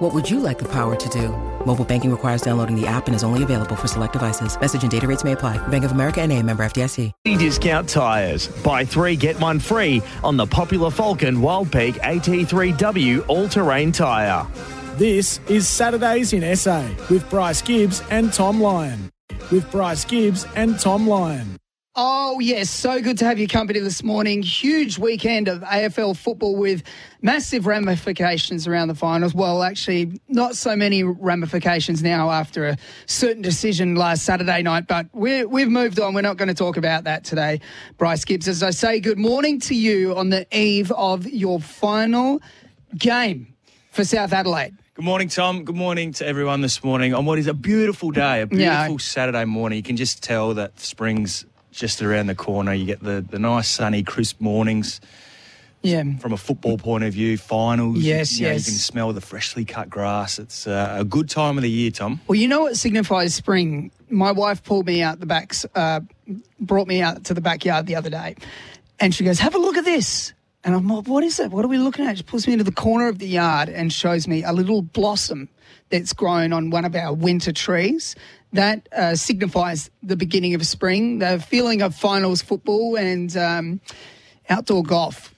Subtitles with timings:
[0.00, 1.28] What would you like the power to do?
[1.66, 4.58] Mobile banking requires downloading the app and is only available for select devices.
[4.58, 5.58] Message and data rates may apply.
[5.68, 7.12] Bank of America and a member FDIC.
[7.38, 8.48] Discount tyres.
[8.62, 14.46] Buy three, get one free on the popular Falken Wild Peak AT3W all-terrain tyre.
[14.96, 19.10] This is Saturdays in SA with Bryce Gibbs and Tom Lyon.
[19.52, 21.59] With Bryce Gibbs and Tom Lyon.
[21.96, 22.70] Oh, yes.
[22.70, 24.42] So good to have your company this morning.
[24.44, 26.84] Huge weekend of AFL football with
[27.20, 29.34] massive ramifications around the finals.
[29.34, 32.76] Well, actually, not so many ramifications now after a
[33.06, 36.14] certain decision last Saturday night, but we we've moved on.
[36.14, 37.60] We're not going to talk about that today.
[37.98, 42.40] Bryce Gibbs, as I say, good morning to you on the eve of your final
[42.96, 43.56] game
[43.90, 44.76] for South Adelaide.
[44.94, 45.64] Good morning, Tom.
[45.64, 48.96] Good morning to everyone this morning on what is a beautiful day, a beautiful Yeah.
[48.98, 49.76] Saturday morning.
[49.78, 52.72] You can just tell that spring's just around the corner.
[52.74, 55.00] You get the, the nice, sunny, crisp mornings
[55.82, 56.02] Yeah.
[56.18, 57.98] from a football point of view, finals.
[57.98, 58.66] Yes, you know, yes.
[58.66, 60.38] You can smell the freshly cut grass.
[60.38, 62.20] It's uh, a good time of the year, Tom.
[62.26, 63.90] Well, you know what signifies spring?
[64.10, 66.00] My wife pulled me out the back, uh,
[66.58, 68.34] brought me out to the backyard the other day,
[68.98, 70.32] and she goes, "Have a look at this."
[70.64, 71.50] And I'm like, "What is it?
[71.52, 73.92] What are we looking at?" She pulls me into the corner of the yard and
[73.92, 75.48] shows me a little blossom
[75.90, 78.14] that's grown on one of our winter trees.
[78.52, 83.80] That uh, signifies the beginning of spring, the feeling of finals football and um,
[84.48, 85.32] outdoor golf.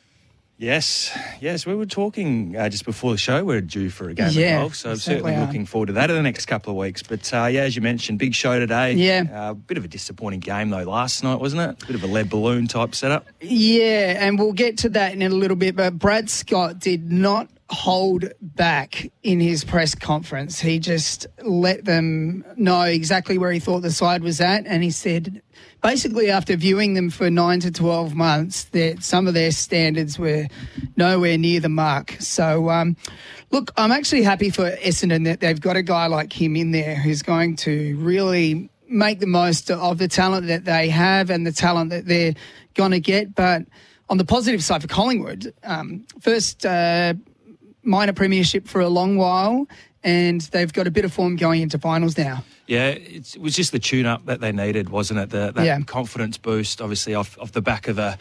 [0.63, 1.67] Yes, yes.
[1.67, 3.45] We were talking uh, just before the show.
[3.45, 5.41] We're due for a game Yeah, of golf, so I'm certainly are.
[5.45, 7.03] looking forward to that in the next couple of weeks.
[7.03, 8.93] But uh, yeah, as you mentioned, big show today.
[8.93, 9.25] Yeah.
[9.29, 11.83] A uh, bit of a disappointing game though last night, wasn't it?
[11.83, 13.27] A bit of a lead balloon type setup.
[13.41, 15.75] Yeah, and we'll get to that in a little bit.
[15.75, 20.61] But Brad Scott did not hold back in his press conference.
[20.61, 24.67] He just let them know exactly where he thought the side was at.
[24.67, 25.41] And he said,
[25.83, 30.49] basically, after viewing them for nine to 12 months, that some of their standards were
[30.97, 32.17] nowhere near the mark.
[32.21, 32.95] So, um,
[33.51, 36.95] look, I'm actually happy for Essendon that they've got a guy like him in there
[36.95, 41.53] who's going to really make the most of the talent that they have and the
[41.53, 42.35] talent that they're
[42.75, 43.35] going to get.
[43.35, 43.63] But
[44.11, 47.15] on the positive side for Collingwood, um, first uh,
[47.83, 49.67] minor premiership for a long while,
[50.05, 52.45] and they've got a bit of form going into finals now.
[52.67, 55.31] Yeah, it was just the tune-up that they needed, wasn't it?
[55.31, 55.81] The, that Yeah.
[55.81, 58.17] confidence boost, obviously, off, off the back of a,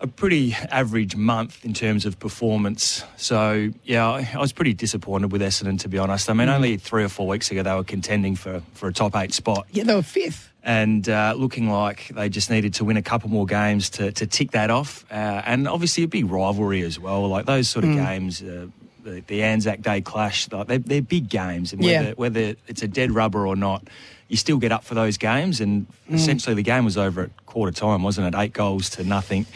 [0.00, 3.02] a pretty average month in terms of performance.
[3.16, 6.30] So, yeah, I, I was pretty disappointed with Essendon, to be honest.
[6.30, 9.16] I mean, only three or four weeks ago, they were contending for, for a top
[9.16, 9.66] eight spot.
[9.72, 10.52] Yeah, they were fifth.
[10.62, 14.26] and uh, looking like they just needed to win a couple more games to, to
[14.26, 15.04] tick that off.
[15.10, 15.14] Uh,
[15.46, 17.26] and obviously a big rivalry as well.
[17.26, 18.66] Like those sort of games, uh,
[19.08, 21.72] the, the Anzac Day clash, like they're, they're big games.
[21.72, 22.00] And Yeah.
[22.14, 23.86] whether, whether it's a dead rubber or not,
[24.28, 25.60] you still get up for those games.
[25.60, 26.14] And mm.
[26.14, 28.38] essentially the game was over at quarter time, wasn't it?
[28.38, 29.46] Eight goals to nothing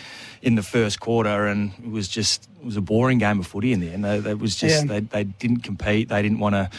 [0.41, 1.47] in the first quarter.
[1.47, 4.05] And it was just, it was a boring game of footy in the end.
[4.05, 4.89] They was just, Yeah.
[4.89, 6.09] they, they didn't compete.
[6.09, 6.71] They didn't want to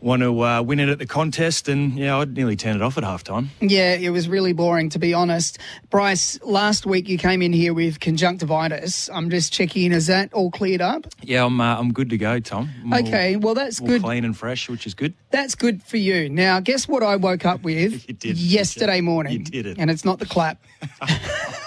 [0.00, 2.96] want to uh, win it at the contest, and yeah, I'd nearly turn it off
[2.98, 3.50] at half time.
[3.60, 5.58] Yeah, it was really boring, to be honest.
[5.90, 9.08] Bryce, last week you came in here with conjunctivitis.
[9.12, 11.06] I'm just checking, is that all cleared up?
[11.22, 12.70] Yeah, I'm uh, I'm good to go, Tom.
[12.92, 14.02] I'm Okay, well, that's good.
[14.02, 15.14] clean and fresh, which is good.
[15.30, 16.28] That's good for you.
[16.28, 19.32] Now, guess what I woke up with You did, yesterday morning?
[19.32, 19.78] You did it.
[19.78, 20.62] And it's not the clap.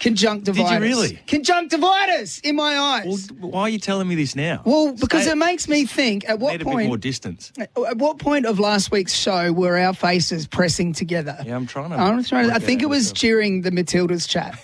[0.00, 0.70] Conjunctivitis.
[0.70, 1.18] Did you really?
[1.26, 3.30] Conjunctivitis in my eyes.
[3.32, 4.62] Well, why are you telling me this now?
[4.64, 7.52] Well, because Stay- it makes me think at what bit more point distance.
[7.58, 11.36] at what point of last week's show were our faces pressing together?
[11.44, 11.96] Yeah, I'm trying to.
[11.96, 13.18] I'm trying to, I think it was myself.
[13.18, 14.58] during the Matildas chat.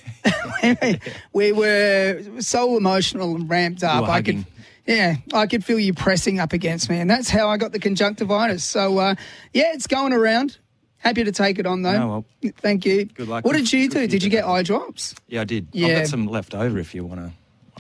[1.33, 4.09] we were so emotional and ramped up.
[4.09, 4.45] I could,
[4.87, 7.79] yeah, I could feel you pressing up against me, and that's how I got the
[7.79, 8.65] conjunctivitis.
[8.65, 9.15] So, uh,
[9.53, 10.59] yeah, it's going around.
[11.03, 11.91] Happy to take it on though.
[11.91, 12.09] Oh,
[12.43, 12.53] well.
[12.59, 13.07] Thank you.
[13.07, 13.45] Good luck.
[13.45, 14.07] What did you do?
[14.07, 15.15] Did you get eye drops?
[15.27, 15.69] Yeah, I did.
[15.75, 17.33] I've got some left over if you want to.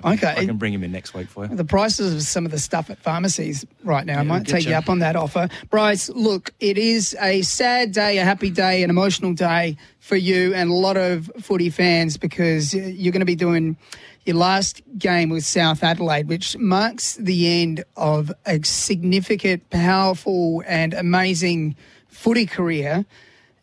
[0.05, 0.35] Okay.
[0.37, 1.55] I can bring him in next week for you.
[1.55, 4.19] The prices of some of the stuff at pharmacies right now.
[4.19, 4.77] I might take you you.
[4.77, 5.49] up on that offer.
[5.71, 10.55] Bryce, look, it is a sad day, a happy day, an emotional day for you
[10.55, 13.77] and a lot of footy fans because you're going to be doing
[14.25, 20.95] your last game with South Adelaide, which marks the end of a significant, powerful, and
[20.95, 21.77] amazing
[22.23, 23.05] footy career.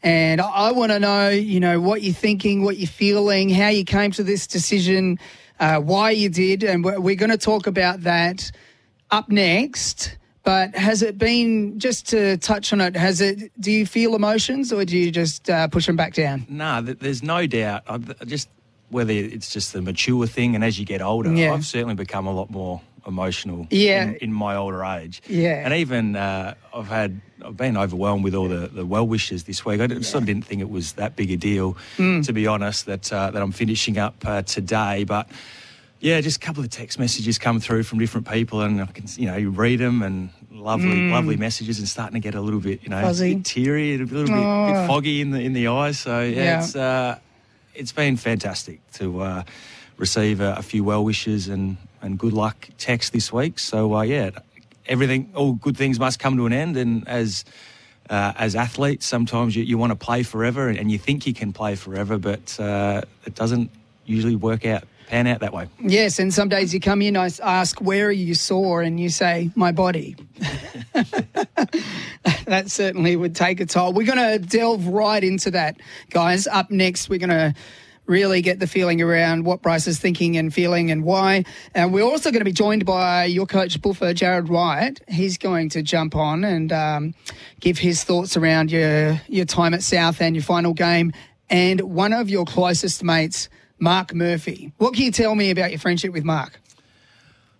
[0.03, 3.67] And I, I want to know, you know, what you're thinking, what you're feeling, how
[3.69, 5.19] you came to this decision,
[5.59, 8.51] uh, why you did, and we're, we're going to talk about that
[9.11, 10.17] up next.
[10.43, 12.95] But has it been just to touch on it?
[12.95, 13.51] Has it?
[13.59, 16.45] Do you feel emotions, or do you just uh, push them back down?
[16.49, 17.83] No, th- there's no doubt.
[17.87, 18.49] I I just
[18.89, 21.53] whether it's just the mature thing, and as you get older, Yeah.
[21.53, 23.67] I've certainly become a lot more emotional.
[23.69, 24.03] Yeah.
[24.03, 25.21] In, in my older age.
[25.27, 25.65] Yeah.
[25.65, 29.65] And even uh, I've had I've been overwhelmed with all the, the well wishes this
[29.65, 29.81] week.
[29.81, 32.25] I didn't- sort of didn't think it was that big a deal, Mm.
[32.25, 32.85] to be honest.
[32.85, 35.27] That uh, that I'm finishing up uh, today, but.
[36.01, 39.03] Yeah, just a couple of text messages come through from different people, and I can,
[39.17, 42.61] you know, you read them and lovely, lovely messages, and starting to get a little
[42.61, 43.19] bit, you know, Mm.
[43.33, 44.71] A bit teary, a little bit, Oh.
[44.71, 45.99] bit foggy in the in the eyes.
[45.99, 46.59] So yeah, Yeah.
[46.63, 47.19] it's uh,
[47.75, 49.43] it's been fantastic to uh,
[49.97, 53.59] receive a, a few well wishes and and good luck text this week.
[53.59, 54.31] So uh, yeah,
[54.85, 57.45] everything, all good things must come to an end, and as
[58.09, 61.53] uh, as athletes, sometimes you, you want to play forever, and, you think you can
[61.53, 63.69] play forever, but uh, it doesn't
[64.05, 65.67] usually work out, pan out that way.
[65.79, 68.81] Yes, and some days you come in, I ask, where are you sore?
[68.81, 70.15] And you say, my body.
[72.45, 73.93] that certainly would take a toll.
[73.93, 75.79] We're going to delve right into that,
[76.09, 76.47] guys.
[76.47, 77.53] Up next, we're going to
[78.09, 81.45] really get the feeling around what Bryce is thinking and feeling and why.
[81.75, 84.99] And we're also going to be joined by your coach, Buffer, Jarrad Wright.
[85.07, 87.13] He's going to jump on and um,
[87.59, 91.13] give his thoughts around your, your time at South and your final game.
[91.49, 93.47] And one of your closest mates,
[93.77, 94.73] Marc Murphy.
[94.77, 96.59] What can you tell me about your friendship with Marc?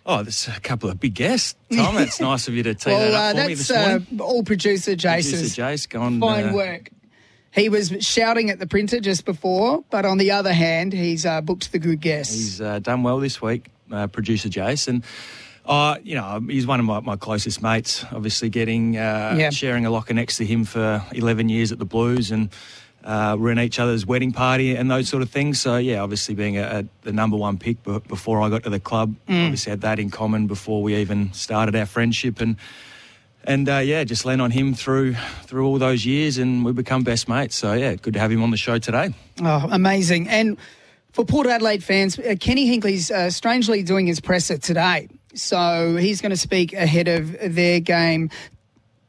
[0.06, 1.98] Oh, there's a couple of big guests, Tom.
[2.00, 4.08] It's nice of you to tee Well, that up uh, for me this morning.
[4.20, 6.20] uh, all producer Jason's Producer Jace gone.
[6.20, 6.90] fine uh, work.
[7.54, 11.42] He was shouting at the printer just before, but on the other hand, he's uh,
[11.42, 12.34] booked the good guests.
[12.36, 15.04] He's uh, done well this week, uh, producer Jason.
[15.66, 18.06] Uh, you know, he's one of my, my closest mates.
[18.12, 19.50] Obviously, getting uh, Yeah.
[19.50, 22.50] sharing a locker next to him for 11 years at the Blues, and
[23.04, 25.60] uh, we're in each other's wedding party and those sort of things.
[25.62, 28.80] So, yeah, obviously being a, a, the number one pick before I got to the
[28.80, 29.46] club, Mm.
[29.46, 32.58] obviously had that in common before we even started our friendship, and
[33.50, 37.04] and uh, yeah, just lean on him through through all those years, and we become
[37.04, 37.56] best mates.
[37.56, 39.14] So, yeah, good to have him on the show today.
[39.42, 40.30] Oh, amazing.
[40.30, 40.56] And
[41.14, 45.10] for Port Adelaide fans, uh, Kenny Hinkley's uh, strangely doing his presser today.
[45.34, 48.30] So he's going to speak ahead of their game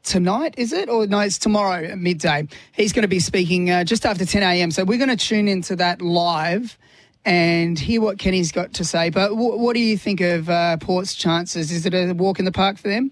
[0.03, 0.89] tonight, is it?
[0.89, 2.47] Or no, it's tomorrow at midday.
[2.71, 4.71] He's going to be speaking uh, just after 10 a.m.
[4.71, 6.79] So we're going to tune into that live
[7.25, 9.11] and hear what Kenny's got to say.
[9.11, 11.71] But w- what do you think of uh, Port's chances?
[11.71, 13.11] Is it a walk in the park for them?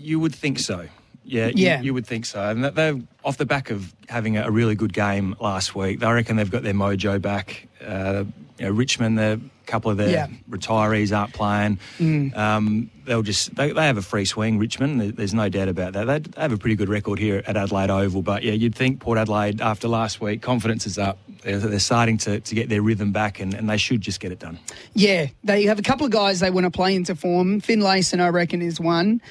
[0.00, 0.86] You would think so.
[1.24, 1.80] Yeah, you- Yeah.
[1.82, 2.42] You, would think so.
[2.42, 6.02] And they're off the back of having a really good game last week.
[6.02, 7.68] I reckon they've got their mojo back.
[7.86, 8.24] Uh,
[8.58, 10.26] you know, Richmond, the couple of their Yeah.
[10.26, 10.38] Mm.
[10.50, 11.78] retirees aren't playing.
[12.34, 14.58] Um, they'll just they, they have a free swing.
[14.58, 16.06] Richmond, there's no doubt about that.
[16.06, 18.22] They they have a pretty good record here at Adelaide Oval.
[18.22, 21.18] But yeah, you'd think Port Adelaide after last week, confidence is up.
[21.42, 24.30] They're, they're starting to, to get their rhythm back, and, and they should just get
[24.32, 24.58] it done.
[24.94, 27.60] Yeah, they have a couple of guys they want to play into form.
[27.62, 29.22] Finlayson, I reckon, is one.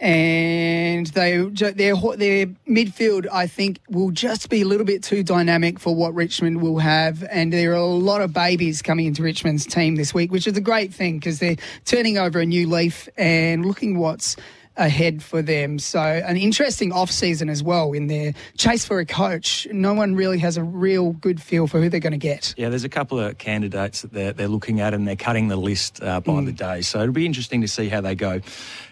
[0.00, 5.78] And they their their midfield, I think, will just be a little bit too dynamic
[5.78, 7.24] for what Richmond will have.
[7.30, 10.56] And there are a lot of babies coming into Richmond's team this week, which is
[10.56, 14.36] a great thing because they're turning over a new leaf and looking what's
[14.76, 15.76] ahead for them.
[15.80, 19.66] So an interesting off season as well in their chase for a coach.
[19.72, 22.54] No one really has a real good feel for who they're going to get.
[22.56, 25.56] Yeah, there's a couple of candidates that they're, they're looking at and they're cutting the
[25.56, 26.46] list uh, by Mm.
[26.46, 26.80] the day.
[26.82, 28.40] So it'll be interesting to see how they go.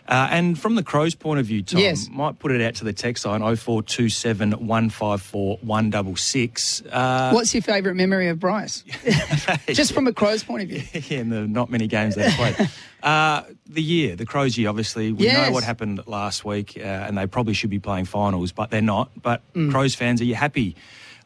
[0.09, 2.09] Uh, and from the Crows' point of view, Tom, Yes.
[2.11, 6.83] might put it out to the text line 0427 154 166.
[6.91, 8.85] Uh, What's your favourite memory of Bryce?
[9.69, 10.83] Just from a crow's point of view.
[11.09, 12.57] yeah, in the not many games they've played.
[13.03, 15.47] uh, the year, the Crows year, obviously, we Yes.
[15.49, 18.81] know what happened last week, uh, and they probably should be playing finals, but they're
[18.83, 19.11] not.
[19.21, 19.71] But Mm.
[19.73, 20.77] Crows fans, are you happy?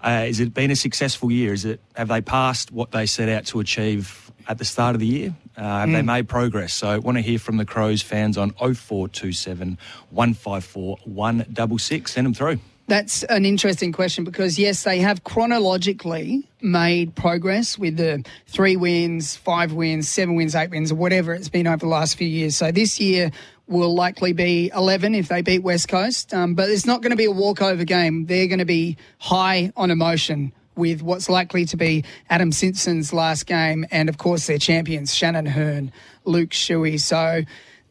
[0.02, 1.52] Uh, has it been a successful year?
[1.52, 5.00] Is it have they passed what they set out to achieve at the start of
[5.00, 5.34] the year?
[5.56, 5.92] Uh, Mm.
[5.92, 6.74] they made progress?
[6.74, 9.78] So, I want to hear from the Crows fans on 0427
[10.10, 12.12] 154 166.
[12.12, 12.58] Send them through.
[12.88, 19.36] That's an interesting question because, yes, they have chronologically made progress with the three wins,
[19.36, 22.56] five wins, seven wins, eight wins, or whatever it's been over the last few years.
[22.56, 23.30] So this year
[23.68, 26.34] will likely be 11 if they beat West Coast.
[26.34, 28.26] Um, but it's not going to be a walkover game.
[28.26, 33.46] They're going to be high on emotion with what's likely to be Adam Simpson's last
[33.46, 35.92] game and, of course, their champions, Shannon Hurn,
[36.24, 36.98] Luke Shuey.
[36.98, 37.42] So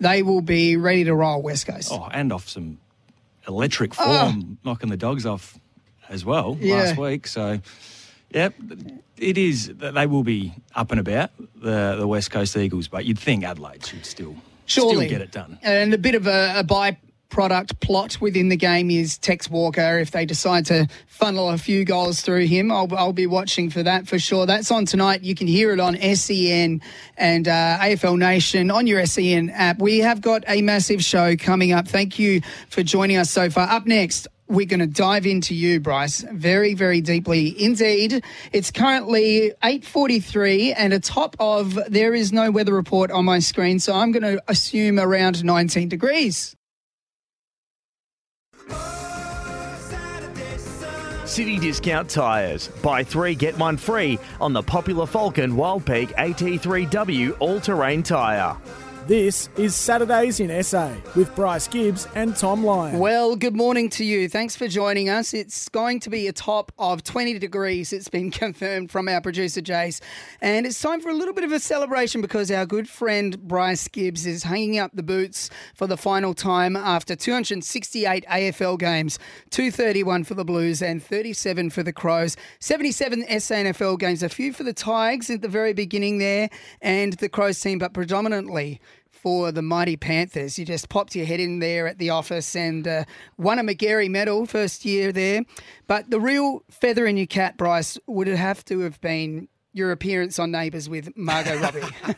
[0.01, 1.89] they will be ready to roll West Coast.
[1.93, 2.79] Oh, and off some
[3.48, 5.58] electric form, knocking the dogs off
[6.10, 6.63] as well Ah.
[6.65, 6.75] Yeah.
[6.75, 7.27] last week.
[7.27, 7.60] So,
[8.31, 8.53] yep,
[9.17, 9.72] it is.
[9.75, 13.86] They will be up and about the the West Coast Eagles, but you'd think Adelaide
[13.86, 14.96] should still Surely.
[15.08, 15.58] still get it done.
[15.62, 16.98] And a bit of a, a bye
[17.29, 20.00] product plot within the game is Tex Walker.
[20.00, 23.83] If they decide to funnel a few goals through him, I'll, I'll be watching for
[23.83, 24.45] that for sure.
[24.45, 25.21] That's on tonight.
[25.21, 26.81] You can hear it on SEN
[27.17, 29.79] and uh, AFL Nation on your SEN app.
[29.79, 31.88] We have got a massive show coming up.
[31.88, 33.69] Thank you for joining us so far.
[33.69, 38.24] Up next, we're going to dive into you, Bryce, very, very deeply indeed.
[38.51, 43.79] It's currently 8.43 and a top of there is no weather report on my screen,
[43.79, 46.55] so I'm going to assume around 19 degrees.
[51.29, 52.69] City Discount Tyres.
[52.81, 58.57] Buy three, get one free on the popular Falken Wild Peak AT3W all terrain tyre.
[59.09, 62.99] This is Saturdays in SA with Bryce Gibbs and Tom Lyon.
[62.99, 64.29] Well, good morning to you.
[64.29, 65.33] Thanks for joining us.
[65.33, 67.91] It's going to be a top of 20 degrees.
[67.91, 69.99] It's been confirmed from our producer, Jace.
[70.41, 73.87] And it's time for a little bit of a celebration because our good friend Bryce
[73.87, 79.17] Gibbs is hanging up the boots for the final time after 268 AFL games
[79.49, 84.61] 231 for the Blues and 37 for the Crows, 77 SANFL games, a few for
[84.61, 88.79] the Tigers at the very beginning there, and the Crows team, but predominantly
[89.21, 90.57] for the mighty Panthers.
[90.57, 93.03] You just popped your head in there at the office and uh,
[93.38, 95.43] won a Magarey medal first year there.
[95.88, 100.39] But the real feather in your cap, Bryce, would have to have been your appearance
[100.39, 101.81] on Neighbours with Margot Robbie.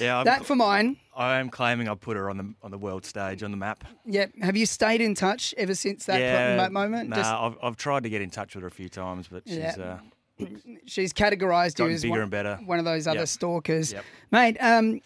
[0.00, 0.98] Yeah, I'm, that for mine.
[1.16, 3.84] I am claiming I put her on the on the world stage on the map.
[4.04, 4.32] Yep.
[4.42, 7.08] Have you stayed in touch ever since that yeah, mo- moment?
[7.08, 9.44] Nah, Just- I've, I've tried to get in touch with her a few times, but
[9.46, 9.98] she's Yeah.
[10.40, 10.44] uh,
[10.86, 12.58] she's categorised you as one, and better.
[12.66, 13.28] one of those other Yep.
[13.28, 13.92] stalkers.
[13.94, 14.04] Yep.
[14.32, 15.00] Mate, um,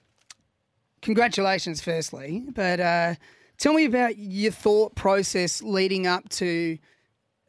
[1.02, 2.44] congratulations, firstly.
[2.54, 3.14] But uh,
[3.58, 6.78] tell me about your thought process leading up to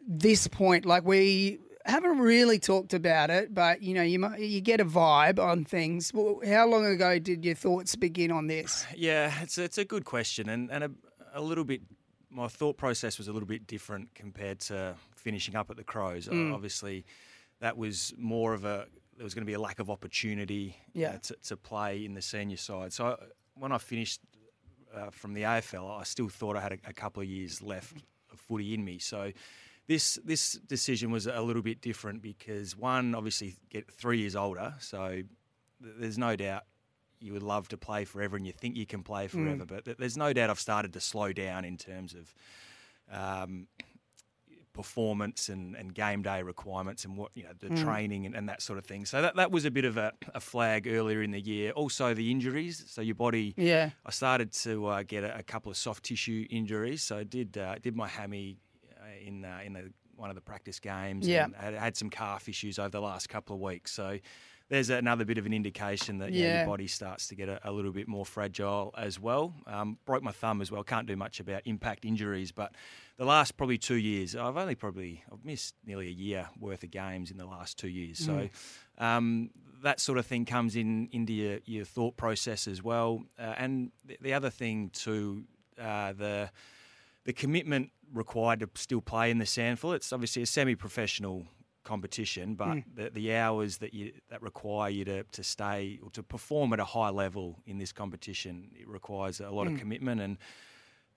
[0.08, 0.86] this point.
[0.86, 4.86] Like, we haven't really talked about it, but you know, you might, you get a
[4.86, 6.12] vibe on things.
[6.46, 8.86] How long ago did your thoughts begin on this?
[8.96, 10.92] yeah, it's it's a good question and and a,
[11.34, 11.82] a little bit.
[12.34, 16.30] My thought process was a little bit different compared to finishing up at the Crows.
[16.30, 16.54] Mm.
[16.54, 17.04] Obviously,
[17.60, 18.86] that was more of a
[19.18, 21.10] there was going to be a lack of opportunity Yeah.
[21.10, 22.94] uh, to, to play in the senior side.
[22.94, 23.18] So
[23.62, 24.22] when I finished
[24.96, 27.96] uh, from the AFL, I still thought I had a, a couple of years left
[28.34, 28.98] of footy in me.
[28.98, 29.32] So
[29.88, 34.74] this this decision was a little bit different because one, obviously, get three years older,
[34.80, 35.26] so th-
[36.00, 36.64] there's no doubt
[37.20, 39.98] you would love to play forever and you think you can play forever, but th-
[39.98, 42.34] there's no doubt I've started to slow down in terms of.
[43.14, 43.68] Um,
[44.82, 48.62] performance and, and game day requirements and what you know the training and, and that
[48.62, 51.32] sort of thing so that, that was a bit of a, a flag earlier in
[51.32, 53.90] the year also the injuries so your body Yeah.
[54.06, 57.02] I started to uh, get a, a couple of soft tissue injuries.
[57.04, 58.58] So I did uh, did my hammy
[59.00, 59.84] uh, in uh, in the,
[60.16, 61.28] one of the practice games.
[61.28, 61.46] Yeah.
[61.46, 63.92] and had, had some calf issues over the last couple of weeks.
[63.92, 64.08] So
[64.72, 67.60] there's another bit of an indication that you know, your body starts to get a,
[67.66, 69.54] a little bit more fragile as well.
[69.68, 70.82] Um, broke my thumb as well.
[70.82, 72.74] Can't do much about impact injuries, but
[73.18, 76.92] the last probably two years, I've only probably I've missed nearly a year worth of
[76.92, 78.18] games in the last two years.
[78.18, 78.48] So
[78.98, 79.50] um,
[79.84, 83.24] that sort of thing comes in into your, your thought process as well.
[83.38, 85.44] Uh, and the, the other thing too,
[85.78, 86.50] uh, the
[87.26, 89.96] the commitment required to still play in the SANFL.
[89.98, 91.46] It's obviously a semi-professional
[91.84, 96.24] competition, but the, the hours that you that require you to, to stay or to
[96.24, 100.38] perform at a high level in this competition, it requires a lot of commitment and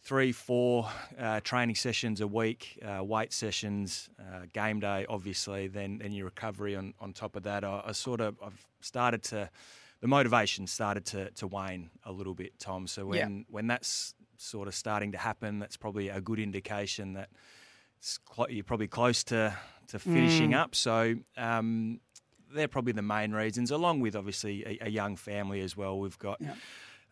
[0.02, 0.86] three, four
[1.18, 6.26] uh, training sessions a week, uh, weight sessions, uh, game day, obviously, then then your
[6.26, 7.64] recovery on, on top of that.
[7.64, 9.50] I, I sort of I've started to
[10.00, 12.86] the motivation started to, to wane a little bit, Tom.
[12.86, 13.42] So when Yeah.
[13.48, 17.30] when that's sort of starting to happen, that's probably a good indication that
[17.98, 19.56] it's clo- you're probably close to
[19.88, 20.58] to finishing Mm.
[20.62, 20.74] up.
[20.74, 21.14] So.
[21.36, 22.00] Um,
[22.54, 25.98] they're probably the main reasons, along with obviously a, a young family as well.
[25.98, 26.54] We've got Yeah.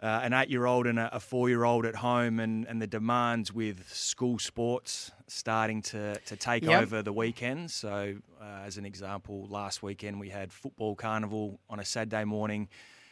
[0.00, 4.38] uh, an eight-year-old and a, a four-year-old at home, and, and the demands with school
[4.38, 6.83] sports starting to, to take Yep.
[6.83, 7.75] over the weekends.
[7.75, 12.69] So, uh, as an example, last weekend we had football carnival on a Saturday morning.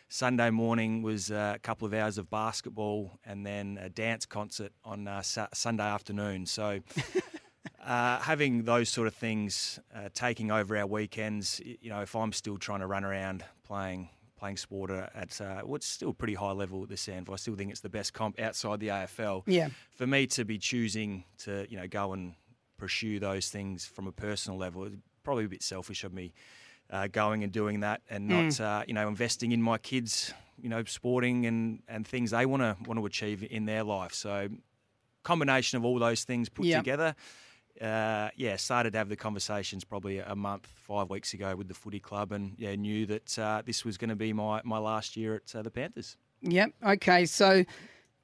[0.09, 4.71] Sunday morning was uh, a couple of hours of basketball, and then a dance concert
[4.85, 6.47] on uh, Sa- Sunday afternoon.
[6.47, 6.79] So.
[7.85, 12.33] Uh, having those sort of things uh, taking over our weekends, you know, if I'm
[12.33, 16.83] still trying to run around playing playing sport at uh, what's still pretty high level
[16.83, 19.43] at the SANFL, I still think it's the best comp outside the AFL.
[19.47, 19.69] Yeah.
[19.93, 22.35] For me to be choosing to, you know, go and
[22.79, 26.33] pursue those things from a personal level, it's probably a bit selfish of me.
[26.89, 30.69] Uh, going and doing that, and not, uh, you know, investing in my kids, you
[30.69, 34.13] know, sporting and, and things they want to want to achieve in their life.
[34.13, 34.49] So,
[35.23, 36.81] combination of all those things put Yep.
[36.81, 37.15] together,
[37.81, 41.75] uh, yeah, started to have the conversations probably a month, five weeks ago with the
[41.75, 45.17] footy club, and yeah, knew that uh, this was going to be my, my last
[45.17, 46.17] year at uh, the Panthers.
[46.43, 46.73] Yep.
[46.87, 47.27] Okay.
[47.27, 47.65] So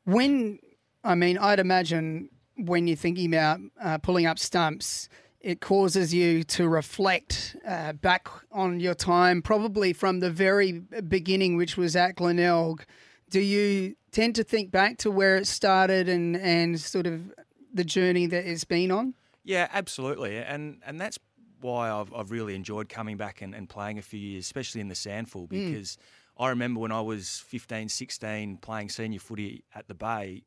[0.04, 0.58] when
[1.06, 5.08] I mean, I'd imagine when you're thinking about uh, pulling up stumps,
[5.40, 10.72] it causes you to reflect uh, back on your time, probably from the very
[11.06, 12.84] beginning, which was at Glenelg.
[13.30, 17.32] Do you tend to think back to where it started and, and sort of
[17.72, 19.14] the journey that it's been on?
[19.46, 20.38] Yeah, absolutely.
[20.38, 21.18] And and that's
[21.60, 24.88] why I've, I've really enjoyed coming back and, and playing a few years, especially in
[24.88, 26.44] the SANFL, because mm.
[26.44, 30.42] I remember when I was 15, 16, playing senior footy at the Bay,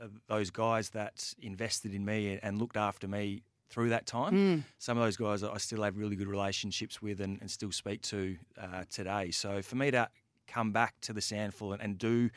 [0.00, 4.32] uh, those guys that invested in me and looked after me through that time.
[4.32, 4.62] Mm.
[4.78, 8.02] Some of those guys I still have really good relationships with and, and still speak
[8.02, 9.32] to uh, today.
[9.32, 10.08] So for me to
[10.46, 12.30] come back to the SANFL and, and do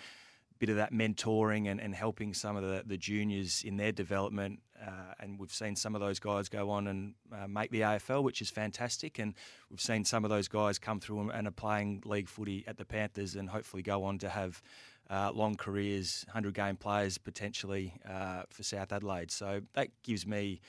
[0.59, 4.59] bit of that mentoring and, and helping some of the, the juniors in their development.
[4.79, 8.23] Uh, and we've seen some of those guys go on and uh, make the AFL,
[8.23, 9.19] which is fantastic.
[9.19, 9.33] And
[9.69, 12.85] we've seen some of those guys come through and are playing league footy at the
[12.85, 14.61] Panthers and hopefully go on to have
[15.09, 19.31] uh, long careers, 100 game players potentially uh, for South Adelaide.
[19.31, 20.61] So that gives me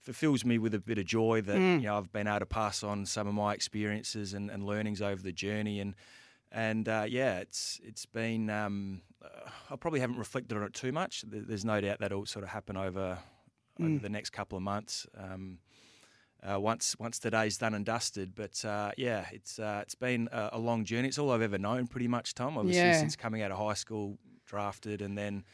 [0.00, 1.80] fulfills me with a bit of joy that mm.
[1.80, 5.02] you know I've been able to pass on some of my experiences and, and learnings
[5.02, 5.94] over the journey and
[6.52, 8.50] and uh, yeah, it's it's been.
[8.50, 9.02] Um,
[9.70, 11.24] I probably haven't reflected on it too much.
[11.26, 13.18] There's no doubt that'll sort of happen over,
[13.78, 13.84] mm.
[13.84, 15.06] over the next couple of months.
[15.16, 15.58] Um,
[16.42, 20.50] uh, once once today's done and dusted, but uh, yeah, it's uh, it's been a,
[20.54, 21.08] a, long journey.
[21.08, 22.56] It's all I've ever known, pretty much, Tom.
[22.56, 22.98] Obviously, yeah.
[22.98, 25.44] since coming out of high school, drafted, and then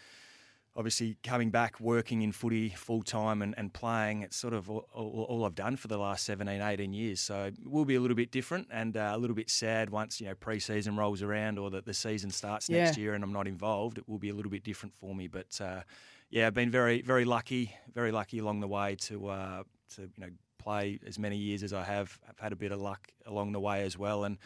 [0.77, 4.87] obviously coming back working in footy full time and, and playing it's sort of all,
[4.93, 7.21] all, all, I've done for the last 17 18 years.
[7.21, 10.21] So it will be a little bit different and uh, a little bit sad once
[10.21, 12.85] you know pre-season rolls around or that the season starts yeah.
[12.85, 13.99] next year and I'm not involved.
[13.99, 15.81] It will be a little bit different for me but uh,
[16.29, 19.63] yeah I've been very very lucky very lucky along the way to uh,
[19.95, 22.19] to you know play as many years as I have.
[22.29, 24.37] I've had a bit of luck along the way as well and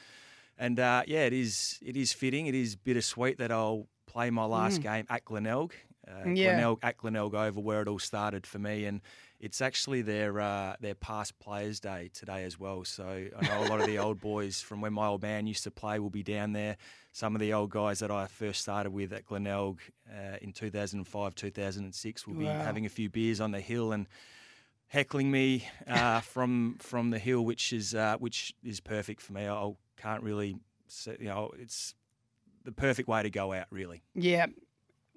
[0.57, 2.47] and uh, yeah it is it is fitting.
[2.47, 4.85] It is bittersweet that I'll play my last mm.
[4.85, 5.75] game at Glenelg
[6.11, 6.55] uh, yeah.
[6.55, 8.85] Glenelg, at Glenelg Oval, where it all started for me.
[8.85, 9.01] And
[9.41, 12.85] it's actually their uh, their past players' day today as well.
[12.85, 15.65] So I know a lot of the old boys from when my old man used
[15.65, 16.77] to play will be down there.
[17.13, 21.35] Some of the old guys that I first started with at Glenelg uh, in 2005,
[21.35, 22.63] 2006 will be wow.
[22.63, 24.07] having a few beers on the hill and
[24.89, 29.49] heckling me uh, from from the hill, which is uh, which is perfect for me.
[29.49, 30.57] I can't really,
[31.19, 31.95] you know, it's
[32.65, 34.03] the perfect way to go out, really.
[34.15, 34.47] Yeah,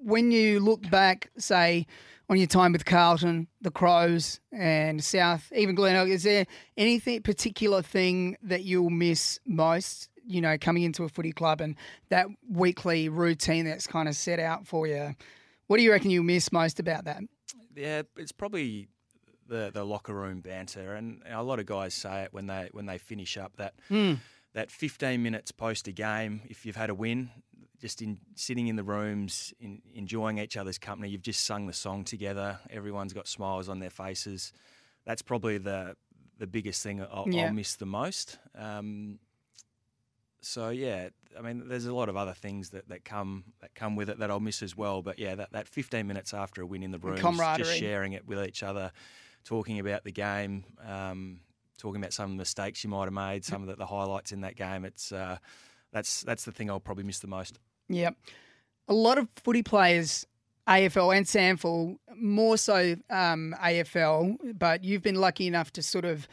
[0.03, 1.87] when you look back, say,
[2.29, 6.45] on your time with Carlton, the Crows, and South, even Glenelg, is there
[6.77, 10.09] anything particular thing that you'll miss most?
[10.25, 11.75] You know, coming into a footy club and
[12.09, 15.15] that weekly routine that's kind of set out for you.
[15.67, 17.23] What do you reckon you'll miss most about that?
[17.75, 18.87] Yeah, it's probably
[19.47, 22.85] the the locker room banter, and a lot of guys say it when they when
[22.85, 23.73] they finish up that.
[23.91, 24.19] Mm
[24.53, 27.29] that 15 minutes post a game, if you've had a win,
[27.84, 31.10] just in sitting in the rooms, in, enjoying each other's company.
[31.10, 32.58] You've just sung the song together.
[32.69, 34.54] Everyone's got smiles on their faces.
[35.06, 35.98] That's probably the
[36.39, 37.48] the biggest thing I'll, yeah.
[37.48, 38.39] I'll miss the most.
[38.58, 39.19] Um,
[40.39, 43.98] so yeah, I mean, there's a lot of other things that, that come that come
[43.98, 45.02] with it that I'll miss as well.
[45.02, 47.17] But yeah, that, that 15 minutes after a win in the room,
[47.58, 48.93] just sharing it with each other,
[49.43, 51.41] talking about the game, um,
[51.78, 54.32] talking about some of the mistakes you might have made, some of the, the highlights
[54.32, 54.86] in that game.
[54.86, 55.38] It's uh,
[55.91, 57.60] that's that's the thing I'll probably miss the most.
[57.89, 58.15] Yep.
[58.88, 60.26] A lot of footy players,
[60.67, 66.28] AFL and SANFL, more so um, AFL, but you've been lucky enough to sort of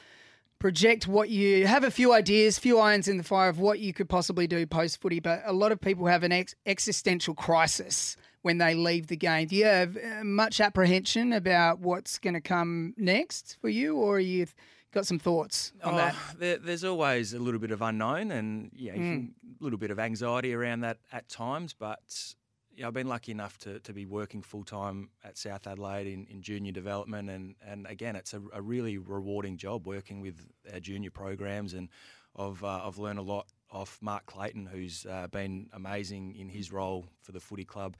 [0.59, 3.93] project what you have a few ideas, few irons in the fire of what you
[3.93, 8.17] could possibly do post footy, but a lot of people have an ex- existential crisis
[8.43, 9.49] when they leave the game.
[9.49, 14.17] Do you have uh, much apprehension about what's going to come next for you, or
[14.17, 14.47] are you
[14.93, 16.15] got some thoughts on oh, that?
[16.39, 19.29] There, there's always a little bit of unknown and yeah, mm.
[19.29, 21.75] a little bit of anxiety around that at times.
[21.79, 22.35] But
[22.75, 26.27] yeah, I've been lucky enough to, to be working full time at South Adelaide in,
[26.27, 30.81] in junior development, and, and again, it's a, a really rewarding job working with our
[30.81, 31.89] junior programs, and
[32.37, 36.73] I've uh, I've learned a lot off Mark Clayton, who's uh, been amazing in his
[36.73, 37.97] role for the footy club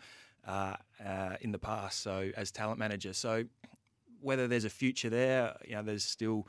[0.47, 2.01] uh, uh in the past.
[2.01, 3.45] So as talent manager, so
[4.21, 6.47] whether there's a future there, you know, there's still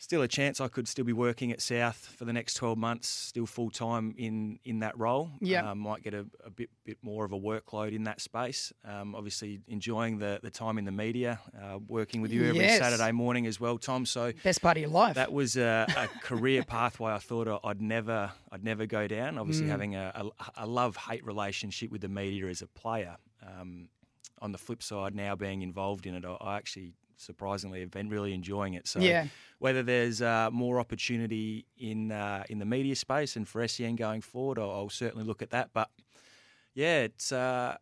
[0.00, 3.08] still a chance I could still be working at South for the next 12 months,
[3.08, 5.30] still full time in in that role.
[5.40, 8.72] Yeah, um, might get a, a, bit bit more of a workload in that space.
[8.84, 12.78] Um, obviously, enjoying the the time in the media, uh, working with you every yes.
[12.78, 14.06] Saturday morning as well, Tom.
[14.06, 15.14] So best part of your life.
[15.14, 19.38] That was a, a career pathway I thought I'd never I'd never go down.
[19.38, 19.70] Obviously, mm.
[19.70, 20.24] having a,
[20.56, 23.16] a, love hate relationship with the media as a player.
[23.46, 23.88] Um,
[24.42, 28.08] on the flip side, now being involved in it, I, I actually surprisingly have been
[28.08, 28.86] really enjoying it.
[28.88, 29.26] So yeah.
[29.58, 34.20] whether there's uh, more opportunity in uh, in the media space and for SEN going
[34.20, 35.70] forward, I'll, I'll, certainly look at that.
[35.72, 35.88] But
[36.74, 37.76] yeah, it's uh,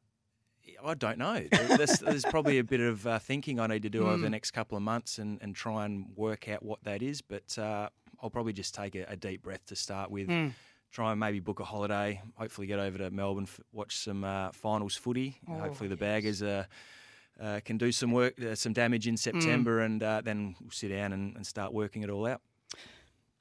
[0.84, 1.44] I don't know.
[1.50, 4.22] There's, there's probably a bit of uh, thinking I need to do over Hmm.
[4.22, 7.22] the next couple of months and, and try and work out what that is.
[7.22, 7.88] But uh,
[8.22, 10.26] I'll probably just take a, a deep breath to start with.
[10.28, 10.48] Hmm.
[10.90, 12.22] Try and maybe book a holiday.
[12.36, 15.36] Hopefully, get over to Melbourne, f- watch some uh, finals footy.
[15.46, 16.64] Oh, hopefully, the baggers uh,
[17.40, 20.88] uh, can do some work, uh, some damage in September, and uh, then we'll sit
[20.88, 22.40] down and, and start working it all out.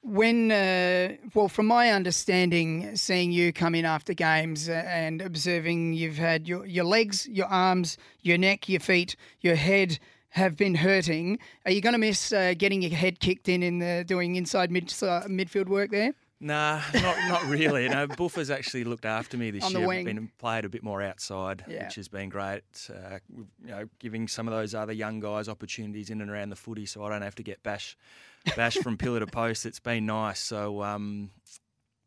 [0.00, 5.94] When, uh, well, from my understanding, seeing you come in after games uh, and observing
[5.94, 9.98] you've had your, your legs, your arms, your neck, your feet, your head
[10.30, 11.38] have been hurting.
[11.64, 14.70] Are you going to miss uh, getting your head kicked in in the doing inside
[14.70, 16.12] mid, midfield work there?
[16.40, 17.82] Nah, not not really.
[17.84, 19.88] You know, Buffer's actually looked after me this On the year.
[19.88, 20.04] wing.
[20.04, 21.84] Been played a bit more outside, Yeah.
[21.84, 22.62] which has been great.
[22.88, 26.56] Uh, you know, giving some of those other young guys opportunities in and around the
[26.56, 27.96] footy, so I don't have to get bash
[28.56, 29.66] bash from pillar to post.
[29.66, 30.38] It's been nice.
[30.38, 31.30] So um,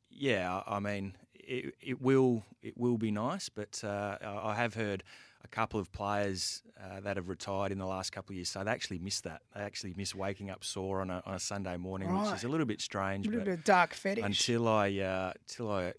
[0.09, 4.75] yeah, I I mean, it, it will it will be nice, but uh, I have
[4.75, 5.03] heard
[5.43, 8.63] a couple of players uh, that have retired in the last couple of years, so
[8.63, 9.41] they actually miss that.
[9.55, 12.47] They actually miss waking up sore on a, on a Sunday morning, which is a
[12.47, 13.25] little bit strange.
[13.25, 14.23] A little but bit of dark fetish.
[14.23, 15.93] until I uh, until I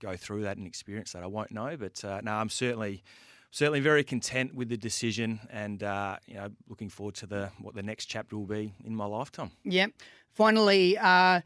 [0.00, 1.76] go through that and experience that, I won't know.
[1.76, 3.02] But uh, no, I'm certainly
[3.50, 7.74] certainly very content with the decision, and uh, you know, looking forward to the what
[7.74, 9.50] the next chapter will be in my lifetime.
[9.64, 9.92] Yep.
[10.32, 11.40] Finally, uh,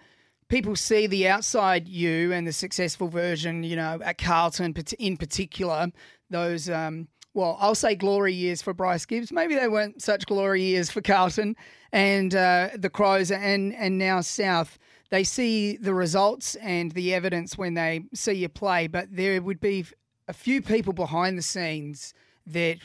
[0.48, 5.90] people see the outside you and the successful version, you know, at Carlton in particular,
[6.30, 9.32] those, um, well, I'll say glory years for Bryce Gibbs.
[9.32, 11.56] Maybe they weren't such glory years for Carlton
[11.92, 14.78] and uh, the Crows and, and now South.
[15.10, 19.60] They see the results and the evidence when they see you play, but there would
[19.60, 19.84] be
[20.28, 22.14] a few people behind the scenes
[22.46, 22.78] that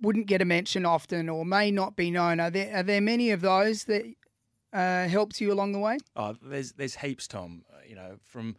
[0.00, 2.40] wouldn't get a mention often or may not be known.
[2.40, 4.04] Are there, are there many of those that
[4.72, 5.98] uh, helps you along the way?
[6.16, 7.64] Oh, there's there's heaps, Tom.
[7.86, 8.56] You know, from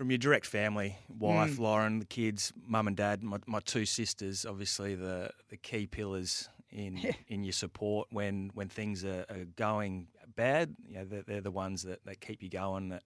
[0.00, 4.46] from your direct family, wife, Lauren, the kids, mum and dad, my, my two sisters,
[4.46, 10.06] obviously the the key pillars in in your support when when things are, are going
[10.34, 10.74] bad.
[10.88, 12.88] You know, they're, they're the ones that, that keep you going.
[12.88, 13.02] That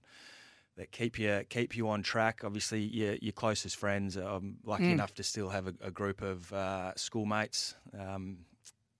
[0.76, 2.42] that keep you keep you on track.
[2.44, 4.14] Obviously, your your closest friends.
[4.14, 8.38] I'm lucky enough to still have a, a group of uh, schoolmates um,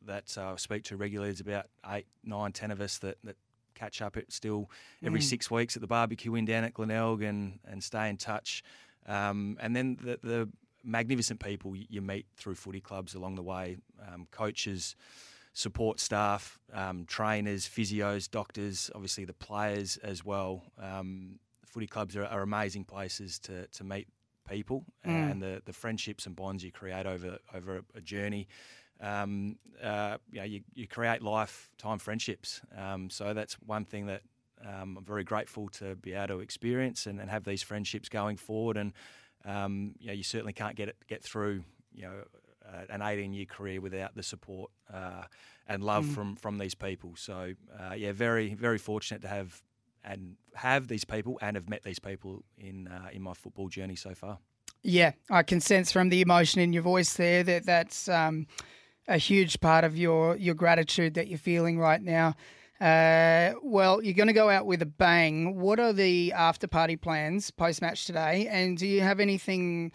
[0.05, 1.31] that uh, I speak to regularly.
[1.31, 3.37] There's about eight, nine, ten of us that, that
[3.75, 4.71] catch up at still
[5.05, 8.63] every six weeks at the barbecue in down at Glenelg and and stay in touch.
[9.07, 10.49] Um, and then the, the
[10.83, 14.97] magnificent people you meet through footy clubs along the way, um, coaches,
[15.53, 20.63] support staff, um, trainers, physios, doctors, obviously the players as well.
[20.79, 24.09] Um, footy clubs are, are amazing places to, to meet
[24.49, 24.85] people
[25.31, 28.47] and the, the friendships and bonds you create over over a, a journey.
[29.05, 32.63] Um, uh, you, know, you, you create lifetime friendships.
[32.77, 34.23] Um, so that's one thing that
[34.65, 38.37] um, I'm very grateful to be able to experience and, and have these friendships going
[38.37, 38.77] forward.
[38.77, 38.93] And
[39.45, 42.13] um, you know, you certainly can't get it get through you know
[42.67, 45.25] uh, an 18 year career without the support uh,
[45.67, 47.13] and love from from these people.
[47.17, 49.63] So uh, yeah, very very fortunate to have
[50.03, 53.97] and have these people and have met these people in uh, in my football journey
[53.97, 54.39] so far.
[54.83, 58.47] Yeah, I can sense from the emotion in your voice there that that's um,
[59.09, 62.35] a huge part of your your gratitude that you're feeling right now.
[62.81, 65.59] Uh, well, you're going to go out with a bang.
[65.59, 68.49] What are the after party plans post match today?
[68.49, 69.93] And do you have anything?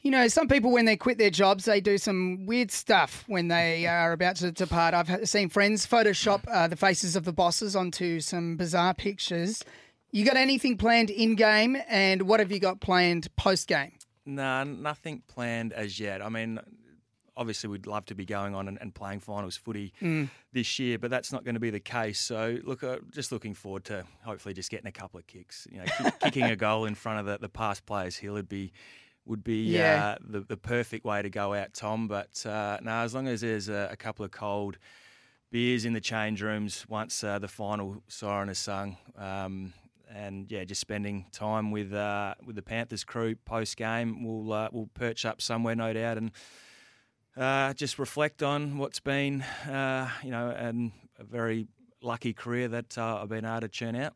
[0.00, 3.48] You know, some people when they quit their jobs, they do some weird stuff when
[3.48, 4.94] they are about to depart.
[4.94, 9.64] I've seen friends Photoshop uh, the faces of the bosses onto some bizarre pictures.
[10.10, 13.92] You got anything planned in game, and what have you got planned post game?
[14.26, 16.20] Nah, nothing planned as yet.
[16.20, 16.58] I mean,
[17.36, 19.92] obviously we'd love to be going on and, and playing finals footy
[20.52, 22.20] this year, but that's not going to be the case.
[22.20, 25.66] So, look, uh, just looking forward to hopefully just getting a couple of kicks.
[25.70, 28.48] You know, kick, kicking a goal in front of the, the past players hill would
[28.48, 28.72] be
[29.24, 30.04] would be Yeah.
[30.04, 32.08] uh, the the perfect way to go out, Tom.
[32.08, 34.78] But uh, no, as long as there's a, a couple of cold
[35.50, 38.96] beers in the change rooms once uh, the final siren is sung.
[39.16, 39.72] Um,
[40.14, 44.24] and yeah, just spending time with uh, with the Panthers crew post game.
[44.24, 46.32] We'll uh, we'll perch up somewhere, no doubt, and
[47.36, 51.66] uh, just reflect on what's been, uh, you know, and a very
[52.02, 54.14] lucky career that uh, I've been able to churn out.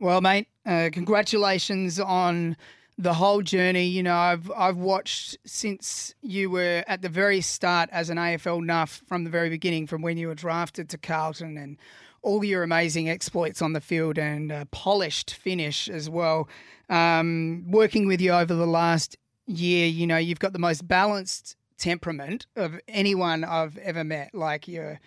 [0.00, 2.56] Well, mate, uh, congratulations on
[2.96, 3.86] the whole journey.
[3.86, 8.64] You know, I've I've watched since you were at the very start as an AFL
[8.64, 11.76] nuff from the very beginning, from when you were drafted to Carlton and
[12.22, 16.48] all your amazing exploits on the field and polished finish as well.
[16.88, 21.56] Um, working with you over the last year, you know, you've got the most balanced
[21.78, 24.34] temperament of anyone I've ever met.
[24.34, 25.00] Like you're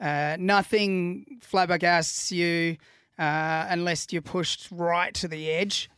[0.00, 2.76] uh, nothing flabbergasts you
[3.18, 5.90] uh, unless you're pushed right to the edge.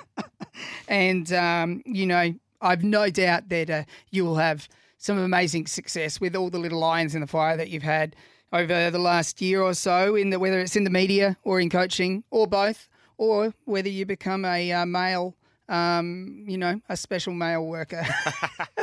[0.88, 6.20] and, um, you know, I've no doubt that uh, you will have some amazing success
[6.20, 8.16] with all the little irons in the fire that you've had
[8.52, 11.70] over the last year or so, in the, whether it's in the media or in
[11.70, 15.36] coaching or both, or whether you become a uh, male,
[15.68, 18.04] um, you know, a special male worker.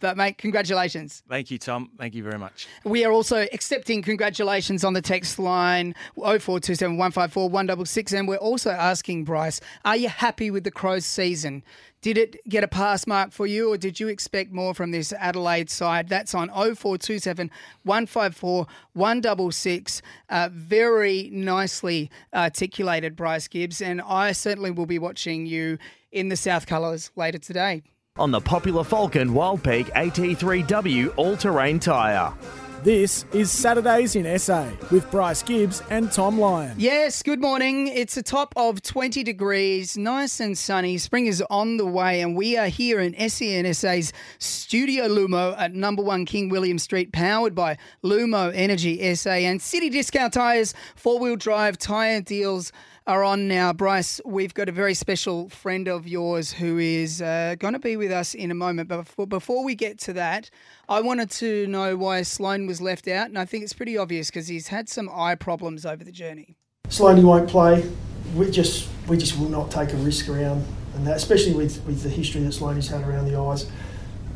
[0.00, 1.22] But mate, congratulations.
[1.28, 1.90] Thank you, Tom.
[1.98, 2.68] Thank you very much.
[2.84, 8.12] We are also accepting congratulations on the text line 0427 154 166.
[8.12, 11.62] And we're also asking Bryce, are you happy with the Crows season?
[12.02, 15.12] Did it get a pass mark for you, or did you expect more from this
[15.12, 16.08] Adelaide side?
[16.08, 17.50] That's on 0427
[17.82, 20.02] 154 166.
[20.30, 23.82] Uh, very nicely articulated, Bryce Gibbs.
[23.82, 25.76] And I certainly will be watching you
[26.10, 27.82] in the South Colours later today
[28.20, 32.34] on the popular Falken Wild Peak AT3W all terrain tyre.
[32.82, 36.74] This is Saturdays in SA with Bryce Gibbs and Tom Lyon.
[36.78, 37.88] Yes, good morning.
[37.88, 40.96] It's a top of 20 degrees, nice and sunny.
[40.98, 46.02] Spring is on the way, and we are here in SENSA's Studio Lumo at number
[46.02, 51.36] one King William Street, powered by Lumo Energy SA and City Discount Tyres, four wheel
[51.36, 52.72] drive tyre deals
[53.06, 53.72] are on now.
[53.72, 57.96] Bryce, we've got a very special friend of yours who is uh, going to be
[57.96, 58.88] with us in a moment.
[58.88, 60.50] But before, before we get to that,
[60.88, 63.28] I wanted to know why Sloane was left out.
[63.28, 66.56] And I think it's pretty obvious because he's had some eye problems over the journey.
[66.88, 67.88] Sloane won't play.
[68.34, 72.02] We just we just will not take a risk around and that, especially with, with
[72.02, 73.70] the history that Sloane's had around the eyes.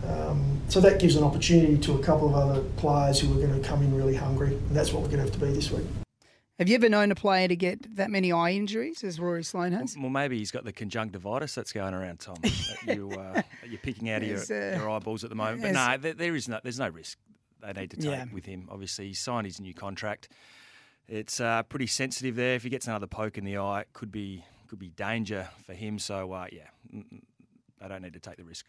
[0.07, 3.61] Um, so that gives an opportunity to a couple of other players who are going
[3.61, 5.71] to come in really hungry, and that's what we're going to have to be this
[5.71, 5.87] week.
[6.59, 9.73] Have you ever known a player to get that many eye injuries as Rory Sloane
[9.73, 9.97] has?
[9.99, 12.37] Well, maybe he's got the conjunctivitis that's going around, Tom.
[12.43, 15.63] that you, uh, you're picking out of your, uh, your, eyeballs at the moment.
[15.63, 17.19] But no, there, there is no, there's no risk
[17.61, 18.25] they need to take yeah.
[18.33, 18.69] with him.
[18.71, 20.29] Obviously, he signed his new contract.
[21.09, 22.55] It's uh, pretty sensitive there.
[22.55, 25.75] If he gets another poke in the eye, it could be could be danger for
[25.75, 25.99] him.
[25.99, 28.67] So uh, yeah, they don't need to take the risk.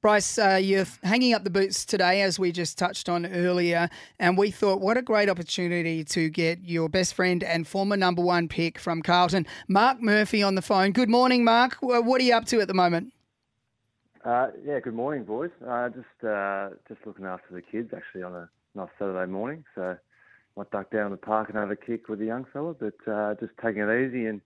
[0.00, 4.38] Bryce, uh, you're hanging up the boots today, as we just touched on earlier, and
[4.38, 8.46] we thought what a great opportunity to get your best friend and former number one
[8.46, 10.92] pick from Carlton, Marc Murphy, on the phone.
[10.92, 11.78] Good morning, Marc.
[11.80, 13.12] What are you up to at the moment?
[14.24, 15.50] Uh, yeah, good morning, boys.
[15.66, 19.64] Uh, just uh, just looking after the kids actually on a nice Saturday morning.
[19.74, 19.96] So
[20.56, 23.34] might duck down the park and have a kick with the young fella, but uh,
[23.40, 24.42] just taking it easy and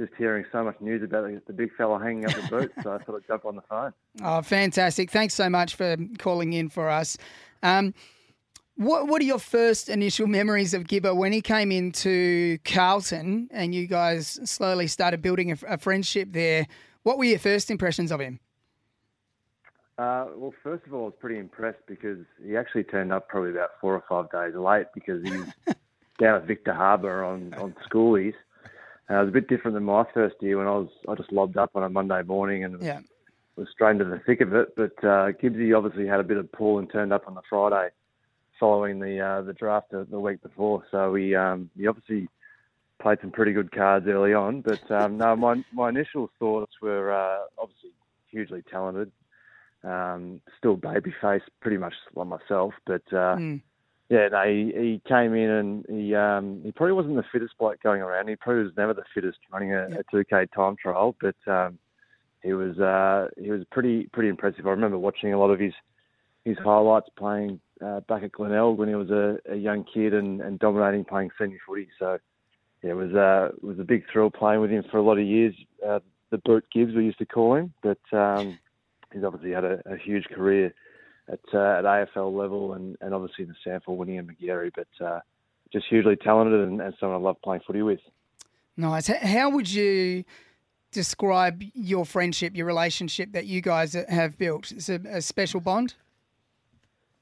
[0.00, 2.98] just hearing so much news about the big fella hanging up the boots, so I
[2.98, 3.92] thought I'd jump on the phone.
[4.22, 5.10] Oh, fantastic!
[5.10, 7.16] Thanks so much for calling in for us.
[7.62, 7.94] Um,
[8.76, 13.74] what What are your first initial memories of Gibba when he came into Carlton and
[13.74, 16.66] you guys slowly started building a, a friendship there?
[17.02, 18.40] What were your first impressions of him?
[19.98, 23.50] Uh, well, first of all, I was pretty impressed because he actually turned up probably
[23.50, 25.48] about four or five days late because he was
[26.18, 28.34] down at Victor Harbour on on schoolies.
[29.10, 31.32] Uh, it was a bit different than my first year when I was I just
[31.32, 33.00] lobbed up on a Monday morning and yeah.
[33.56, 34.76] was straight into the thick of it.
[34.76, 37.88] But uh, Gibbsy obviously had a bit of pull and turned up on the Friday
[38.60, 40.84] following the uh, the draft the week before.
[40.90, 42.28] So he um, he obviously
[43.00, 44.60] played some pretty good cards early on.
[44.60, 47.90] But um, no, my my initial thoughts were uh, obviously
[48.28, 49.10] hugely talented.
[49.82, 53.60] Um, still baby face, pretty much like myself, but uh, mm
[54.10, 57.80] yeah, no, he, he came in and he um, he probably wasn't the fittest bloke
[57.80, 58.26] going around.
[58.26, 60.04] He probably was never the fittest running a, yep.
[60.12, 61.78] a 2K time trial, but um,
[62.42, 64.66] he was uh, he was pretty pretty impressive.
[64.66, 65.72] I remember watching a lot of his
[66.44, 70.40] his highlights playing uh, back at Glenelg when he was a, a young kid and,
[70.40, 71.86] and dominating playing senior footy.
[72.00, 72.18] So
[72.82, 75.18] yeah, it was uh, it was a big thrill playing with him for a lot
[75.18, 75.54] of years.
[75.86, 78.58] Uh, the Boot Gibbs we used to call him, but um,
[79.12, 80.74] he's obviously had a, a huge career
[81.28, 85.04] at, uh, at AFL level and, and obviously in the SANFL winning and Magarey, but
[85.04, 85.20] uh,
[85.72, 88.00] just hugely talented and, and someone I love playing footy with.
[88.76, 89.08] Nice.
[89.08, 90.24] How would you
[90.92, 94.72] describe your friendship, your relationship that you guys have built?
[94.72, 95.94] Is it a special bond?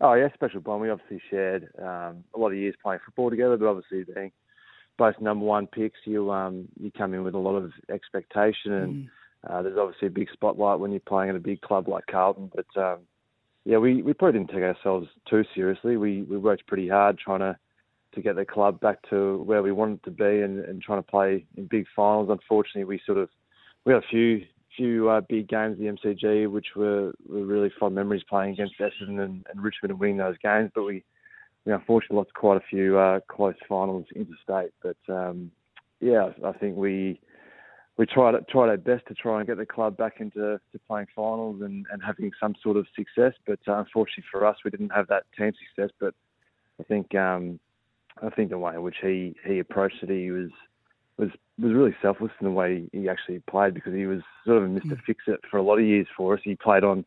[0.01, 0.83] Oh yeah, special bond.
[0.83, 4.31] We obviously shared um, a lot of years playing football together, but obviously being
[4.97, 8.95] both number one picks, you um, you come in with a lot of expectation, and
[8.95, 9.09] mm.
[9.49, 12.51] uh, there's obviously a big spotlight when you're playing at a big club like Carlton.
[12.55, 12.99] But um,
[13.69, 15.99] yeah, we, we probably didn't take ourselves too seriously.
[15.99, 17.55] We we worked pretty hard trying to
[18.15, 21.07] to get the club back to where we wanted to be and, and trying to
[21.07, 22.31] play in big finals.
[22.31, 23.29] Unfortunately, we sort of
[23.85, 24.41] we had a few
[24.75, 28.79] few uh, big games at the MCG, which were, were really fond memories playing against
[28.81, 30.71] Essendon and, and Richmond and winning those games.
[30.75, 31.05] But we
[31.67, 34.73] we unfortunately lost quite a few uh, close finals interstate.
[34.83, 35.51] But um,
[36.01, 37.21] yeah, I think we
[37.99, 41.09] we tried tried our best to try and get the club back into to playing
[41.15, 43.33] finals and, and having some sort of success.
[43.45, 45.91] But uh, unfortunately for us, we didn't have that team success.
[46.01, 46.15] But
[46.81, 47.59] I think um,
[48.23, 50.51] I think the way in which he, he approached it, he was
[51.19, 51.31] was
[51.61, 54.67] was really selfless in the way he actually played because he was sort of a
[54.69, 54.97] Mr.
[55.05, 56.41] Fix It for a lot of years for us.
[56.45, 57.05] He played on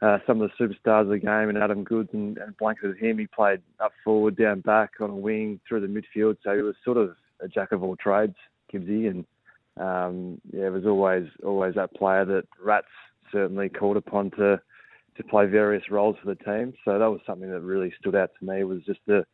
[0.00, 3.18] uh, some of the superstars of the game, and Adam Goodes and, and blanketed him.
[3.18, 6.38] He played up forward, down back, on a wing, through the midfield.
[6.42, 8.36] So he was sort of a jack of all trades,
[8.72, 9.26] Gibbsy, and
[9.76, 12.86] um, yeah, was always always that player that Rats
[13.32, 14.60] certainly called upon to
[15.16, 16.74] to play various roles for the team.
[16.84, 19.24] So that was something that really stood out to me was just the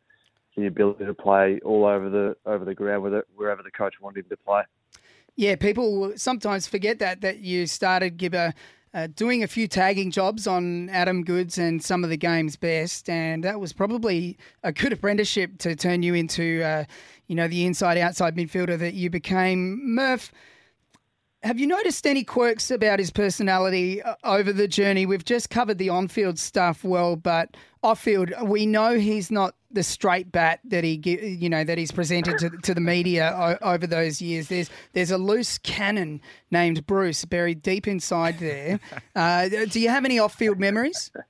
[0.55, 3.03] the ability to play all over the over the ground
[3.35, 4.63] wherever the coach wanted him to play.
[5.35, 8.53] Yeah, people sometimes forget that that you started Gibba
[8.93, 13.09] uh, doing a few tagging jobs on Adam Goodes and some of the game's best,
[13.09, 16.85] and that was probably a good apprenticeship to turn you into, uh,
[17.27, 19.95] you know, the inside outside midfielder that you became.
[19.95, 20.31] Murph,
[21.43, 25.05] have you noticed any quirks about his personality uh, over the journey?
[25.05, 30.31] We've just covered the on-field stuff well, but off-field, we know he's not the straight
[30.31, 31.01] bat that he,
[31.39, 34.47] you know, that he's presented to, to the media over those years.
[34.47, 38.79] There's there's a loose cannon named Bruce buried deep inside there.
[39.15, 41.11] Uh, do you have any off-field memories?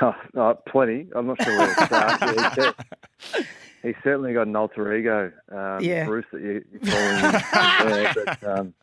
[0.00, 1.06] Oh, oh, plenty.
[1.14, 2.76] I'm not sure where to start.
[3.82, 6.04] he's certainly got an alter ego, um, yeah.
[6.04, 7.32] Bruce, that you, you call him.
[7.92, 8.74] there, but, um,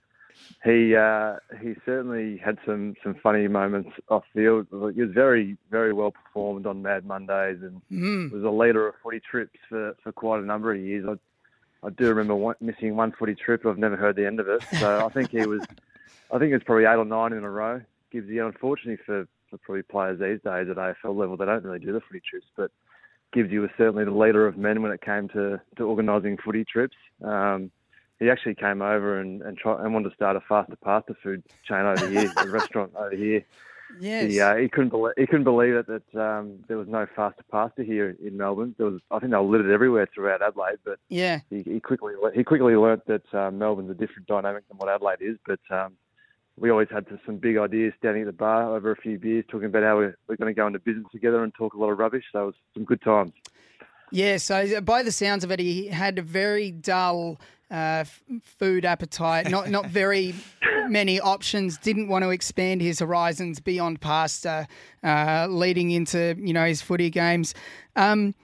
[0.63, 4.67] he uh, he certainly had some, some funny moments off field.
[4.71, 8.31] He was very very well performed on Mad Mondays and mm.
[8.31, 11.05] was a leader of footy trips for, for quite a number of years.
[11.07, 13.65] I, I do remember one, missing one footy trip.
[13.65, 14.63] I've never heard the end of it.
[14.79, 15.61] So I think he was
[16.31, 17.81] I think it's probably eight or nine in a row.
[18.13, 21.91] Gibbsy unfortunately for, for probably players these days at AFL level they don't really do
[21.91, 22.71] the footy trips, but
[23.33, 26.97] Gibbsy was certainly the leader of men when it came to, to organising footy trips.
[27.23, 27.71] Um,
[28.19, 31.43] he actually came over and and, try, and wanted to start a faster pasta food
[31.67, 33.43] chain over here, a restaurant over here.
[33.99, 34.31] Yes.
[34.31, 37.43] He, uh, he couldn't believe he couldn't believe it that um, there was no faster
[37.51, 38.75] pasta here in Melbourne.
[38.77, 42.13] There was I think they were littered everywhere throughout Adelaide, but yeah, he, he quickly
[42.33, 45.37] he quickly learnt that uh, Melbourne's a different dynamic than what Adelaide is.
[45.45, 45.93] But um,
[46.59, 49.67] we always had some big ideas standing at the bar over a few beers, talking
[49.67, 51.97] about how we're, we're going to go into business together and talk a lot of
[51.97, 52.25] rubbish.
[52.31, 53.31] So it was some good times.
[54.11, 57.39] Yeah, so by the sounds of it, he had a very dull
[57.71, 58.03] uh,
[58.43, 60.35] food appetite, not not very
[60.87, 61.79] many options.
[61.79, 64.67] Didn't want to expand his horizons beyond pasta,
[65.03, 67.55] uh, leading into you know his footy games.
[67.95, 68.35] Um,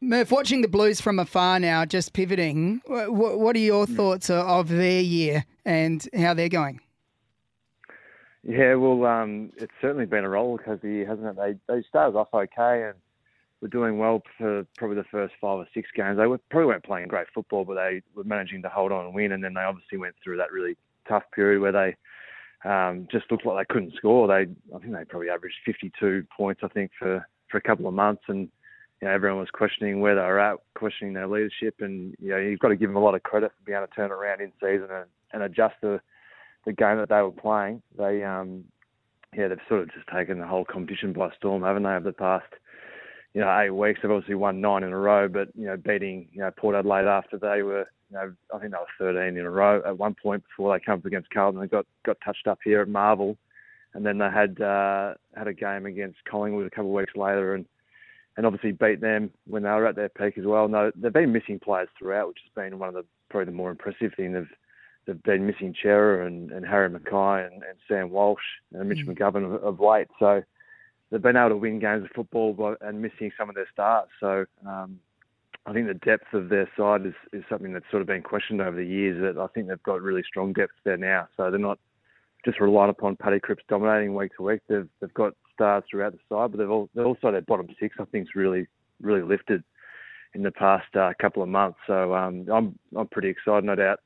[0.00, 2.80] Murph, watching the Blues from afar now, just pivoting.
[2.86, 6.80] What, what are your thoughts of their year and how they're going?
[8.42, 11.36] Yeah, well, um, it's certainly been a roller coaster year, hasn't it?
[11.36, 12.94] They they started off okay and
[13.60, 16.16] were doing well for probably the first five or six games.
[16.16, 19.14] They were, probably weren't playing great football, but they were managing to hold on and
[19.14, 19.32] win.
[19.32, 20.76] And then they obviously went through that really
[21.06, 24.26] tough period where they um, just looked like they couldn't score.
[24.26, 27.94] They, I think they probably averaged 52 points, I think, for, for a couple of
[27.94, 28.22] months.
[28.28, 28.48] And
[29.00, 31.76] you know, everyone was questioning where they were at, questioning their leadership.
[31.80, 33.86] And you know, you've got to give them a lot of credit for being able
[33.86, 36.00] to turn around in season and, and adjust the
[36.66, 37.82] the game that they were playing.
[37.96, 38.64] They, um,
[39.36, 42.12] yeah, they've sort of just taken the whole competition by storm, haven't they, over the
[42.12, 42.52] past
[43.34, 44.00] you know, eight weeks.
[44.02, 47.06] They've obviously won nine in a row, but you know, beating you know Port Adelaide
[47.06, 50.14] after they were, you know, I think they were 13 in a row at one
[50.20, 51.60] point before they come up against Carlton.
[51.60, 53.36] They got got touched up here at Marvel,
[53.94, 57.54] and then they had uh, had a game against Collingwood a couple of weeks later,
[57.54, 57.66] and
[58.36, 60.66] and obviously beat them when they were at their peak as well.
[60.66, 63.70] No, they've been missing players throughout, which has been one of the probably the more
[63.70, 64.32] impressive thing.
[64.32, 64.48] They've
[65.06, 69.16] they've been missing Cerra and, and Harry McKay and, and Sam Walsh and Mitch mm.
[69.16, 70.08] McGovern of, of late.
[70.18, 70.42] So
[71.10, 74.08] they've been able to win games of football and missing some of their stars.
[74.20, 75.00] So um,
[75.66, 78.60] I think the depth of their side is, is something that's sort of been questioned
[78.60, 79.20] over the years.
[79.20, 81.28] That I think they've got really strong depth there now.
[81.36, 81.78] So they're not
[82.44, 84.60] just relying upon Paddy Cripps dominating week to week.
[84.68, 87.96] They've they've got stars throughout the side, but they've all, they're also their bottom six.
[88.00, 88.66] I think is really
[89.02, 89.62] really lifted
[90.34, 91.78] in the past uh, couple of months.
[91.86, 94.00] So um, I'm I'm pretty excited, no doubt.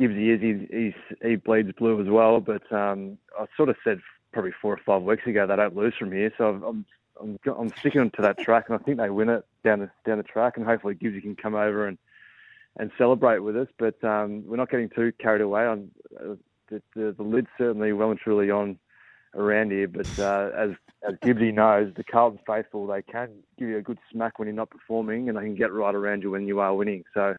[0.00, 4.00] Gibbsy is he's, he's, he bleeds blue as well, but um, I sort of said
[4.32, 6.32] probably four or five weeks ago they don't lose from here.
[6.38, 6.84] So I'm
[7.20, 10.18] I'm I'm sticking to that track, and I think they win it down the down
[10.18, 11.98] the track, and hopefully Gibbsy can come over and
[12.78, 13.68] and celebrate with us.
[13.78, 15.66] But um, we're not getting too carried away.
[15.66, 16.34] On uh,
[16.68, 18.78] the, the, the lid's certainly well and truly on
[19.34, 19.88] around here.
[19.88, 20.70] But uh, as
[21.06, 24.54] as Gibbsy knows, the Carlton faithful they can give you a good smack when you're
[24.54, 27.04] not performing, and they can get right around you when you are winning.
[27.14, 27.36] So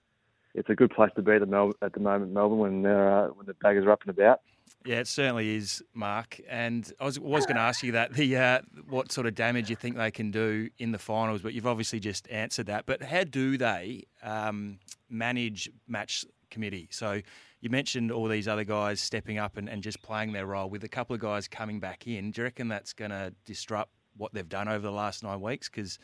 [0.53, 3.27] it's a good place to be at the, Mel- at the moment, Melbourne, when uh,
[3.27, 4.41] when the baggers are up and about.
[4.85, 6.41] Yeah, it certainly is, Marc.
[6.49, 9.69] And I was, was going to ask you that the uh, what sort of damage
[9.69, 12.85] you think they can do in the finals, but you've obviously just answered that.
[12.85, 16.89] But how do they um, manage match committee?
[16.91, 17.21] So
[17.61, 20.69] you mentioned all these other guys stepping up and, and just playing their role.
[20.69, 23.91] With a couple of guys coming back in, do you reckon that's going to disrupt
[24.17, 25.69] what they've done over the last nine weeks?
[25.69, 25.97] Because,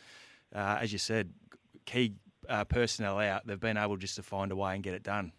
[0.55, 1.33] uh, as you said,
[1.85, 2.13] key
[2.49, 5.31] uh, personnel out, they've been able just to find a way and get it done.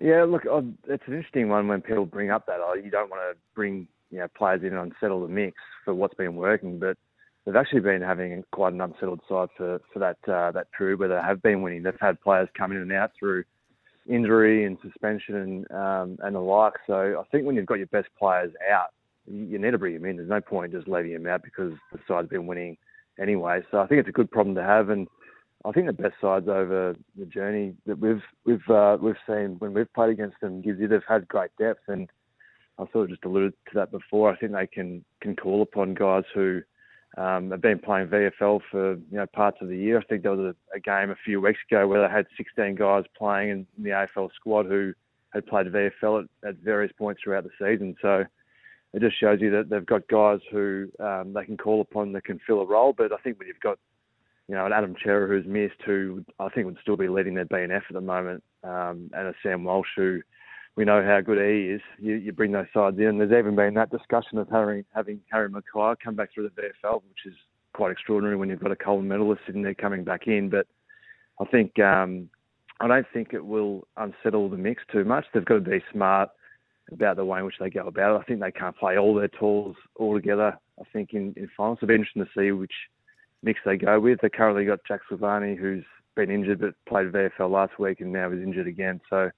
[0.00, 2.58] Yeah, look, uh, it's an interesting one when people bring up that.
[2.60, 5.94] Oh, you don't want to bring you know players in and unsettle the mix for
[5.94, 6.96] what's been working, but
[7.44, 11.08] they've actually been having quite an unsettled side for for that uh, that period where
[11.08, 11.82] they have been winning.
[11.82, 13.44] They've had players come in and out through
[14.08, 16.74] injury and suspension and um, and the like.
[16.86, 18.88] So I think when you've got your best players out,
[19.26, 20.16] you, need to bring them in.
[20.16, 22.76] There's no point in just leaving them out because the side's been winning
[23.20, 23.60] anyway.
[23.70, 25.06] So I think it's a good problem to have and.
[25.64, 29.74] I think the best sides over the journey that we've we've uh, we've seen when
[29.74, 32.10] we've played against them Gibbsy they've had great depth, and
[32.78, 34.30] I sort of just alluded to that before.
[34.30, 36.62] I think they can can call upon guys who
[37.16, 39.98] um, have been playing VFL for you know parts of the year.
[39.98, 42.74] I think there was a, a game a few weeks ago where they had 16
[42.74, 44.94] guys playing in the AFL squad who
[45.32, 47.94] had played VFL at, at various points throughout the season.
[48.02, 48.24] So
[48.92, 52.24] it just shows you that they've got guys who um, they can call upon that
[52.24, 52.92] can fill a role.
[52.96, 53.78] But I think when you've got
[54.52, 57.46] you know, an Adam Cerra who's missed, who I think would still be leading their
[57.46, 60.20] BNF at the moment, um, and a Sam Walsh who
[60.76, 61.80] we know how good he is.
[61.98, 63.16] You, you bring those sides in.
[63.16, 66.96] There's even been that discussion of having, having Harry McKay come back through the VFL,
[66.96, 67.34] which is
[67.72, 70.50] quite extraordinary when you've got a Coleman medalist sitting there coming back in.
[70.50, 70.66] But
[71.40, 72.28] I think um,
[72.78, 75.24] I don't think it will unsettle the mix too much.
[75.32, 76.28] They've got to be smart
[76.92, 78.20] about the way in which they go about it.
[78.20, 80.58] I think they can't play all their tools all together.
[80.78, 82.74] I think in, in finals, it'll be interesting to see which
[83.42, 84.20] mix they go with.
[84.20, 85.84] They currently got Jack Silvagni, who's
[86.14, 89.00] been injured but played VFL last week and now is injured again.
[89.08, 89.30] So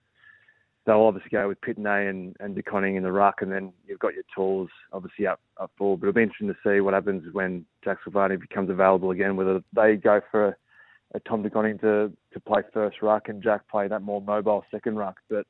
[0.85, 3.99] they'll obviously go with Pittonet and, and De Koning in the ruck, and then you've
[3.99, 6.01] got your tools obviously up up forward.
[6.01, 9.61] But it'll be interesting to see what happens when Jack Silvagni becomes available again, whether
[9.75, 10.57] they go for a,
[11.15, 14.65] a Tom De Koning to, to play first ruck and Jack play that more mobile
[14.71, 15.17] second ruck.
[15.31, 15.47] But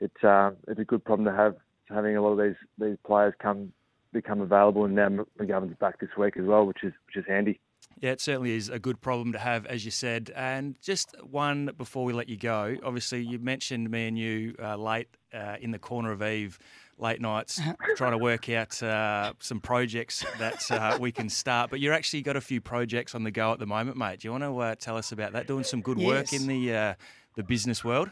[0.00, 1.56] it's uh, it's a good problem to have
[1.88, 3.72] having a lot of these these players come
[4.12, 5.08] become available, and now
[5.38, 7.60] McGovern's back this week as well, which is which is handy.
[7.98, 10.30] Yeah, it certainly is a good problem to have, as you said.
[10.36, 12.76] And just one before we let you go.
[12.84, 16.58] Obviously, you mentioned me and you uh, late uh, in the corner of Eve,
[16.98, 17.58] late nights,
[17.96, 21.70] trying to work out uh, some projects that uh, we can start.
[21.70, 24.20] But you've actually got a few projects on the go at the moment, mate.
[24.20, 25.46] Do you want to uh, tell us about that?
[25.46, 26.06] Doing some good yes.
[26.06, 26.94] work in the uh,
[27.34, 28.10] the business world.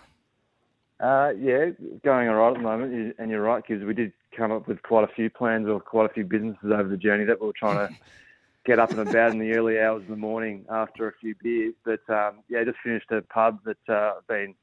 [1.02, 1.70] yeah,
[2.02, 4.82] going all right at the moment, and you're right, because we did come up with
[4.82, 7.52] quite a few plans or quite a few businesses over the journey that we were
[7.52, 7.94] trying to
[8.64, 11.74] get up and about in the early hours of the morning after a few beers.
[11.84, 14.54] But um, yeah, just finished a pub that uh, I've been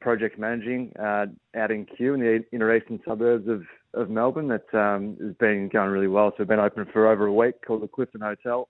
[0.00, 1.26] project managing uh,
[1.56, 5.68] out in Kew in the inner eastern suburbs of, of Melbourne that um, has been
[5.68, 6.30] going really well.
[6.30, 8.68] So we've been open for over a week called the Clifton Hotel.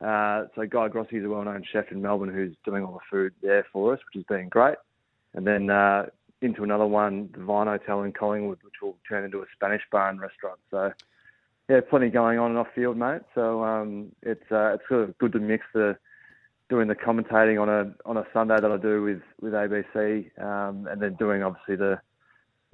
[0.00, 3.32] Uh, so Guy Grossi is a well-known chef in Melbourne who's doing all the food
[3.40, 4.76] there for us, which has been great.
[5.34, 6.06] And then uh,
[6.40, 10.08] into another one, the Vine Hotel in Collingwood, which will turn into a Spanish bar
[10.10, 10.58] and restaurant.
[10.70, 10.92] So
[11.72, 13.22] yeah, plenty going on and off field, mate.
[13.34, 15.96] So um, it's uh, it's sort of good to mix the
[16.68, 20.86] doing the commentating on a on a Sunday that I do with with ABC, um,
[20.86, 21.98] and then doing obviously the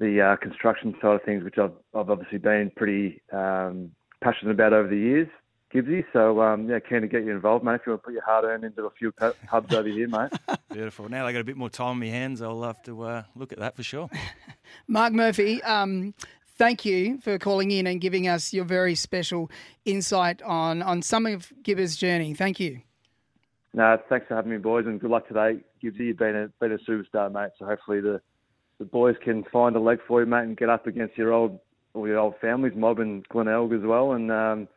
[0.01, 4.73] the uh, construction side of things, which I've I've obviously been pretty um, passionate about
[4.73, 5.29] over the years.
[5.73, 7.75] Gibbsy, so um, yeah, keen to get you involved, mate.
[7.75, 9.13] If you want to put your hard earned into a few
[9.49, 10.31] hubs over here, mate.
[10.73, 11.11] Beautiful.
[11.11, 12.41] Now I got a bit more time on my hands.
[12.41, 14.09] I'll have to uh, look at that for sure.
[14.89, 16.15] Marc Murphy, um,
[16.59, 19.51] thank you for calling in and giving us your very special
[19.85, 22.35] insight on, on some of Gibba's journey.
[22.35, 22.83] Thank you.
[23.73, 25.61] No, thanks for having me, boys, and good luck today.
[25.83, 27.51] Gibbsy, you've been a, been a superstar, mate.
[27.59, 28.21] So hopefully the
[28.79, 31.59] the boys can find a leg for you, mate, and get up against your old
[31.95, 34.13] all your old families, Mob and Glenelg as well.
[34.13, 34.69] And um,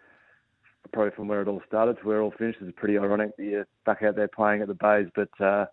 [0.92, 3.44] probably from where it all started to where it all finished, it's pretty ironic that
[3.44, 5.08] you're back out there playing at the Bays.
[5.16, 5.66] But uh,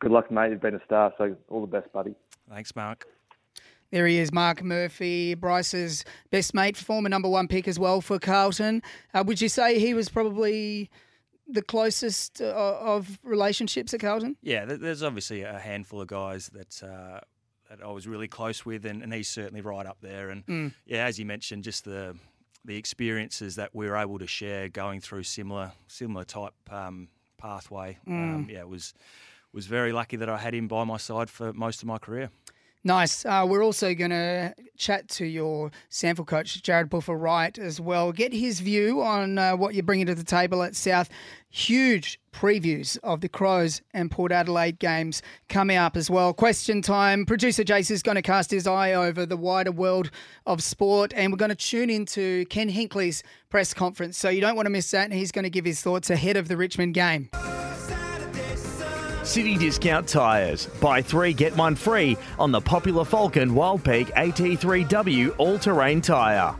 [0.00, 0.50] good luck, mate.
[0.50, 2.14] You've been a star, so all the best, buddy.
[2.48, 3.06] Thanks, Marc.
[3.94, 8.18] There he is, Marc Murphy, Bryce's best mate, former number one pick as well for
[8.18, 8.82] Carlton.
[9.14, 10.90] Uh, would you say he was probably
[11.46, 12.46] the closest uh,
[12.80, 14.36] of relationships at Carlton?
[14.42, 17.20] Yeah, there's obviously a handful of guys that uh,
[17.70, 20.30] that I was really close with, and, and, he's certainly right up there.
[20.30, 20.74] And mm.
[20.86, 22.16] yeah, as you mentioned, just the
[22.64, 27.06] the experiences that we were able to share going through similar similar type um,
[27.38, 27.96] pathway.
[28.08, 28.34] Mm.
[28.34, 28.92] Um, yeah, was
[29.52, 32.30] was very lucky that I had him by my side for most of my career.
[32.86, 33.24] Nice.
[33.24, 38.12] Uh, we're also going to chat to your SANFL coach, Jarrad Buffer Wright, as well.
[38.12, 41.08] Get his view on uh, what you're bringing to the table at South.
[41.48, 46.34] Huge previews of the Crows and Port Adelaide games coming up as well.
[46.34, 47.24] Question time.
[47.24, 50.10] Producer Jace is going to cast his eye over the wider world
[50.44, 54.18] of sport, and we're going to tune into Ken Hinkley's press conference.
[54.18, 55.04] So you don't want to miss that.
[55.04, 57.30] And he's going to give his thoughts ahead of the Richmond game.
[59.24, 60.66] City Discount Tyres.
[60.80, 66.54] Buy three, get one free on the popular Falken Wildpeak AT3W all terrain tyre.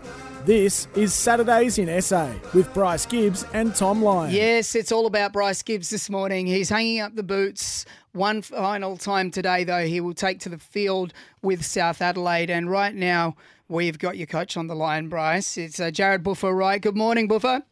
[0.45, 4.31] This is Saturdays in SA with Bryce Gibbs and Tom Lyon.
[4.35, 6.47] Yes, it's all about Bryce Gibbs this morning.
[6.47, 7.87] He's hanging up the boots.
[8.12, 12.51] One final time today, though, he will take to the field with South Adelaide.
[12.51, 13.37] And right now,
[13.69, 15.57] we've got your coach on the line, Bryce.
[15.57, 16.81] It's uh, Jarrad Buffer, right?
[16.81, 17.62] Good morning, Buffer.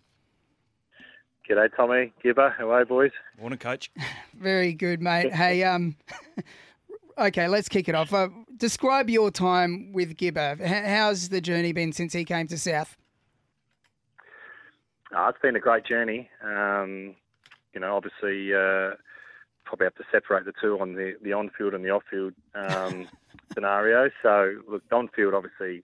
[1.48, 2.12] G'day, Tommy.
[2.24, 2.54] Gibba.
[2.56, 3.10] How are you, boys?
[3.40, 3.90] Morning, coach.
[4.34, 5.32] Very good, mate.
[5.32, 5.96] hey, um,
[7.18, 8.12] okay, let's kick it off.
[8.12, 10.60] Uh, describe your time with Gibba.
[10.60, 12.96] H- how's the journey been since he came to South?
[15.14, 16.30] Oh, it's been a great journey.
[16.44, 17.16] Um,
[17.74, 18.94] you know, obviously, uh,
[19.64, 23.08] probably have to separate the two on the, the on-field and the off-field um,
[23.54, 24.10] scenario.
[24.22, 25.82] So, look, on-field, obviously,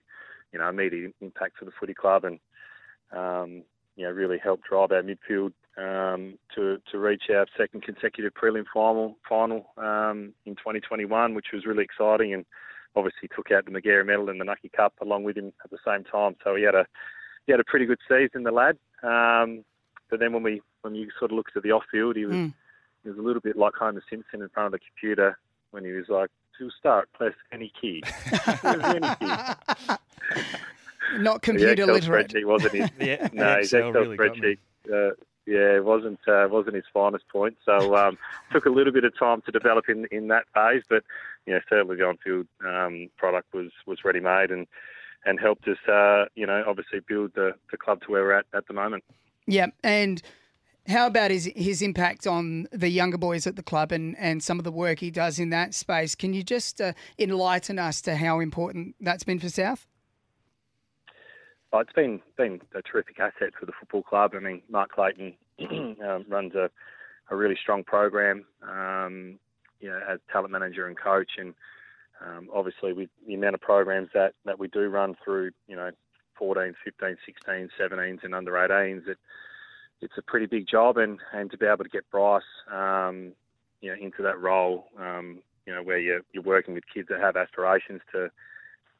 [0.53, 2.39] you know, immediate impact for the footy club and,
[3.11, 3.63] um,
[3.99, 8.63] you know, really helped drive our midfield um, to to reach our second consecutive prelim
[8.73, 12.45] final final um, in 2021, which was really exciting, and
[12.95, 15.77] obviously took out the Magarey medal and the Nucky Cup along with him at the
[15.85, 16.35] same time.
[16.45, 16.85] So he had a
[17.45, 18.77] he had a pretty good season, the lad.
[19.03, 19.65] Um,
[20.09, 22.37] but then when we when you sort of looked at the off field, he was
[22.37, 22.53] Mm.
[23.03, 25.37] he was a little bit like Homer Simpson in front of the computer
[25.71, 29.95] when he was like, "To start, press any key." Press any key.
[31.17, 32.27] Not The computer Excel literate.
[32.27, 32.89] spreadsheet wasn't his.
[32.99, 34.57] Yeah, no, his Excel Excel really spreadsheet.
[34.91, 35.13] Uh,
[35.45, 37.57] yeah, it wasn't uh, wasn't his finest point.
[37.65, 38.17] So um,
[38.51, 41.03] took a little bit of time to develop in in that phase, but
[41.45, 44.67] you know certainly the on-field um, product was was ready made and
[45.25, 48.45] and helped us uh, you know obviously build the the club to where we're at
[48.53, 49.03] at the moment.
[49.47, 50.21] Yeah, and
[50.87, 54.59] how about his his impact on the younger boys at the club and, and some
[54.59, 56.13] of the work he does in that space?
[56.15, 59.87] Can you just uh, enlighten us to how important that's been for South?
[61.71, 64.31] Oh, it's been been a terrific asset for the football club.
[64.35, 65.33] I mean, Mark Clayton
[66.03, 66.69] um, runs a,
[67.29, 69.37] a really strong program, um,
[69.79, 71.53] you know, as talent manager and coach, and
[72.25, 75.91] um, obviously with the amount of programs that, that we do run through, you know,
[76.37, 79.17] 14, 15, 16, 17s, and under 18s, it,
[80.01, 82.41] it's a pretty big job, and, and to be able to get Bryce,
[82.71, 83.33] um,
[83.81, 87.21] you know, into that role, um, you know, where you're, you're working with kids that
[87.21, 88.31] have aspirations to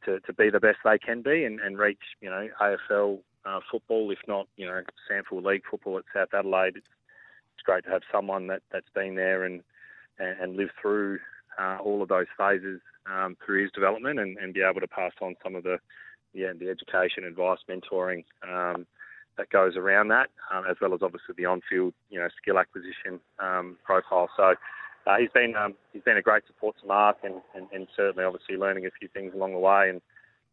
[0.06, 3.60] to, to be the best they can be and, and reach, you know, AFL uh,
[3.72, 6.78] football, if not, you know, SANFL League football at South Adelaide.
[6.78, 6.88] It's,
[7.56, 9.62] it's great to have someone that, that's been there and,
[10.18, 11.20] and, and lived through
[11.60, 12.80] uh, all of those phases
[13.12, 15.78] um, through his development and, and be able to pass on some of the,
[16.34, 18.86] yeah, the education, advice, mentoring um,
[19.38, 23.20] that goes around that, um, as well as obviously the on-field, you know, skill acquisition
[23.40, 24.30] um, profile.
[24.38, 24.56] So,
[25.08, 28.24] uh, he's been um, he's been a great support to Mark, and, and, and certainly
[28.24, 29.90] obviously learning a few things along the way.
[29.90, 30.02] And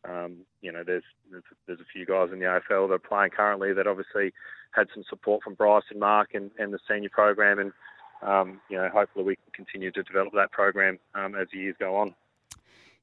[0.09, 3.31] um, you know, there's, there's there's a few guys in the AFL that are playing
[3.31, 4.33] currently that obviously
[4.73, 7.73] had some support from Bryce and Mark and, and the senior program, and
[8.23, 11.77] um, you know, hopefully we can continue to develop that program um, as the years
[11.79, 12.15] go on.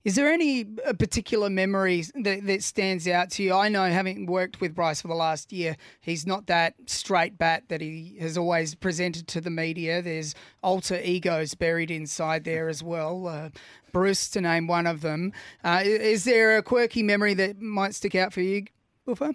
[0.04, 3.54] Is there any uh, particular memory that, that stands out to you?
[3.54, 7.64] I know, having worked with Bryce for the last year, he's not that straight bat
[7.70, 10.02] that he has always presented to the media.
[10.02, 13.28] There's alter egos buried inside there as well.
[13.28, 13.50] Uh,
[13.94, 15.32] Bruce, to name one of them.
[15.64, 18.66] Uh, is there a quirky memory that might stick out for you,
[19.06, 19.34] Buffer?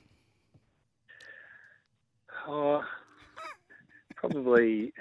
[2.47, 2.83] Oh,
[4.17, 4.93] probably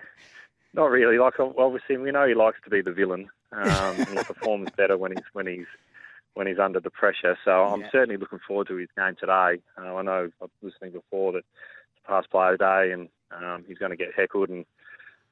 [0.73, 1.17] not really.
[1.17, 4.97] Like obviously, we know he likes to be the villain, um, and he performs better
[4.97, 5.65] when he's when he's
[6.33, 7.37] when he's under the pressure.
[7.43, 7.91] So I'm Yeah.
[7.91, 9.59] certainly looking forward to his game today.
[9.77, 13.77] Uh, I know I was listening before that it's past player day, and um, he's
[13.79, 14.65] going to get heckled, and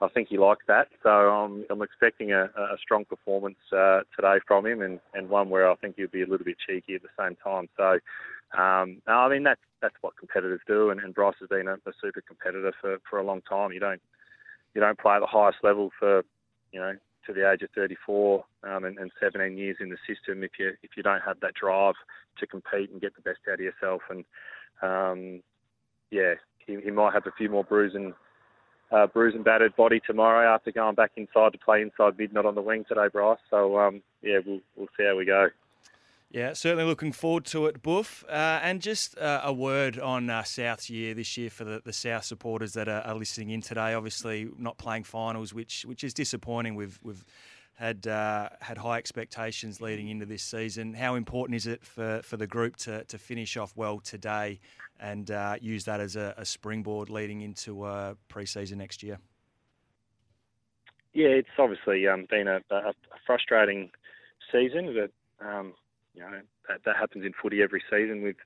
[0.02, 0.88] I think he likes that.
[1.04, 5.50] So I'm, I'm expecting a, a strong performance uh, today from him, and, and one
[5.50, 7.70] where I think he'll be a little bit cheeky at the same time.
[7.78, 8.00] So.
[8.56, 11.74] Um, no, I mean that's that's what competitors do, and, and Bryce has been a,
[11.74, 13.74] a super competitor for, for a long time.
[13.74, 14.02] You don't
[14.74, 16.24] you don't play at the highest level for
[16.72, 16.94] you know
[17.26, 20.74] to the age of 34 um, and, and 17 years in the system if you
[20.84, 21.96] if you don't have that drive
[22.40, 24.02] to compete and get the best out of yourself.
[24.10, 24.26] And
[24.82, 25.42] um,
[26.12, 28.14] yeah, he, he might have a few more bruising.
[28.92, 32.46] Uh, bruised and battered body tomorrow after going back inside to play inside mid, not
[32.46, 33.40] on the wing today, Bryce.
[33.50, 35.48] So um, yeah, we'll we'll see how we go.
[36.36, 38.26] Yeah, certainly looking forward to it, Buff.
[38.28, 41.94] Uh, and just uh, a word on uh, South's year this year for the, the
[41.94, 43.94] South supporters that are, are listening in today.
[43.94, 46.76] Obviously, not playing finals, which which is disappointing.
[46.76, 47.24] We've we've
[47.76, 50.94] had uh, had high expectations leading into this season.
[50.94, 54.60] How important is it for, for the group to, to finish off well today
[55.00, 59.20] and uh, use that as a, a springboard leading into uh, pre-season next year?
[61.14, 62.94] Yeah, it's obviously um, been a, a,
[63.26, 63.90] frustrating
[64.52, 64.94] season.
[64.96, 65.74] That um,
[66.16, 68.38] you know that, that happens in footy every season with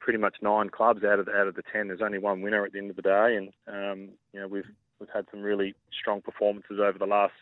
[0.00, 1.88] pretty much nine clubs out of the, out of the ten.
[1.88, 4.68] There's only one winner at the end of the day, and um, you know we've
[5.00, 7.34] we've had some really strong performances over the last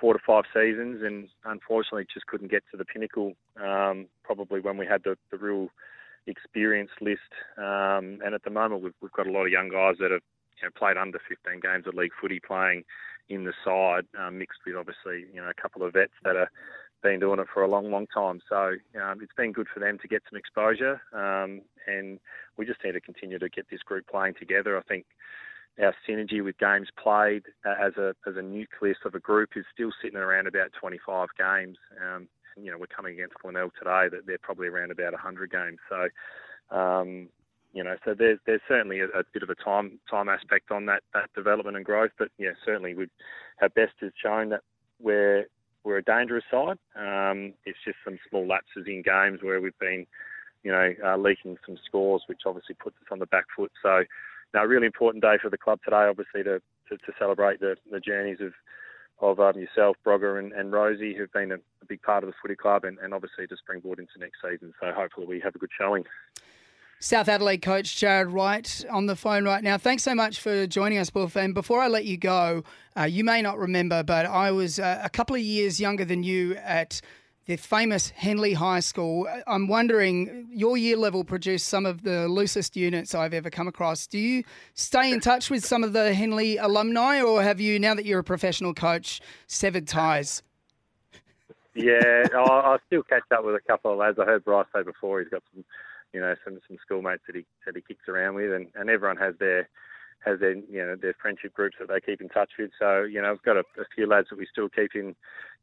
[0.00, 3.34] four to five seasons, and unfortunately just couldn't get to the pinnacle.
[3.62, 5.68] Um, probably when we had the, the real
[6.26, 7.32] experience list.
[7.58, 10.22] Um, and at the moment, we've, we've got a lot of young guys that have
[10.60, 12.84] you know, played under 15 games of league footy playing
[13.28, 16.50] in the side, um, mixed with obviously you know a couple of vets that are
[17.02, 18.40] been doing it for a long, long time.
[18.48, 22.18] So um, it's been good for them to get some exposure, um, and
[22.56, 24.76] we just need to continue to get this group playing together.
[24.76, 25.06] I think
[25.80, 29.64] our synergy with games played uh, as a as a nucleus of a group is
[29.72, 31.76] still sitting around about 25 games.
[32.00, 35.78] Um, you know, we're coming against Glenelg today that they're probably around about 100 games.
[35.88, 37.28] So, um,
[37.72, 40.86] you know, so there's there's certainly a, a, bit of a time time aspect on
[40.86, 42.10] that that development and growth.
[42.18, 43.06] But yeah, certainly we
[43.62, 44.62] our best has shown that
[44.98, 45.46] we're
[45.84, 46.78] we're a dangerous side.
[46.96, 50.06] Um, it's just some small lapses in games where we've been,
[50.62, 53.72] you know, uh, leaking some scores, which obviously puts us on the back foot.
[53.82, 54.04] So,
[54.52, 58.00] now, really important day for the club today, obviously, to, to, to celebrate the, the
[58.00, 58.52] journeys of
[59.20, 62.34] of um, yourself, Brogger, and, and Rosie, who've been a, a, big part of the
[62.40, 64.72] footy club, and, and obviously to springboard into next season.
[64.80, 66.04] So hopefully we have a good showing.
[67.02, 69.78] South Adelaide coach Jarrad Wright on the phone right now.
[69.78, 71.34] Thanks so much for joining us, Wolf.
[71.34, 72.62] And before I let you go,
[72.94, 76.22] uh, you may not remember, but I was uh, a couple of years younger than
[76.22, 77.00] you at
[77.46, 79.26] the famous Henley High School.
[79.46, 84.06] I'm wondering, your year level produced some of the loosest units I've ever come across.
[84.06, 84.44] Do you
[84.74, 88.20] stay in touch with some of the Henley alumni, or have you, now that you're
[88.20, 90.42] a professional coach, severed ties?
[91.74, 94.18] Yeah, I still catch up with a couple of lads.
[94.20, 95.64] I heard Bryce say before he's got some
[96.12, 99.16] you know some some schoolmates that he that he kicks around with, and, and everyone
[99.16, 99.68] has their
[100.24, 102.70] has their you know their friendship groups that they keep in touch with.
[102.78, 105.14] So you know I've got a, a few lads that we still keep in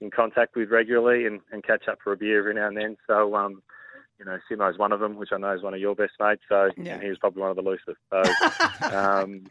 [0.01, 2.97] in contact with regularly and, and catch up for a beer every now and then.
[3.07, 3.61] So um,
[4.19, 6.41] you know Simo's one of them, which I know is one of your best mates.
[6.49, 6.99] So yeah.
[6.99, 7.97] he was probably one of the loosest.
[8.09, 9.47] So um,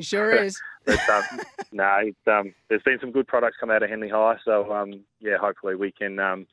[0.00, 0.60] sure is.
[0.84, 1.40] but um,
[1.72, 4.36] no, um, there's been some good products come out of Henley High.
[4.44, 6.46] So um, yeah, hopefully we can um,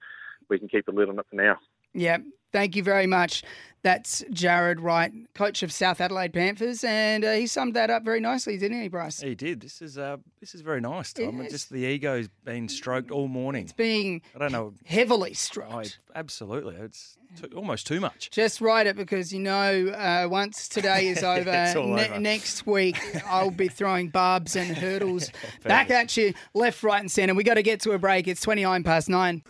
[0.49, 1.57] we can keep a lid on it for now.
[1.93, 2.17] Yeah,
[2.51, 3.43] thank you very much.
[3.81, 8.19] That's Jarrad Wright, coach of South Adelaide Panthers, and uh, he summed that up very
[8.19, 9.21] nicely, didn't he, Bryce?
[9.21, 9.61] He did.
[9.61, 11.41] This is uh, this is very nice, Tom.
[11.49, 13.63] Just the ego's been stroked all morning.
[13.63, 15.97] It's being I don't know heavily stroked.
[16.13, 18.31] I, absolutely, it's too, almost too much.
[18.31, 22.99] Just write it because you know uh, once today is over, ne- over, next week
[23.27, 25.31] I'll be throwing barbs and hurdles
[25.63, 27.33] back at you, left, right, and centre.
[27.33, 28.27] We got to get to a break.
[28.27, 29.41] It's twenty nine past nine.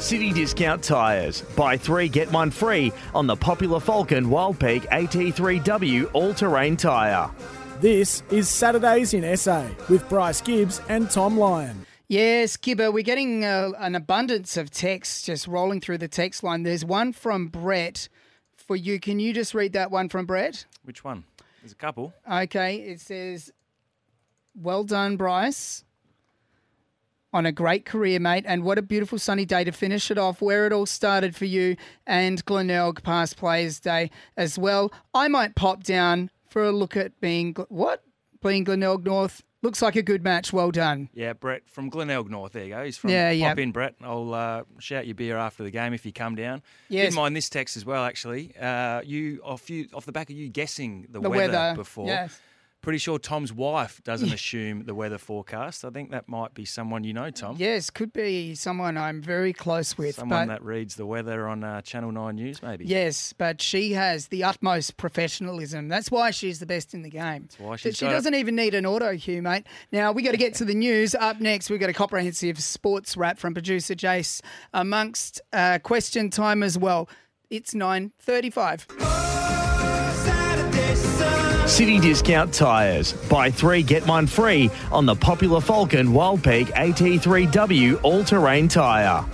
[0.00, 1.42] City Discount Tyres.
[1.56, 7.30] Buy three, get one free on the popular Falken Wildpeak AT3W all terrain tyre.
[7.80, 11.86] This is Saturdays in SA with Bryce Gibbs and Tom Lyon.
[12.08, 16.64] Yes, Gibba, we're getting uh, an abundance of texts just rolling through the text line.
[16.64, 18.08] There's one from Brett
[18.56, 18.98] for you.
[18.98, 20.66] Can you just read that one from Brett?
[20.82, 21.24] Which one?
[21.62, 22.12] There's a couple.
[22.30, 23.52] Okay, it says,
[24.54, 25.84] Well done, Bryce
[27.32, 28.44] on a great career, mate.
[28.46, 31.44] And what a beautiful sunny day to finish it off, where it all started for
[31.44, 31.76] you
[32.06, 34.92] and Glenelg past Players Day as well.
[35.14, 38.02] I might pop down for a look at being what?
[38.42, 39.42] Being Glenelg North.
[39.62, 40.54] Looks like a good match.
[40.54, 41.10] Well done.
[41.12, 42.52] Yeah, Brett from Glenelg North.
[42.52, 42.82] There you go.
[42.82, 43.50] He's from yeah, yeah.
[43.50, 43.94] Pop in, Brett.
[44.00, 46.62] I'll uh, shout your beer after the game if you come down.
[46.88, 47.08] Yes.
[47.08, 48.54] Didn't mind this text as well, actually.
[48.58, 52.06] Uh, you off you off the back of you guessing the, the weather, weather, before.
[52.06, 52.40] Yes.
[52.82, 55.84] Pretty sure Tom's wife doesn't assume the weather forecast.
[55.84, 57.56] I think that might be someone you know, Tom.
[57.58, 60.14] Yes, could be someone I'm very close with.
[60.14, 62.86] Someone that reads the weather on uh, Channel 9 News, maybe.
[62.86, 65.88] Yes, but she has the utmost professionalism.
[65.88, 67.42] That's why she's the best in the game.
[67.42, 68.38] That's why she's She doesn't it.
[68.38, 69.66] even need an auto cue, mate.
[69.92, 71.14] Now, we got to get to the news.
[71.14, 74.40] Up next, we've got a comprehensive sports wrap from producer Jace
[74.72, 77.10] amongst uh, question time as well.
[77.50, 79.49] It's 9.35.
[81.70, 83.12] City Discount Tyres.
[83.30, 89.24] Buy three, get one free on the popular Falken Wildpeak AT3W all terrain tyre.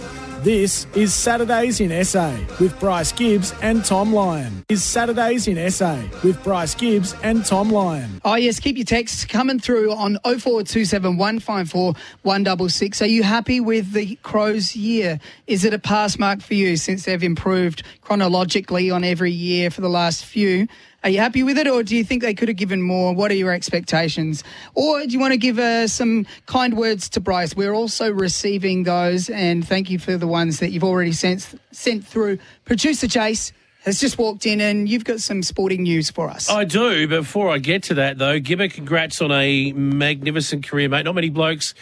[0.43, 4.65] This is Saturdays in SA with Bryce Gibbs and Tom Lyon.
[4.69, 8.21] Is Saturdays in SA with Bryce Gibbs and Tom Lyon.
[8.25, 13.03] Oh, yes, keep your texts coming through on 0427 154 166.
[13.03, 15.19] Are you happy with the Crows year?
[15.47, 19.81] Is it a pass mark for you since they've improved chronologically on every year for
[19.81, 20.69] the last few?
[21.07, 23.15] Are you happy with it, or do you think they could have given more?
[23.15, 24.43] What are your expectations?
[24.75, 27.55] Or do you want to give uh, some kind words to Bryce?
[27.55, 32.05] We're also receiving those, and thank you for the ones that you've already sent sent
[32.05, 32.41] through.
[32.65, 33.53] Producer Jace
[33.85, 36.51] has just walked in, and you've got some sporting news for us.
[36.51, 37.07] I do.
[37.07, 41.05] Before I get to that, though, Gibba, congrats on a magnificent career, mate.
[41.05, 41.73] Not many blokes.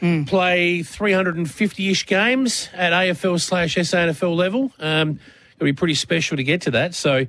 [0.00, 0.26] Mm.
[0.26, 4.72] Play 350 ish games at AFL slash SANFL level.
[4.80, 5.20] Um,
[5.54, 6.96] it'll be pretty special to get to that.
[6.96, 7.26] So,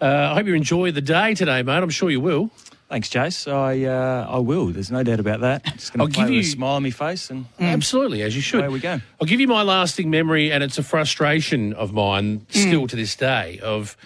[0.00, 1.78] I hope you enjoy the day today, mate.
[1.82, 2.50] I'm sure you will.
[2.88, 3.50] Thanks, Jace.
[3.52, 4.66] I uh, I will.
[4.66, 5.64] There's no doubt about that.
[5.74, 8.22] Just I'll going to play give with you- a smile on my face and Absolutely,
[8.22, 8.62] as you should.
[8.62, 9.00] There we go.
[9.20, 13.16] I'll give you my lasting memory, and it's a frustration of mine still to this
[13.16, 13.96] day of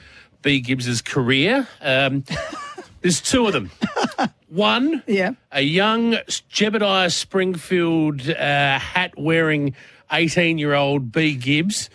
[0.42, 0.60] B.
[0.60, 1.68] Gibbs's career.
[1.82, 2.24] Um,
[3.02, 3.70] there's two of them.
[4.48, 5.32] One, Yeah.
[5.52, 6.12] a young
[6.50, 9.74] Jebediah Springfield uh, hat wearing
[10.10, 11.34] 18 year old B.
[11.34, 11.90] Gibbs.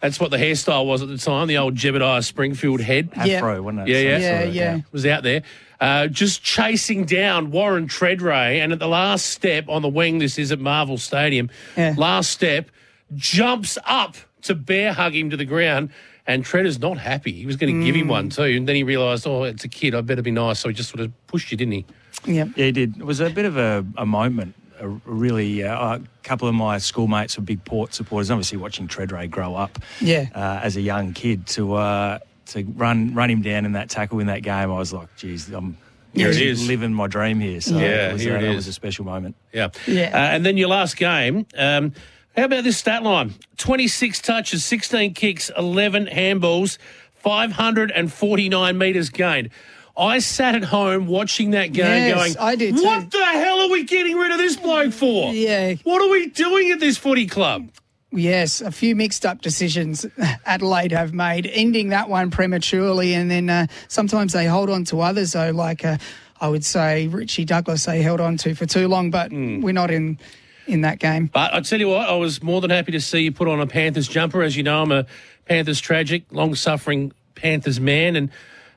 [0.00, 3.10] That's what the hairstyle was at the time, the old Jebediah Springfield head.
[3.24, 3.38] Yeah.
[3.38, 3.92] Afro, wasn't it?
[3.92, 4.42] Yeah, Some yeah.
[4.42, 4.80] Yeah, yeah.
[4.92, 5.42] Was out there.
[5.80, 10.38] Uh, just chasing down Warren Tredrea, and at the last step on the wing, this
[10.38, 11.50] is at Marvel Stadium.
[11.76, 11.94] Yeah.
[11.96, 12.70] Last step,
[13.14, 15.90] jumps up to bear hug him to the ground,
[16.26, 17.32] and Treader's not happy.
[17.32, 19.68] He was going to give him one too, and then he realised, oh, it's a
[19.68, 20.60] kid, I better be nice.
[20.60, 21.86] So he just sort of pushed you, didn't he?
[22.24, 22.46] Yeah.
[22.56, 22.98] Yeah, he did.
[22.98, 24.54] It was a bit of a, a moment.
[24.80, 28.30] A really, uh, a couple of my schoolmates were big Port supporters.
[28.30, 30.26] Obviously, watching Tredrea grow up Yeah.
[30.34, 34.20] uh, as a young kid to uh, to run run him down in that tackle
[34.20, 34.70] in that game.
[34.70, 35.76] I was like, geez, I'm
[36.14, 37.60] Here it actually living my dream here.
[37.60, 39.34] So Yeah, it was, here uh, it was a special moment.
[39.52, 39.68] Yeah.
[39.86, 40.10] Yeah.
[40.14, 41.46] Uh, and then your last game.
[41.56, 41.92] Um,
[42.36, 43.34] how about this stat line?
[43.56, 46.78] 26 touches, 16 kicks, 11 handballs,
[47.14, 49.50] 549 metres gained.
[49.96, 52.84] I sat at home watching that game Yes, going, I did too.
[52.84, 55.32] What the hell are we getting rid of this bloke for?
[55.32, 55.74] Yeah.
[55.84, 57.68] What are we doing at this footy club?
[58.10, 60.06] Yes, a few mixed up decisions
[60.46, 65.02] Adelaide have made, ending that one prematurely, and then uh, sometimes they hold on to
[65.02, 65.32] others.
[65.32, 65.98] Though, like uh,
[66.40, 69.60] I would say, Richie Douglas, they held on to for too long, but Hmm.
[69.60, 70.18] we're not in
[70.66, 71.26] in that game.
[71.26, 73.60] But I tell you what, I was more than happy to see you put on
[73.60, 74.42] a Panthers jumper.
[74.42, 75.04] As you know, I'm a
[75.46, 78.16] Panthers tragic, long suffering Panthers man.
[78.16, 78.30] And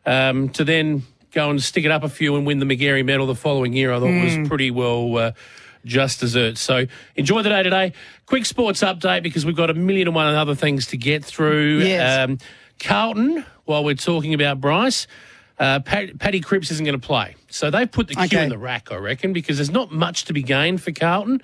[0.05, 1.03] um, to then
[1.33, 3.91] go and stick it up a few and win the Magarey medal the following year,
[3.93, 5.31] I thought was pretty well uh,
[5.85, 6.57] just dessert.
[6.57, 7.93] So enjoy the day today.
[8.25, 11.79] Quick sports update because we've got a million and one other things to get through.
[11.79, 12.29] Yes.
[12.29, 12.37] Um,
[12.79, 15.07] Carlton, while we're talking about Bryce,
[15.59, 17.35] uh, Pat, Paddy Cripps isn't going to play.
[17.49, 20.33] So they've put the cue in the rack, I reckon, because there's not much to
[20.33, 21.41] be gained for Carlton.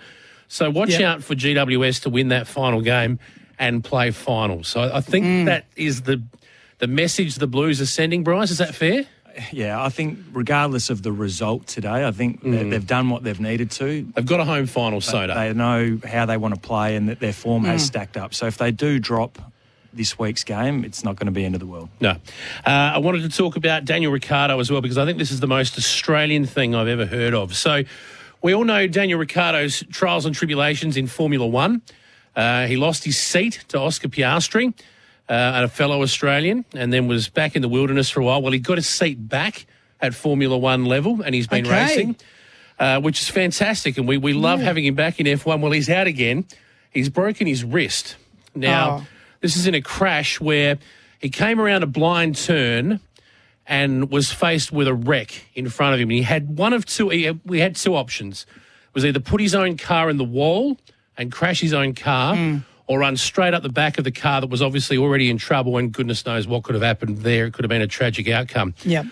[0.47, 1.01] So watch Yep.
[1.01, 3.19] out for GWS to win that final game
[3.59, 4.67] and play finals.
[4.67, 5.45] So I think Mm.
[5.45, 6.21] that is the
[6.79, 8.23] the message the Blues are sending.
[8.23, 9.05] Bryce, is that fair?
[9.51, 13.39] Yeah, I think regardless of the result today, I think they- they've done what they've
[13.39, 14.07] needed to.
[14.15, 15.33] They've got a home final, Soda.
[15.35, 18.33] They know how they want to play and that their form has stacked up.
[18.33, 19.37] So if they do drop
[19.93, 21.89] this week's game, it's not going to be end of the world.
[21.99, 22.11] No.
[22.65, 25.39] Uh, I wanted to talk about Daniel Ricciardo as well because I think this is
[25.39, 27.55] the most Australian thing I've ever heard of.
[27.55, 27.83] So,
[28.41, 31.81] we all know Daniel Ricciardo's trials and tribulations in Formula One.
[32.35, 34.73] Uh, he lost his seat to Oscar Piastri,
[35.29, 38.41] uh, and a fellow Australian, and then was back in the wilderness for a while.
[38.41, 39.65] Well, he got his seat back
[39.99, 41.83] at Formula One level, and he's been Okay.
[41.83, 42.15] racing,
[42.79, 43.97] uh, which is fantastic.
[43.97, 45.59] And we, we love having him back in F1.
[45.59, 46.45] Well, he's out again.
[46.91, 48.15] He's broken his wrist.
[48.55, 49.07] Now, Oh.
[49.41, 50.77] this is in a crash where
[51.19, 52.99] he came around a blind turn
[53.65, 56.09] and was faced with a wreck in front of him.
[56.09, 57.09] He had one of two.
[57.09, 58.45] Had, we had two options:
[58.89, 60.77] it was either put his own car in the wall
[61.17, 64.49] and crash his own car, or run straight up the back of the car that
[64.49, 65.77] was obviously already in trouble.
[65.77, 67.45] And goodness knows what could have happened there.
[67.45, 68.73] It could have been a tragic outcome.
[68.83, 69.03] Yeah.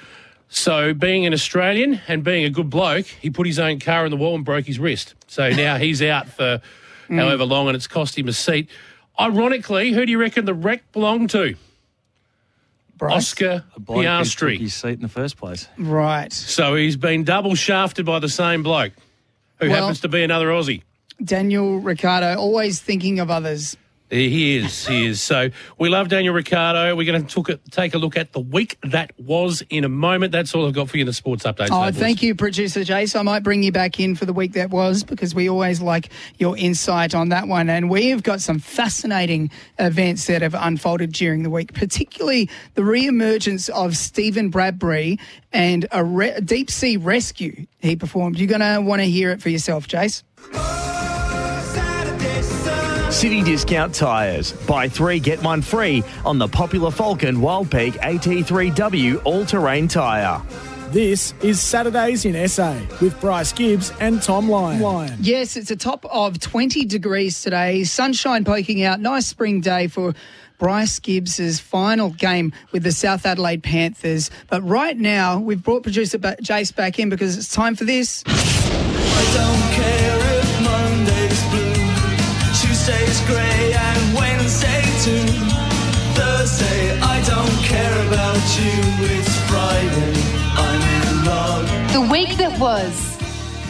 [0.47, 4.11] So, being an Australian and being a good bloke, he put his own car in
[4.11, 5.15] the wall and broke his wrist.
[5.27, 6.61] So now he's out for
[7.09, 7.19] mm.
[7.19, 8.69] however long, and it's cost him a seat.
[9.19, 11.55] Ironically, who do you reckon the wreck belonged to?
[12.97, 13.31] Bryce.
[13.31, 14.59] Oscar The bloke who took Piastri.
[14.59, 15.67] his seat in the first place.
[15.77, 16.31] Right.
[16.31, 18.93] So he's been double shafted by the same bloke,
[19.59, 20.83] who Well- happens to be another Aussie.
[21.23, 23.77] Daniel Ricciardo, always thinking of others.
[24.11, 25.19] He is, he is.
[25.19, 25.49] So
[25.79, 26.95] we love Daniel Ricciardo.
[26.95, 30.31] We're going to take a look at the week that was in a moment.
[30.31, 31.69] That's all I've got for you in the sports update.
[31.71, 33.19] Oh, thank you, producer Jace.
[33.19, 36.11] I might bring you back in for the week that was because we always like
[36.37, 37.67] your insight on that one.
[37.67, 39.49] And we've got some fascinating
[39.79, 45.17] events that have unfolded during the week, particularly the re-emergence of Stephen Bradbury
[45.51, 48.37] and a re- deep sea rescue he performed.
[48.37, 50.21] You're going to want to hear it for yourself, Jace.
[53.11, 54.51] City Discount Tyres.
[54.51, 60.41] Buy three, get one free on the popular Falken Wildpeak AT3W all terrain tyre.
[60.89, 64.81] This is Saturdays in SA with Bryce Gibbs and Tom Lyon.
[64.81, 65.17] Lyon.
[65.19, 67.83] Yes, it's a top of 20 degrees today.
[67.83, 68.99] Sunshine poking out.
[68.99, 70.13] Nice spring day for
[70.57, 74.29] Bryce Gibbs's final game with the South Adelaide Panthers.
[74.49, 78.23] But right now, we've brought producer Jace back in because it's time for this.
[82.85, 85.25] Tuesday's grey, and Wednesday too.
[86.13, 89.07] Thursday, I don't care about you.
[89.09, 90.13] It's Friday,
[90.53, 91.93] I'm in love.
[91.93, 93.17] The week that was.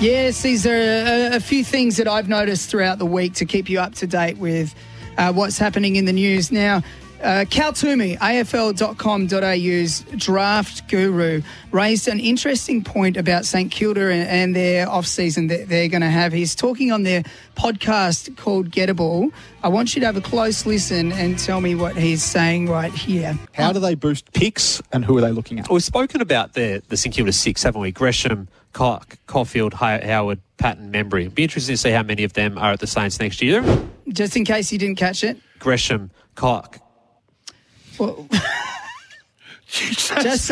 [0.01, 3.69] Yes, these are a, a few things that I've noticed throughout the week to keep
[3.69, 4.75] you up to date with
[5.17, 6.51] uh, what's happening in the news.
[6.51, 6.83] Now,
[7.21, 11.41] Uh, Cal Twomey, AFL.com.au's draft guru,
[11.71, 16.01] raised an interesting point about St Kilda and, and their off season that they're going
[16.01, 16.33] to have.
[16.33, 17.23] He's talking on their
[17.55, 19.31] podcast called Gettable.
[19.63, 22.93] I want you to have a close listen and tell me what he's saying right
[22.93, 23.37] here.
[23.53, 25.69] How do they boost picks and who are they looking at?
[25.69, 27.91] We've spoken about the, the St Kilda six, haven't we?
[27.91, 31.21] Gresham, Co- Coffield, Howard, Paton, Membrey.
[31.21, 33.63] It'd be interesting to see how many of them are at the Saints next year.
[34.09, 35.37] Just in case you didn't catch it.
[35.59, 36.63] Gresham, Co-
[37.99, 38.27] Well,
[39.67, 40.51] just,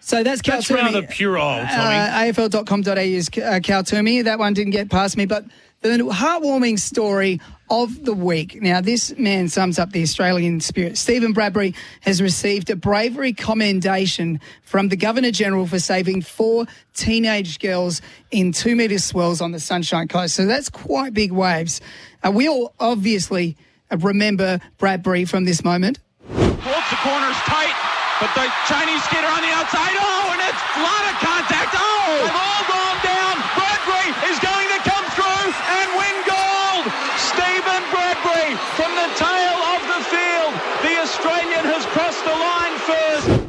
[0.00, 0.76] so that's Cal That's Twomey.
[0.76, 1.96] rather puerile, Tommy.
[1.96, 4.24] Uh, AFL.com.au's uh, Cal Twomey.
[4.24, 5.44] That one didn't get past me, but
[5.82, 7.40] the heartwarming story
[7.70, 8.60] of the week.
[8.60, 10.98] Now, this man sums up the Australian spirit.
[10.98, 17.60] Stephen Bradbury has received a bravery commendation from the Governor General for saving four teenage
[17.60, 20.34] girls in two metre swells on the Sunshine Coast.
[20.34, 21.80] So that's quite big waves.
[22.22, 23.56] Uh, we all obviously
[23.90, 25.98] remember Bradbury from this moment.
[26.36, 27.74] Holds the corners tight,
[28.22, 29.94] but the Chinese skater on the outside.
[29.98, 31.72] Oh, and it's a lot of contact.
[31.74, 33.34] Oh, they've all gone down.
[33.58, 36.84] Bradbury is going to come through and win gold.
[37.18, 40.52] Stephen Bradbury from the tail of the field.
[40.86, 43.46] The Australian has crossed the line first.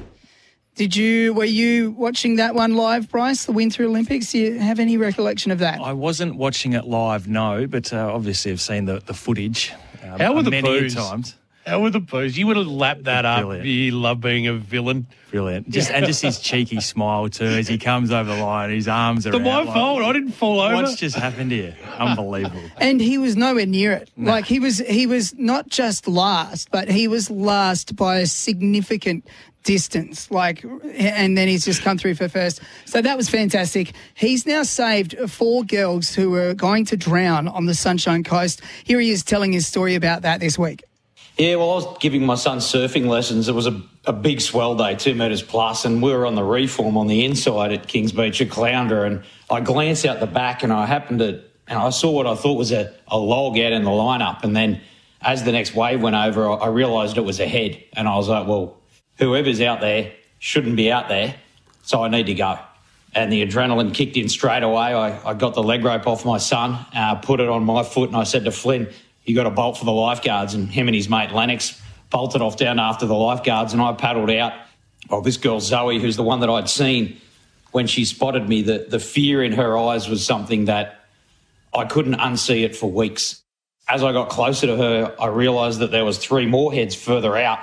[0.76, 3.46] Did you were you watching that one live, Bryce?
[3.46, 4.32] The Winter Olympics.
[4.32, 5.80] Do you have any recollection of that?
[5.80, 9.72] I wasn't watching it live, no, but uh, obviously I've seen the, the footage.
[10.02, 10.96] Um, How were the many boos?
[10.96, 11.36] times.
[11.66, 12.38] How were the boos?
[12.38, 13.41] You would have lapped that up.
[13.41, 13.66] Brilliant.
[13.66, 15.05] You love being a villain.
[15.30, 15.70] Brilliant.
[15.70, 18.72] Just and just his cheeky smile too as he comes over the line.
[18.72, 20.01] His arms are It's my out, like, fault.
[20.01, 20.76] I didn't fall over.
[20.76, 21.76] What's just happened here?
[21.99, 22.64] Unbelievable.
[22.78, 24.09] and he was nowhere near it.
[24.18, 29.28] Like he was, he was not just last, but he was last by a significant
[29.64, 30.32] distance.
[30.32, 32.62] Like, and then he's just come through for first.
[32.86, 33.93] So that was fantastic.
[34.16, 38.62] He's now saved four girls who were going to drown on the Sunshine Coast.
[38.84, 40.84] Here he is telling his story about that this week.
[41.38, 43.48] Yeah, well, I was giving my son surfing lessons.
[43.48, 46.44] It was a, a big swell day, two metres plus, and we were on the
[46.44, 49.08] reform on the inside at Kings Beach at Caloundra.
[49.08, 52.36] And I glanced out the back and I happened to, and I saw what I
[52.36, 54.44] thought was a, a log out in the lineup.
[54.44, 54.82] And then
[55.22, 57.82] as the next wave went over, I, I realised it was a head.
[57.94, 58.78] And I was like, well,
[59.18, 61.36] whoever's out there shouldn't be out there,
[61.84, 62.60] so I need to go.
[63.14, 64.94] And the adrenaline kicked in straight away.
[64.94, 68.10] I, I got the leg rope off my son, uh, put it on my foot,
[68.10, 68.90] and I said to Flynn,
[69.26, 70.53] you got a bolt for the lifeguards.
[70.53, 74.30] And him and his mate Lennox bolted off down after the lifeguards, and I paddled
[74.30, 74.53] out.
[75.09, 77.17] Well, this girl Zoe, who's the one that I'd seen
[77.72, 81.05] when she spotted me, the, the fear in her eyes was something that
[81.74, 83.41] I couldn't unsee it for weeks.
[83.88, 87.36] As I got closer to her, I realised that there was three more heads further
[87.36, 87.59] out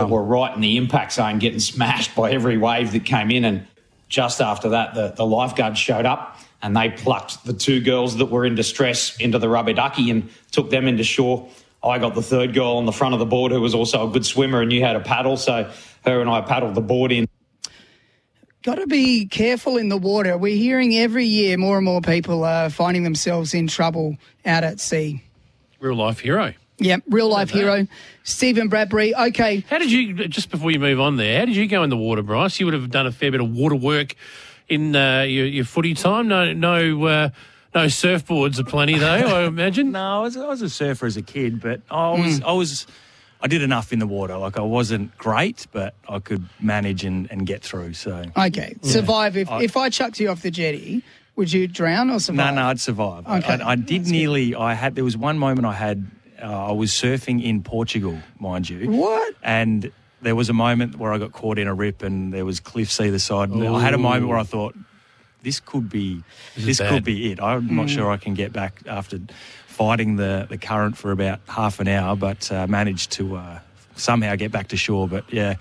[0.00, 3.44] that were right in the impact zone, getting smashed by every wave that came in.
[3.44, 3.66] And
[4.08, 6.31] just after that, the, the lifeguards showed up
[6.62, 10.30] and they plucked the two girls that were in distress into the rubber ducky and
[10.52, 11.48] took them into shore.
[11.82, 14.10] I got the third girl on the front of the board who was also a
[14.10, 15.36] good swimmer and knew how to paddle.
[15.36, 15.70] So
[16.04, 17.28] her and I paddled the board in.
[18.62, 20.38] Got to be careful in the water.
[20.38, 24.78] We're hearing every year more and more people are finding themselves in trouble out at
[24.78, 25.24] sea.
[25.80, 26.54] Real life hero.
[26.78, 27.86] Yeah, real life hero,
[28.24, 29.14] Stephen Bradbury.
[29.14, 29.64] Okay.
[29.68, 31.96] How did you, just before you move on there, how did you go in the
[31.96, 32.58] water, Bryce?
[32.58, 34.16] You would have done a fair bit of water work
[34.72, 36.28] in uh, your, your footy time.
[36.28, 37.28] No, no, uh,
[37.74, 39.06] no surfboards aplenty though.
[39.06, 39.92] I imagine.
[39.92, 42.44] No, I was, I was a surfer as a kid, but I was Mm.
[42.44, 42.86] I was
[43.40, 44.36] I did enough in the water.
[44.36, 47.94] Like I wasn't great, but I could manage and, and get through.
[47.94, 48.76] So Okay.
[48.82, 49.36] Survive.
[49.36, 51.02] If, I- if I chucked you off the jetty,
[51.36, 52.54] would you drown or No, survive?
[52.54, 53.26] no, no, I'd survive.
[53.26, 53.54] Okay.
[53.62, 54.54] I, I did nearly.
[54.54, 54.94] I had.
[54.94, 56.06] There was one moment I had.
[56.42, 58.90] Uh, I was surfing in Portugal, mind you.
[58.90, 59.34] What?
[59.42, 59.90] And
[60.22, 63.00] there was a moment where I got caught in a rip, and there was cliffs
[63.00, 63.50] either side.
[63.50, 64.74] And I had a moment where I thought,
[65.42, 66.22] "This could be.
[66.56, 67.94] This This, could be it." I'm not Mm.
[67.94, 69.18] sure I can get back after
[69.66, 73.58] fighting the the current for about half an hour, but uh, managed to uh,
[73.96, 75.08] somehow get back to shore.
[75.08, 75.54] But yeah,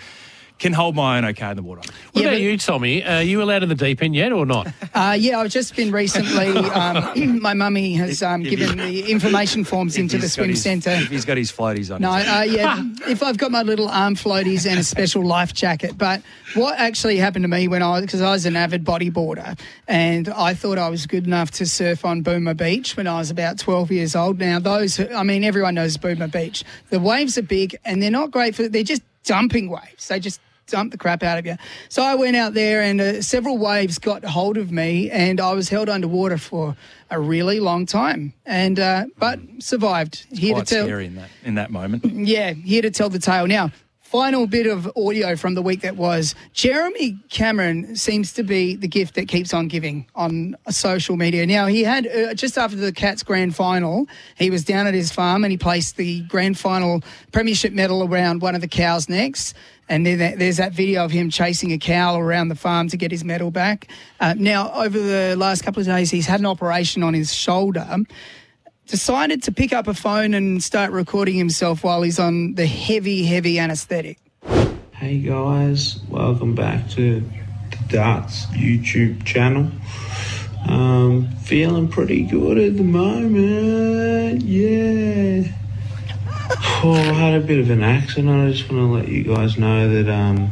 [0.62, 1.82] can hold my own okay in the water.
[2.14, 3.04] What about you, Tommy?
[3.04, 4.68] Are you allowed in the deep end yet or not?
[4.94, 6.52] Uh, yeah, I've just been recently.
[6.72, 10.92] Um, my mummy has um, given the information forms into the swim his- centre.
[10.92, 12.02] If he's got his floaties on.
[12.02, 12.82] No, his uh, yeah.
[13.08, 16.22] if I've got my little arm floaties and a special life jacket, but
[16.56, 20.30] what actually happened to me when I was because I was an avid bodyboarder and
[20.30, 23.60] I thought I was good enough to surf on Boomer Beach when I was about
[23.60, 24.40] twelve years old.
[24.40, 26.64] Now those, I mean, everyone knows Boomer Beach.
[26.90, 28.68] The waves are big and they're not great for.
[28.68, 30.08] They're just dumping waves.
[30.08, 30.40] They just
[30.72, 31.56] dump the crap out of you.
[31.90, 35.54] So I went out there and uh, several waves got hold of me and I
[35.54, 36.76] was held underwater for
[37.10, 40.26] a really long time and uh, but survived.
[40.32, 42.06] Here quite to tell scary in that in that moment.
[42.06, 43.48] yeah, here to tell the tale.
[43.48, 43.72] Now,
[44.12, 46.36] final bit of audio from the week that was.
[46.52, 51.46] Jeremy Cameron seems to be the gift that keeps on giving on social media.
[51.46, 55.14] Now, he had, uh, just after the Cats grand final, he was down at his
[55.14, 57.02] farm and he placed the grand final
[57.32, 59.54] premiership medal around one of the cows' necks.
[59.92, 63.12] And then there's that video of him chasing a cow around the farm to get
[63.12, 63.90] his medal back.
[64.22, 67.86] Uh, now, over the last couple of days, he's had an operation on his shoulder
[68.88, 73.26] decided to pick up a phone and start recording himself while he's on the heavy,
[73.26, 74.18] heavy anaesthetic.
[74.94, 79.72] Hey guys, welcome back to the Darts YouTube channel.
[80.68, 85.61] Um, feeling pretty good at the moment, yeah.
[86.84, 88.30] Oh, I had a bit of an accident.
[88.30, 90.52] I just want to let you guys know that um,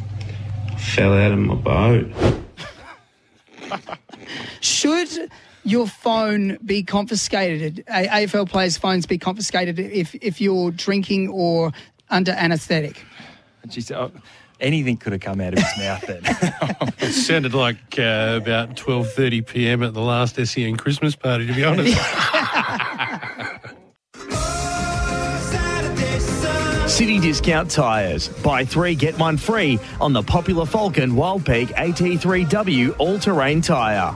[0.71, 2.11] I fell out of my boat.
[4.61, 5.31] Should
[5.63, 7.83] your phone be confiscated?
[7.87, 11.71] A- AFL players' phones be confiscated if, if you're drinking or
[12.09, 13.03] under anaesthetic?
[13.67, 14.11] Jeez, oh,
[14.59, 16.21] anything could have come out of his mouth then.
[17.01, 19.83] It sounded like uh, about 12.30 p.m.
[19.83, 21.97] at the last SEN Christmas party, to be honest.
[26.99, 28.27] City Discount Tyres.
[28.27, 34.13] Buy three, get one free on the popular Falken Wildpeak AT3W all terrain tyre.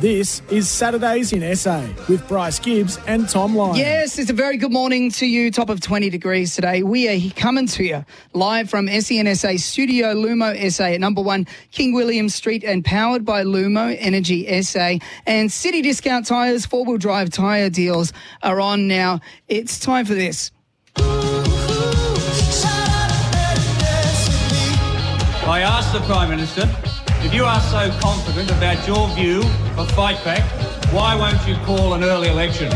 [0.00, 3.76] This is Saturdays in SA with Bryce Gibbs and Tom Lyon.
[3.76, 5.52] Yes, it's a very good morning to you.
[5.52, 6.82] Top of 20 degrees today.
[6.82, 11.94] We are coming to you live from SENSA Studio Lumo SA at number one King
[11.94, 14.98] William Street and powered by Lumo Energy SA.
[15.24, 18.12] And City Discount Tyres four wheel drive tyre deals
[18.42, 19.20] are on now.
[19.46, 20.50] It's time for this.
[25.46, 26.62] I asked the Prime Minister,
[27.22, 29.42] if you are so confident about your view
[29.76, 30.42] of fight back,
[30.90, 32.70] why won't you call an early election?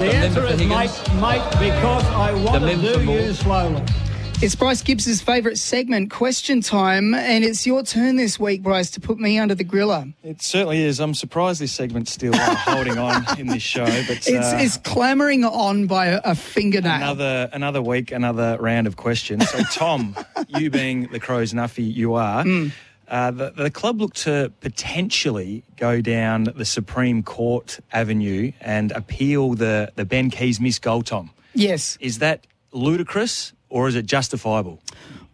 [0.00, 0.90] The answer is, mate,
[1.20, 3.80] mate, because I want to do you slowly.
[4.42, 9.00] It's Bryce Gibbs's favourite segment, Question Time, and it's your turn this week, Bryce, to
[9.00, 10.14] put me under the griller.
[10.22, 10.98] it certainly is.
[10.98, 13.84] I'm surprised this segment's still uh, holding on in this show.
[13.84, 16.94] But It's, uh, it's clamouring on by a, a fingernail.
[16.96, 19.46] another another week, another round of questions.
[19.50, 20.16] So, Tom,
[20.48, 22.40] you being the Crows Nuffy you are,
[23.08, 29.52] uh, the, the club looked to potentially go down the Supreme Court avenue and appeal
[29.52, 31.28] the, the Ben Keays miss goal, Tom.
[31.52, 31.98] Yes.
[32.00, 34.82] Is that ludicrous or is it justifiable?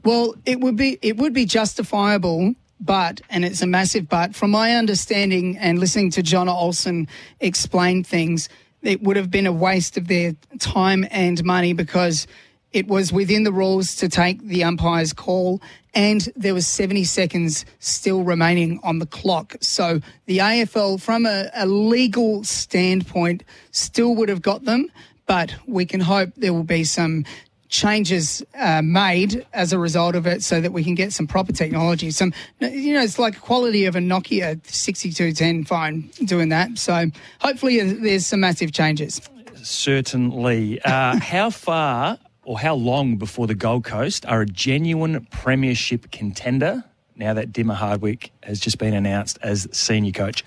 [0.05, 4.37] Well, it would be it would be justifiable, but and it's a massive but.
[4.37, 7.09] From my understanding and listening to John Olson
[7.41, 8.49] explain things,
[8.83, 12.27] it would have been a waste of their time and money because
[12.73, 15.63] it was within the rules to take the umpire's call
[15.97, 19.57] and there was 70 seconds still remaining on the clock.
[19.63, 24.91] So the AFL, from a, a legal standpoint, still would have got them,
[25.25, 27.25] but we can hope there will be some
[27.69, 31.53] changes uh, made as a result of it so that we can get some proper
[31.53, 32.11] technology.
[32.11, 36.79] Some, you know, it's like quality of a Nokia 6210 phone doing that.
[36.79, 37.07] So
[37.41, 39.21] hopefully there's some massive changes.
[39.57, 40.81] Certainly.
[40.83, 46.85] Uh, how far or how long before the Gold Coast are a genuine premiership contender
[47.17, 50.45] now that Dimma Hardwick has just been announced as senior coach?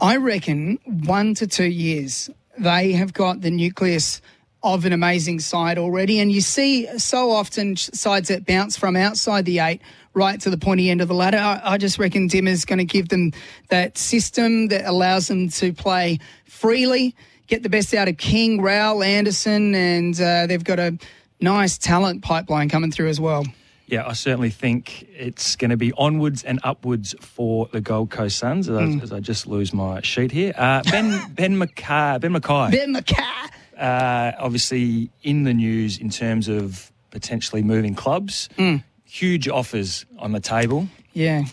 [0.00, 2.30] I reckon one to two years.
[2.58, 4.20] They have got the nucleus
[4.62, 6.18] of an amazing side already.
[6.20, 9.80] And you see so often sides that bounce from outside the eight
[10.14, 11.36] right to the pointy end of the ladder.
[11.38, 13.32] I, I just reckon Dimma's going to give them
[13.68, 17.14] that system that allows them to play freely,
[17.46, 20.98] get the best out of King, Rowell, Anderson, and uh, they've got a
[21.40, 23.44] nice talent pipeline coming through as well.
[23.88, 28.36] Yeah, I certainly think it's going to be onwards and upwards for the Gold Coast
[28.38, 28.68] Suns.
[28.68, 29.02] As, I, Mm.
[29.02, 33.48] as I just lose my sheet here, uh, Ben Ben McKay, Ben McKay, Ben McKay.
[33.78, 38.48] Uh, obviously in the news in terms of potentially moving clubs.
[38.58, 38.82] Mm.
[39.04, 40.88] Huge offers on the table.
[41.12, 41.44] Yeah.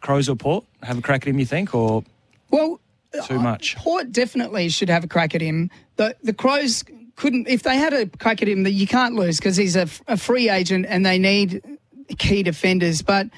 [0.00, 2.02] Crows or Port have a crack at him, you think, or
[2.50, 2.80] Well,
[3.24, 3.76] too much?
[3.76, 5.70] Port definitely should have a crack at him.
[5.96, 6.84] The the Crows
[7.16, 8.64] couldn't if they had a crack at him.
[8.64, 11.62] That you can't lose because he's a, a free agent and they need
[12.18, 13.02] key defenders.
[13.02, 13.28] But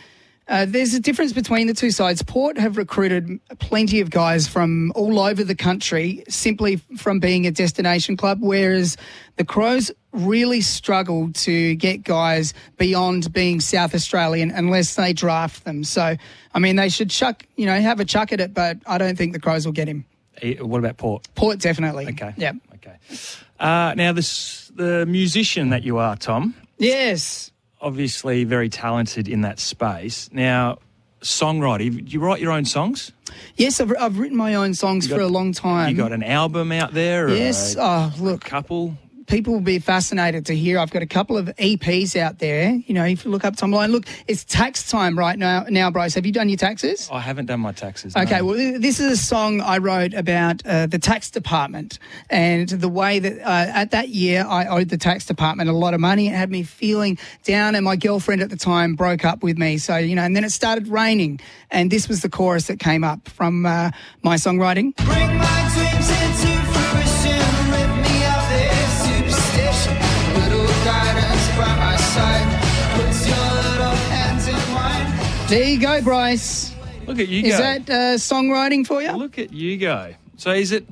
[0.48, 2.22] uh, there's a difference between the two sides.
[2.22, 7.50] Port have recruited plenty of guys from all over the country simply from being a
[7.50, 8.96] destination club, whereas
[9.36, 15.82] the Crows really struggle to get guys beyond being South Australian unless they draft them.
[15.84, 16.16] So,
[16.54, 19.16] I mean, they should chuck, you know, have a chuck at it, but I don't
[19.18, 20.04] think the Crows will get him.
[20.42, 21.26] Eh, What about Port?
[21.34, 22.06] Port definitely.
[22.08, 22.32] Okay.
[22.36, 22.52] Yeah.
[22.74, 22.96] Okay.
[23.58, 26.54] Uh, now, this the musician that you are, Tom.
[26.78, 27.50] Yes.
[27.86, 30.28] Obviously, very talented in that space.
[30.32, 30.78] Now,
[31.22, 32.04] songwriter.
[32.04, 33.12] Do you write your own songs?
[33.54, 35.90] Yes, I've, I've written my own songs You for a long time.
[35.90, 37.28] You got an album out there?
[37.28, 37.76] Yes.
[37.76, 38.40] a Oh, look.
[38.42, 38.98] couple.
[39.26, 40.78] People will be fascinated to hear.
[40.78, 42.70] I've got a couple of EPs out there.
[42.70, 45.64] You know, if you look up Tom Lyon, look, it's tax time right now.
[45.68, 47.08] Now, Bryce, have you done your taxes?
[47.12, 48.16] I haven't done my taxes.
[48.16, 48.46] Okay, no.
[48.46, 51.98] well, this is a song I wrote about uh, the tax department
[52.30, 55.94] and the way that uh, at that year I owed the tax department a lot
[55.94, 56.28] of money.
[56.28, 59.78] It had me feeling down, and my girlfriend at the time broke up with me.
[59.78, 63.04] So, you know, and then it started raining, and this was the chorus that came
[63.04, 63.90] up from uh,
[64.22, 64.94] my songwriting.
[75.48, 76.74] There you go, Bryce.
[77.06, 77.48] Look at you go.
[77.48, 79.12] Is that uh, songwriting for you?
[79.12, 80.12] Look at you go.
[80.36, 80.84] So is it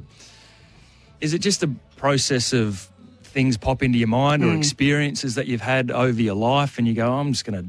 [1.21, 2.89] is it just a process of
[3.25, 4.59] things pop into your mind or Mm.
[4.59, 7.69] experiences that you've had over your life and you go, I'm just going to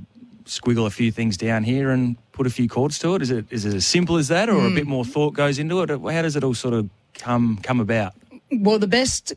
[0.51, 3.23] squiggle a few things down here and put a few chords to it?
[3.23, 4.75] Is it is it as simple as that or a Mm.
[4.75, 5.89] bit more thought goes into it?
[5.89, 8.13] How does it all sort of come come about?
[8.51, 9.33] Well, the best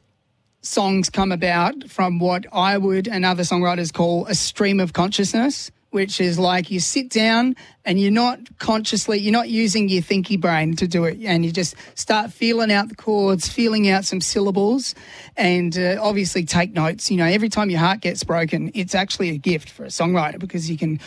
[0.60, 5.70] songs come about from what I would and other songwriters call a stream of consciousness,
[5.90, 10.38] which is like you sit down and you're not consciously, you're not using your thinky
[10.40, 14.20] brain to do it, and you just start feeling out the chords, feeling out some
[14.20, 14.94] syllables,
[15.36, 17.10] and uh, obviously take notes.
[17.10, 20.38] You know, every time your heart gets broken, it's actually a gift for a songwriter
[20.38, 21.00] because you can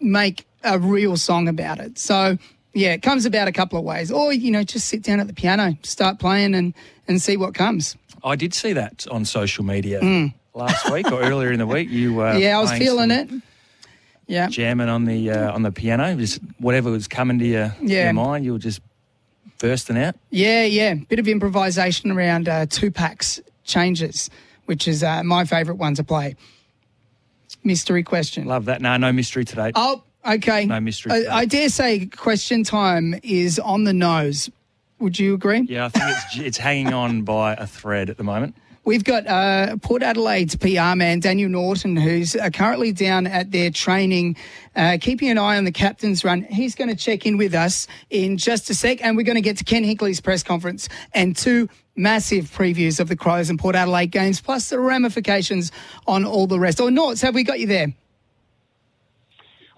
[0.00, 1.98] make a real song about it.
[1.98, 2.36] So,
[2.74, 4.12] yeah, it comes about a couple of ways.
[4.12, 6.74] Or, you know, just sit down at the piano, start playing and,
[7.08, 7.96] and see what comes.
[8.22, 10.34] I did see that on social media Mm.
[10.52, 11.88] last week or earlier in the week.
[11.88, 13.42] You were yeah, I was feeling some- it.
[14.30, 14.48] Yeah.
[14.48, 18.04] jamming on the uh, on the piano, just whatever was coming to your, Yeah.
[18.04, 18.80] your mind, you were just
[19.58, 20.14] bursting out.
[20.30, 20.94] Yeah, yeah.
[20.94, 24.30] Bit of improvisation around uh, Tupac's changes,
[24.66, 26.36] which is uh, my favourite one to play.
[27.64, 28.46] Mystery question.
[28.46, 28.80] Love that.
[28.80, 29.72] No, no mystery today.
[29.74, 30.64] Oh, okay.
[30.66, 31.38] No mystery I.
[31.40, 34.48] I dare say question time is on the nose.
[35.00, 35.66] Would you agree?
[35.68, 38.54] Yeah, I think it's it's hanging on by a thread at the moment.
[38.84, 43.70] We've got uh, Port Adelaide's PR man, Daniel Norton, who's uh, currently down at their
[43.70, 44.36] training,
[44.74, 46.42] uh, keeping an eye on the captain's run.
[46.44, 49.42] He's going to check in with us in just a sec, and we're going to
[49.42, 53.76] get to Ken Hinkley's press conference and two massive previews of the Crows and Port
[53.76, 55.72] Adelaide games, plus the ramifications
[56.06, 56.80] on all the rest.
[56.80, 57.92] Or Norts, have we got you there?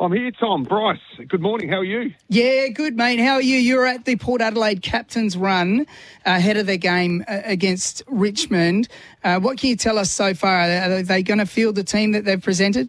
[0.03, 0.65] I'm here, Tom.
[0.65, 0.99] Bryce,
[1.29, 1.69] good morning.
[1.69, 2.13] How are you?
[2.29, 3.21] Yeah, good, mate.
[3.21, 3.57] How are you?
[3.57, 5.87] You're at the Port Adelaide captain's run
[6.27, 8.89] ahead of their game uh, against Richmond.
[9.23, 10.63] Uh, what can you tell us so far?
[10.63, 12.89] Are they going to field the team that they've presented?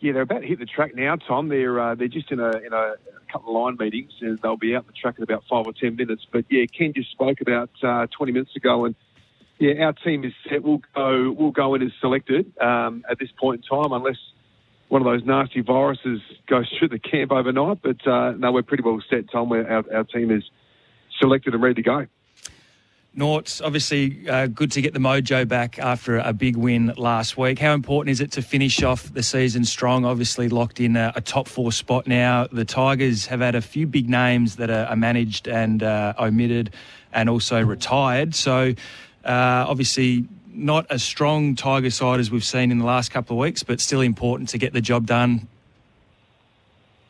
[0.00, 1.48] Yeah, they're about to hit the track now, Tom.
[1.48, 2.96] They're uh, they're just in a in a
[3.32, 5.96] couple of line meetings, and they'll be out the track in about five or ten
[5.96, 6.26] minutes.
[6.30, 8.94] But yeah, Ken just spoke about uh, 20 minutes ago, and
[9.58, 10.62] yeah, our team is set.
[10.62, 14.18] We'll go we'll go in as selected um, at this point in time, unless
[14.92, 17.80] one of those nasty viruses goes through the camp overnight.
[17.80, 19.50] But uh, no, we're pretty well set, Tom.
[19.50, 20.44] Our, our team is
[21.18, 22.06] selected and ready to go.
[23.16, 27.58] Norts, obviously, uh, good to get the mojo back after a big win last week.
[27.58, 30.04] How important is it to finish off the season strong?
[30.04, 32.46] Obviously, locked in a, a top four spot now.
[32.52, 36.70] The Tigers have had a few big names that are, are managed and uh, omitted
[37.14, 38.34] and also retired.
[38.34, 38.74] So,
[39.24, 43.40] uh, obviously, not a strong Tiger side as we've seen in the last couple of
[43.40, 45.48] weeks, but still important to get the job done.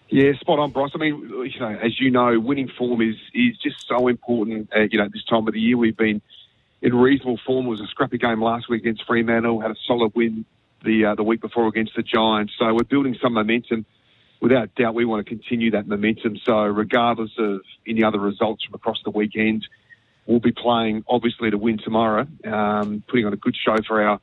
[0.09, 0.91] Yeah, spot on, Bryce.
[0.95, 4.69] I mean, you know, as you know, winning form is is just so important.
[4.75, 6.21] Uh, you know, this time of the year, we've been
[6.83, 7.67] in reasonable form.
[7.67, 9.61] It was a scrappy game last week against Fremantle.
[9.61, 10.45] Had a solid win
[10.85, 12.53] the uh, the week before against the Giants.
[12.59, 13.87] So we're building some momentum.
[14.43, 16.37] Without doubt, we want to continue that momentum.
[16.45, 19.67] So regardless of any other results from across the weekend,
[20.27, 24.21] we'll be playing obviously to win tomorrow, um, putting on a good show for our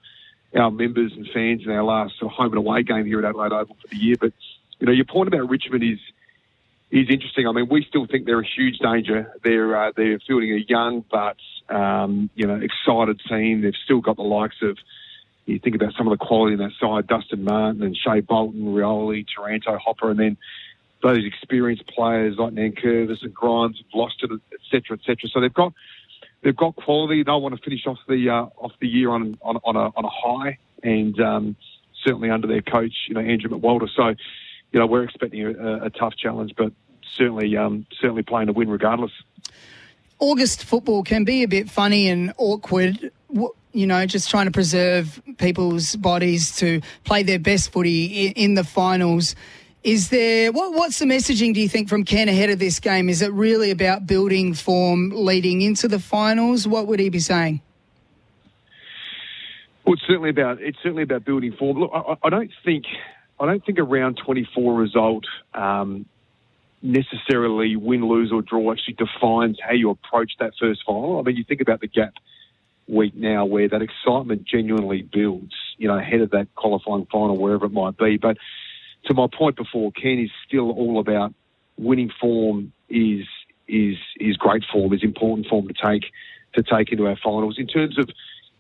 [0.56, 3.78] our members and fans in our last home and away game here at Adelaide Oval
[3.80, 4.16] for the year.
[4.20, 4.34] But
[4.80, 6.00] you know, your point about Richmond is
[6.92, 7.48] is interesting.
[7.48, 9.32] I mean, we still think they're a huge danger.
[9.44, 11.38] They're uh, they're fielding a young but
[11.70, 13.62] um, you know excited team.
[13.62, 14.78] They've still got the likes of
[15.46, 18.66] you think about some of the quality in that side: Dustin Martin and Shai Bolton,
[18.66, 20.38] Rioli, Taranto, Hopper, and then
[21.02, 25.30] those experienced players like Nankervis and Grimes have lost it, et cetera, et cetera.
[25.30, 25.74] So they've got
[26.42, 27.24] they've got quality.
[27.24, 30.06] They want to finish off the uh, off the year on on, on a on
[30.06, 31.56] a high, and um,
[32.04, 33.90] certainly under their coach, you know Andrew McQualter.
[33.96, 34.16] So
[34.72, 36.74] you know we're expecting a, a tough challenge, but
[37.16, 39.12] certainly um, certainly playing to win regardless.
[40.20, 43.12] August football can be a bit funny and awkward.
[43.72, 48.64] You know, just trying to preserve people's bodies to play their best footy in the
[48.64, 49.36] finals.
[49.84, 51.54] Is there what, what's the messaging?
[51.54, 53.08] Do you think from Ken ahead of this game?
[53.08, 56.68] Is it really about building form leading into the finals?
[56.68, 57.62] What would he be saying?
[59.86, 61.80] Well, it's certainly about it's certainly about building form.
[61.80, 62.86] Look, I, I don't think
[63.40, 65.24] I don't think a round twenty four result
[65.54, 66.06] um,
[66.82, 71.20] necessarily win, lose or draw actually defines how you approach that first final.
[71.20, 72.14] I mean, you think about the gap
[72.88, 77.66] week now where that excitement genuinely builds, you know, ahead of that qualifying final, wherever
[77.66, 78.18] it might be.
[78.18, 78.38] But
[79.06, 81.34] to my point before, Ken is still all about
[81.78, 83.26] winning form is
[83.68, 86.12] is is great form, is important form to take
[86.56, 87.58] to take into our finals.
[87.58, 88.10] In terms of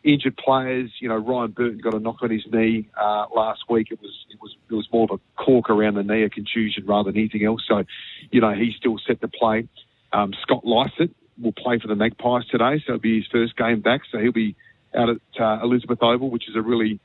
[0.03, 3.87] injured players, you know, Ryan Burton got a knock on his knee uh, last week.
[3.91, 6.85] It was it was it was more of a cork around the knee, a contusion
[6.85, 7.63] rather than anything else.
[7.67, 7.83] So,
[8.31, 9.67] you know, he's still set to play.
[10.13, 11.11] Um, Scott Lycett
[11.41, 14.01] will play for the Magpies today, so it'll be his first game back.
[14.11, 14.55] So he'll be
[14.95, 16.99] out at uh, Elizabeth Oval, which is a really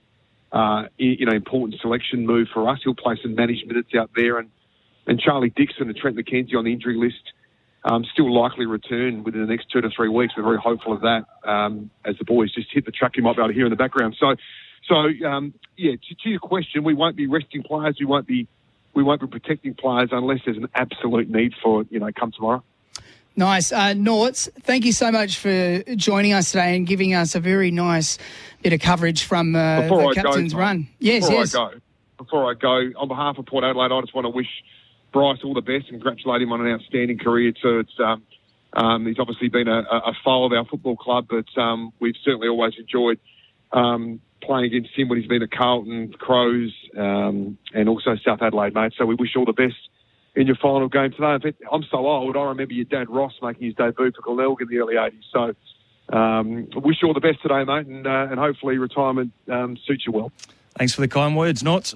[0.55, 2.79] uh, you know important selection move for us.
[2.85, 4.51] He'll play some managed minutes out there, and
[5.07, 7.33] and Charlie Dixon and Trent McKenzie on the injury list.
[7.87, 10.33] Um, still likely return within the next two to three weeks.
[10.37, 11.25] We're very hopeful of that.
[11.47, 13.71] Um, as the boys just hit the track, you might be able to hear in
[13.71, 14.17] the background.
[14.19, 14.37] So,
[14.89, 15.93] so um, yeah.
[15.93, 17.97] To, to your question, we won't be resting players.
[17.99, 18.47] We won't be
[18.95, 21.89] we won't be protecting players unless there's an absolute need for it.
[21.91, 22.63] You know, come tomorrow.
[23.37, 23.73] Nice.
[23.73, 27.73] Uh, Norts, thank you so much for joining us today and giving us a very
[27.73, 28.17] nice
[28.63, 30.89] bit of coverage from uh, the I captain's Tom, run.
[31.01, 31.55] Yes, before yes.
[31.55, 31.81] I go,
[32.17, 34.47] before I go, on behalf of Port Adelaide, I just want to wish
[35.13, 37.53] Bryce all the best and congratulate him on an outstanding career.
[37.61, 38.23] So it's um,
[38.73, 42.49] um, he's obviously been a, a foe of our football club, but um, we've certainly
[42.49, 43.19] always enjoyed
[43.73, 48.75] um, playing against him when he's been at Carlton, Crows, um, and also South Adelaide,
[48.75, 48.93] mate.
[48.97, 49.77] So we wish all the best
[50.37, 51.35] in your final game today.
[51.35, 54.61] In fact, I'm so old, I remember your dad Ross making his debut for Glenelg
[54.61, 55.23] in the early 80s.
[55.33, 59.77] So um, wish you all the best today, mate, and, uh, and hopefully retirement um,
[59.87, 60.33] suits you well.
[60.77, 61.95] Thanks for the kind words, Norts.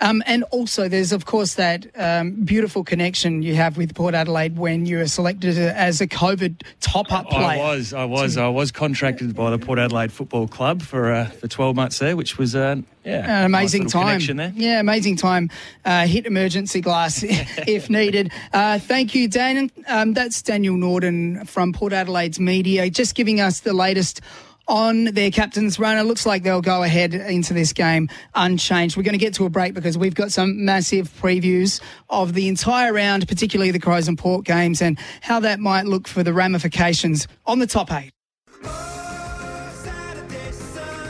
[0.00, 4.56] Um, and also, there's of course that um, beautiful connection you have with Port Adelaide
[4.56, 7.44] when you were selected as a COVID top-up player.
[7.44, 11.26] I was, I was, I was contracted by the Port Adelaide Football Club for uh,
[11.26, 14.52] for 12 months there, which was uh, yeah, An amazing nice time.
[14.54, 15.50] Yeah, amazing time.
[15.84, 18.30] Uh, hit emergency glass if needed.
[18.52, 19.70] Uh, thank you, Dan.
[19.86, 24.20] Um, that's Daniel Norton from Port Adelaide's media, just giving us the latest
[24.68, 25.96] on their captain's run.
[25.98, 28.96] It looks like they'll go ahead into this game unchanged.
[28.96, 32.48] We're going to get to a break because we've got some massive previews of the
[32.48, 36.32] entire round, particularly the Crows and Port games, and how that might look for the
[36.32, 38.12] ramifications on the top eight.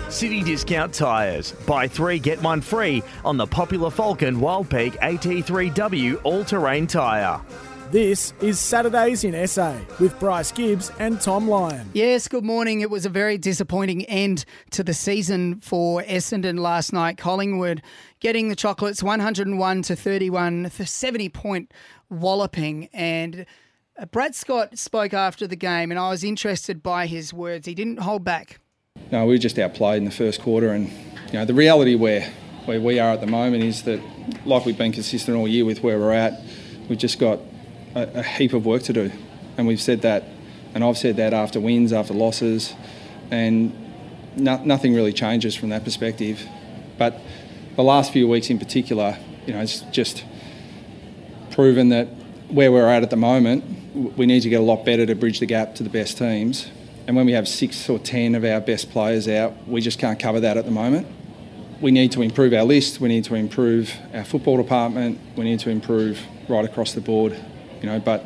[0.09, 1.53] City Discount Tyres.
[1.67, 7.41] Buy three, get one free on the popular Falken Wildpeak AT3W all terrain tyre.
[7.91, 11.89] This is Saturdays in SA with Bryce Gibbs and Tom Lyon.
[11.95, 12.83] Yes, good morning.
[12.83, 17.17] It was a very disappointing end to the season for Essendon last night.
[17.17, 17.81] Collingwood
[18.21, 21.73] getting the chocolates 101 to 31, 70 point
[22.11, 22.91] walloping.
[22.93, 23.47] And
[23.99, 27.67] uh, Brad Scott spoke after the game, and I was interested by his words.
[27.67, 28.61] He didn't hold back.
[29.11, 30.91] No, we were just outplayed in the first quarter, and
[31.29, 32.31] you know the reality where
[32.67, 33.99] where we are at the moment is that,
[34.45, 36.39] like we've been consistent all year with where we're at,
[36.91, 37.41] we've just got
[37.99, 39.11] a, a heap of work to do,
[39.57, 40.25] and we've said that,
[40.75, 42.75] and I've said that after wins, after losses,
[43.31, 43.73] and
[44.37, 46.47] no, nothing really changes from that perspective.
[46.97, 47.21] But
[47.77, 50.25] the last few weeks in particular, you know, it's just
[51.51, 52.07] proven that
[52.49, 53.65] where we're at at the moment,
[54.17, 56.71] we need to get a lot better to bridge the gap to the best teams.
[57.07, 60.21] And when we have six or ten of our best players out, we just can't
[60.21, 61.07] cover that at the moment.
[61.81, 63.01] We need to improve our list.
[63.01, 65.19] We need to improve our football department.
[65.37, 67.37] We need to improve right across the board,
[67.83, 68.01] you know.
[68.01, 68.25] But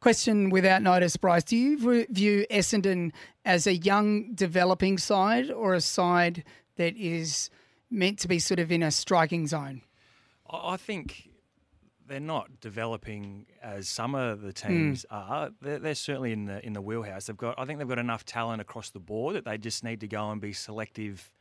[0.00, 1.44] Question without notice, Bryce.
[1.44, 3.10] Do you view Essendon
[3.46, 6.44] as a young, developing side or a side
[6.76, 7.48] that is
[7.90, 9.80] meant to be sort of in a striking zone?
[10.50, 11.30] I I think
[12.06, 15.48] they're not developing as some of the teams are.
[15.62, 17.26] They're, they're certainly in the in the wheelhouse.
[17.28, 20.00] They've got, I think, they've got enough talent across the board that they just need
[20.00, 21.32] to go and be selective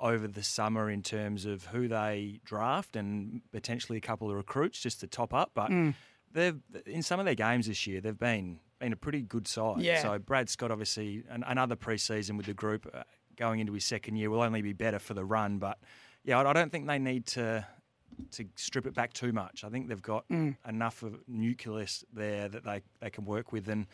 [0.00, 4.80] over the summer in terms of who they draft and potentially a couple of recruits
[4.80, 5.50] just to top up.
[5.52, 5.94] But Mm.
[6.32, 9.80] They've in some of their games this year, they've been been a pretty good side.
[9.80, 10.00] Yeah.
[10.02, 13.02] So Brad Scott, obviously, an, another preseason with the group uh,
[13.36, 15.58] going into his second year will only be better for the run.
[15.58, 15.78] But
[16.24, 17.66] yeah, I, I don't think they need to
[18.32, 19.64] to strip it back too much.
[19.64, 20.56] I think they've got Mm.
[20.68, 23.68] enough of nucleus there that they, they can work with.
[23.68, 23.86] And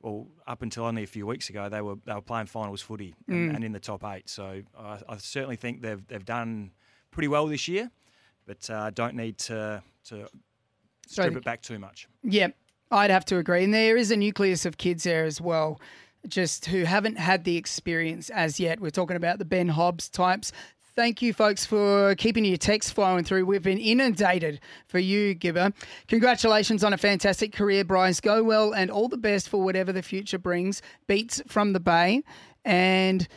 [0.00, 3.14] well, up until only a few weeks ago, they were they were playing finals footy
[3.28, 3.54] and, Mm.
[3.56, 4.28] and in the top eight.
[4.28, 6.70] So I, I certainly think they've they've done
[7.10, 7.90] pretty well this year,
[8.46, 10.28] but uh, don't need to to
[11.08, 12.08] strip it back too much.
[12.22, 12.54] Yep,
[12.90, 13.64] I'd have to agree.
[13.64, 15.80] And there is a nucleus of kids there as well,
[16.26, 18.80] just who haven't had the experience as yet.
[18.80, 20.52] We're talking about the Ben Hobbs types.
[20.94, 23.46] Thank you, folks, for keeping your text flowing through.
[23.46, 24.58] We've been inundated
[24.88, 25.72] for you, Gibba.
[26.08, 28.20] Congratulations on a fantastic career, Bryce.
[28.20, 30.82] Go well and all the best for whatever the future brings.
[31.06, 32.24] Beats from the Bay.
[32.64, 33.28] And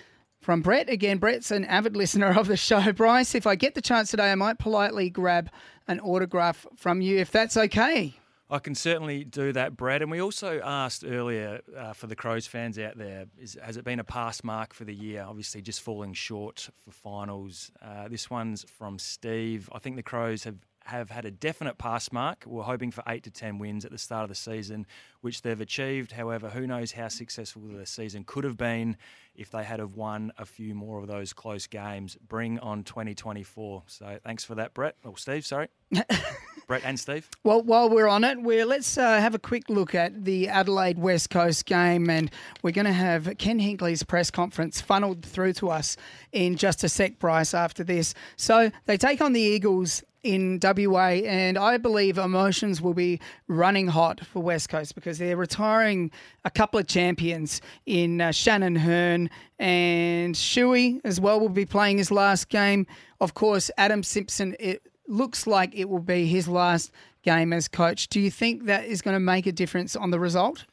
[0.41, 2.91] from Brett, again, Brett's an avid listener of the show.
[2.93, 5.51] Bryce, if I get the chance today, I might politely grab
[5.91, 8.15] an autograph from you, if that's okay.
[8.49, 10.01] I can certainly do that, Brad.
[10.01, 13.85] And we also asked earlier uh, for the Crows fans out there: is, has it
[13.85, 15.23] been a pass mark for the year?
[15.25, 17.71] Obviously, just falling short for finals.
[17.81, 19.69] Uh, this one's from Steve.
[19.71, 22.43] I think the Crows have have had a definite pass mark.
[22.45, 24.85] We're hoping for eight to ten wins at the start of the season,
[25.21, 26.11] which they've achieved.
[26.13, 28.97] However, who knows how successful the season could have been
[29.35, 32.17] if they had have won a few more of those close games.
[32.27, 33.83] Bring on 2024.
[33.87, 34.95] So thanks for that, Brett.
[35.05, 35.69] Or Steve, sorry.
[36.67, 37.29] Brett and Steve.
[37.43, 40.97] Well, while we're on it, we're let's uh, have a quick look at the Adelaide
[40.97, 42.31] West Coast game, and
[42.61, 45.97] we're going to have Ken Hinkley's press conference funneled through to us
[46.31, 47.53] in just a sec, Bryce.
[47.53, 52.93] After this, so they take on the Eagles in WA, and I believe emotions will
[52.93, 56.11] be running hot for West Coast because they're retiring
[56.45, 59.29] a couple of champions in uh, Shannon Hurn
[59.59, 61.39] and Shuey as well.
[61.39, 62.85] Will be playing his last game.
[63.19, 64.55] Of course, Adam Simpson.
[64.59, 66.91] It looks like it will be his last
[67.23, 68.07] game as coach.
[68.07, 70.65] Do you think that is going to make a difference on the result?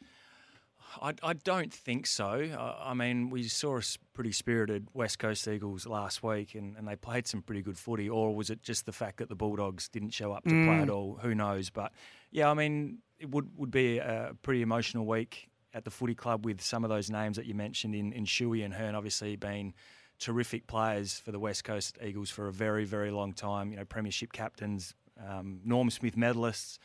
[1.03, 2.27] I, I don't think so.
[2.59, 3.83] I, I mean, we saw a
[4.15, 8.09] pretty spirited West Coast Eagles last week, and, and they played some pretty good footy.
[8.09, 10.83] Or was it just the fact that the Bulldogs didn't show up to play Mm.
[10.83, 11.19] at all?
[11.23, 11.71] Who knows?
[11.71, 11.93] But
[12.31, 16.45] yeah, I mean, it would would be a pretty emotional week at the footy club
[16.47, 19.75] with some of those names that you mentioned in in Shuey and Hurn, obviously being
[20.19, 23.71] terrific players for the West Coast Eagles for a very very long time.
[23.71, 24.95] You know, premiership captains,
[25.29, 26.79] um, Norm Smith medalists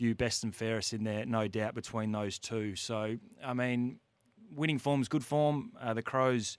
[0.00, 2.74] few best and fairest in there, no doubt, between those two.
[2.74, 3.98] So, I mean,
[4.50, 5.72] winning form's good form.
[5.78, 6.56] Uh, the Crows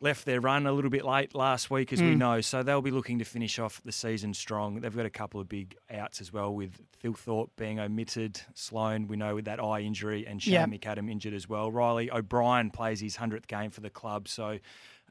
[0.00, 2.18] left their run a little bit late last week, as we Mm.
[2.18, 4.80] know, so they'll be looking to finish off the season strong.
[4.80, 9.06] They've got a couple of big outs as well, with Phil Thorpe being omitted, Sloan,
[9.06, 10.80] we know, with that eye injury, and Shane Yep.
[10.80, 11.70] McAdam injured as well.
[11.70, 14.58] Reilly O'Brien plays his 100th game for the club, so.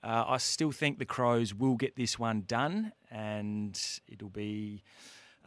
[0.03, 4.83] Uh, I still think the Crows will get this one done, and it'll be,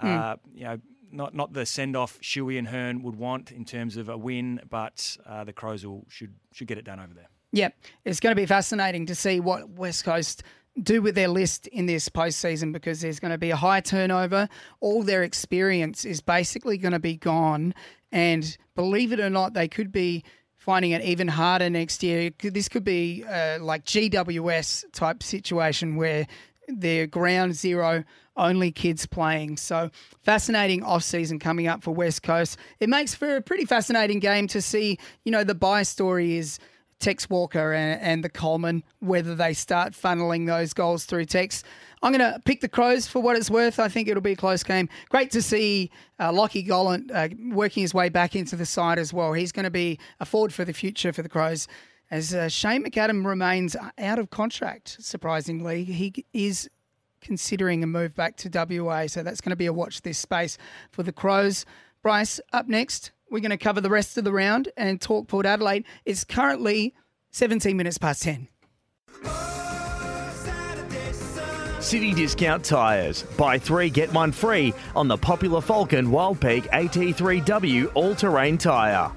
[0.01, 0.79] uh, you know,
[1.13, 4.61] not not the send off Shuey and Hurn would want in terms of a win,
[4.69, 7.29] but uh, the Crows will should should get it done over there.
[7.53, 7.71] Yeah,
[8.05, 10.43] it's going to be fascinating to see what West Coast
[10.83, 14.49] do with their list in this postseason because there's going to be a high turnover.
[14.81, 17.75] All their experience is basically going to be gone.
[18.13, 20.25] And believe it or not, they could be
[20.55, 22.31] finding it even harder next year.
[22.43, 26.27] This could be uh, like GWS type situation where
[26.69, 28.05] they're ground zero,
[28.37, 29.57] only kids playing.
[29.57, 29.91] So
[30.23, 32.59] fascinating off season coming up for West Coast.
[32.81, 34.99] It makes for a pretty fascinating game to see.
[35.25, 36.59] You know, the buy story is
[36.99, 41.63] Tex Walker and, and the Coleman, whether they start funneling those goals through Tex.
[42.03, 43.79] I'm going to pick the Crows for what it's worth.
[43.79, 44.89] I think it'll be a close game.
[45.09, 45.91] Great to see
[46.21, 49.33] uh, Lockie Gollant uh, working his way back into the side as well.
[49.33, 51.67] He's going to be a forward for the future for the Crows.
[52.11, 56.71] As uh, Shane McAdam remains out of contract, surprisingly, he is
[57.27, 59.09] considering a move back to WA.
[59.09, 60.57] So that's going to be a watch this space
[60.93, 61.67] for the Crows.
[62.03, 65.45] Bryce, up next, we're going to cover the rest of the round and talk Port
[65.45, 65.85] Adelaide.
[66.05, 66.95] It's currently
[67.33, 68.49] 17 minutes past 10.
[71.81, 73.23] City Discount Tyres.
[73.37, 79.13] Buy three, get one free on the popular Falken Wildpeak AT3W all terrain tyre.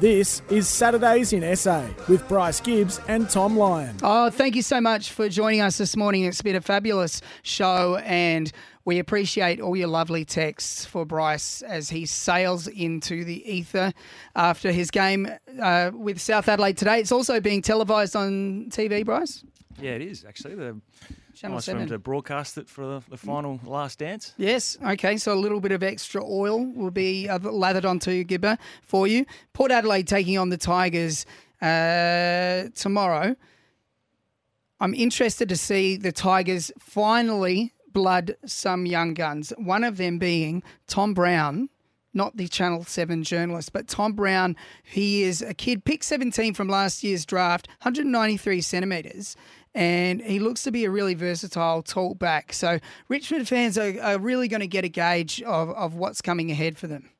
[0.00, 3.96] This is Saturdays in SA with Bryce Gibbs and Tom Lyon.
[4.02, 6.24] Oh, thank you so much for joining us this morning.
[6.24, 8.50] It's been a fabulous show, and
[8.84, 13.92] we appreciate all your lovely texts for Bryce as he sails into the ether
[14.34, 15.28] after his game
[15.62, 16.98] uh, with South Adelaide today.
[16.98, 19.44] It's also being televised on TV, Bryce.
[19.80, 20.56] Yeah, it is actually.
[20.56, 20.76] The
[21.34, 21.88] Channel nice for them 7.
[21.88, 24.34] to broadcast it for the, the final last dance.
[24.36, 24.78] Yes.
[24.84, 25.16] Okay.
[25.16, 29.26] So a little bit of extra oil will be uh, lathered onto Gibba for you.
[29.52, 31.26] Port Adelaide taking on the Tigers
[31.60, 33.36] uh, tomorrow.
[34.80, 39.52] I'm interested to see the Tigers finally blood some young guns.
[39.56, 41.68] One of them being Tom Brown.
[42.16, 44.54] Not the Channel 7 journalist, but Tom Brown.
[44.84, 49.34] He is a kid, pick 17 from last year's draft, 193 centimetres,
[49.74, 52.52] and he looks to be a really versatile tall back.
[52.52, 52.78] So
[53.08, 56.78] Richmond fans are, are really going to get a gauge of, of what's coming ahead
[56.78, 57.10] for them.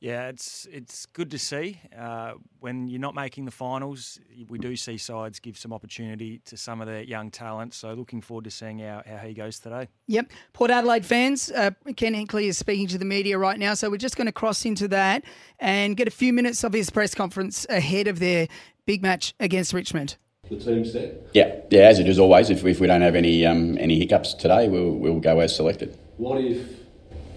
[0.00, 1.78] Yeah, it's it's good to see.
[1.96, 6.56] Uh, when you're not making the finals, we do see sides give some opportunity to
[6.56, 7.74] some of their young talent.
[7.74, 9.88] So looking forward to seeing how, how he goes today.
[10.06, 10.30] Yep.
[10.54, 13.98] Port Adelaide fans, uh, Ken Hinkley is speaking to the media right now, so we're
[13.98, 15.22] just going to cross into that
[15.58, 18.48] and get a few minutes of his press conference ahead of their
[18.86, 20.16] big match against Richmond.
[20.50, 21.14] The team set.
[21.32, 22.50] Yeah, yeah, as it is always.
[22.50, 25.96] If, if we don't have any um, any hiccups today, we'll we'll go as selected.
[26.16, 26.68] What if,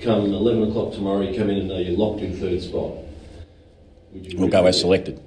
[0.02, 2.94] come 11 o'clock tomorrow, you come in and know you're locked in third spot?
[4.36, 5.22] We'll go as selected.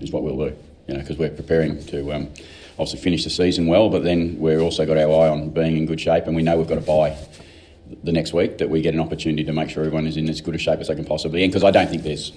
[0.00, 0.56] Is what we'll do.
[0.88, 2.28] You know, because we're preparing to um,
[2.72, 5.84] obviously finish the season well, but then we've also got our eye on being in
[5.84, 7.16] good shape, and we know we've got to buy
[8.02, 10.40] the next week that we get an opportunity to make sure everyone is in as
[10.40, 11.44] good a shape as they can possibly.
[11.44, 12.32] And because I don't think there's,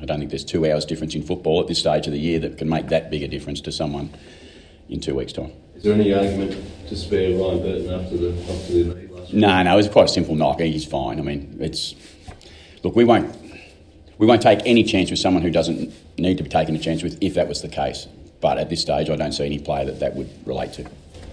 [0.00, 2.38] I don't think there's two hours difference in football at this stage of the year
[2.40, 4.10] that can make that big a difference to someone
[4.88, 5.52] in two weeks' time.
[5.76, 6.56] Is there any argument
[6.88, 9.40] to spare Ryan Burton after the after the knee last week?
[9.40, 10.60] No, no, it was quite a simple knock.
[10.60, 11.18] He's fine.
[11.18, 11.94] I mean, it's
[12.82, 13.36] look, we won't
[14.18, 17.02] we won't take any chance with someone who doesn't need to be taken a chance
[17.02, 18.06] with if that was the case.
[18.40, 20.88] But at this stage, I don't see any player that that would relate to.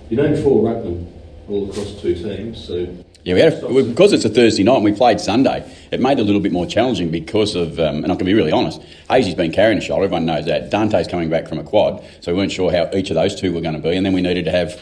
[0.10, 1.12] You named four ruckmen
[1.48, 2.88] all across two teams, so
[3.30, 5.64] Yeah, we had a, because it's a Thursday night and we played Sunday.
[5.91, 8.34] It made it a little bit more challenging because of, um, and I can be
[8.34, 8.81] really honest.
[9.07, 10.06] Hazy's been carrying a shoulder.
[10.06, 10.72] Everyone knows that.
[10.72, 13.53] Dante's coming back from a quad, so we weren't sure how each of those two
[13.53, 13.95] were going to be.
[13.95, 14.81] And then we needed to have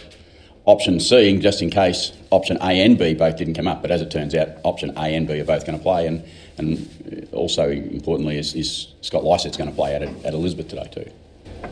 [0.64, 3.82] option C just in case option A and B both didn't come up.
[3.82, 6.24] But as it turns out, option A and B are both going to play, and
[6.58, 11.12] and also importantly is, is Scott Lycett's going to play at, at Elizabeth today too.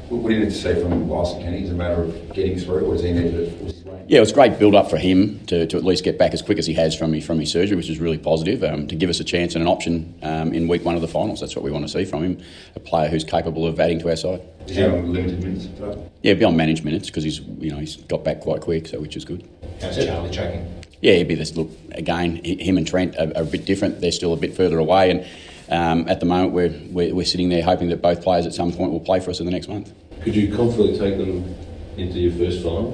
[0.09, 1.63] What do you need to see from Bryson Kenny?
[1.63, 3.63] Is it a matter of getting through, or does he need to?
[3.63, 5.83] was his way- Yeah, it was a great build up for him to, to at
[5.83, 7.99] least get back as quick as he has from his, from his surgery, which is
[7.99, 8.63] really positive.
[8.63, 11.07] Um, to give us a chance and an option um, in week one of the
[11.07, 11.39] finals.
[11.39, 12.41] That's what we want to see from him.
[12.75, 14.41] A player who's capable of adding to our side.
[14.67, 16.09] Is he on limited minutes today?
[16.23, 19.15] Yeah, beyond managed minutes because he's you know he's got back quite quick, so which
[19.15, 19.47] is good.
[19.81, 20.83] How's Charlie tracking?
[21.01, 22.43] Yeah, he'd be this look again.
[22.43, 24.01] Him and Trent are, are a bit different.
[24.01, 25.25] They're still a bit further away, and
[25.69, 28.71] um, at the moment we're, we're we're sitting there hoping that both players at some
[28.71, 29.93] point will play for us in the next month.
[30.23, 31.55] could you confidently take them
[31.97, 32.91] into your first final?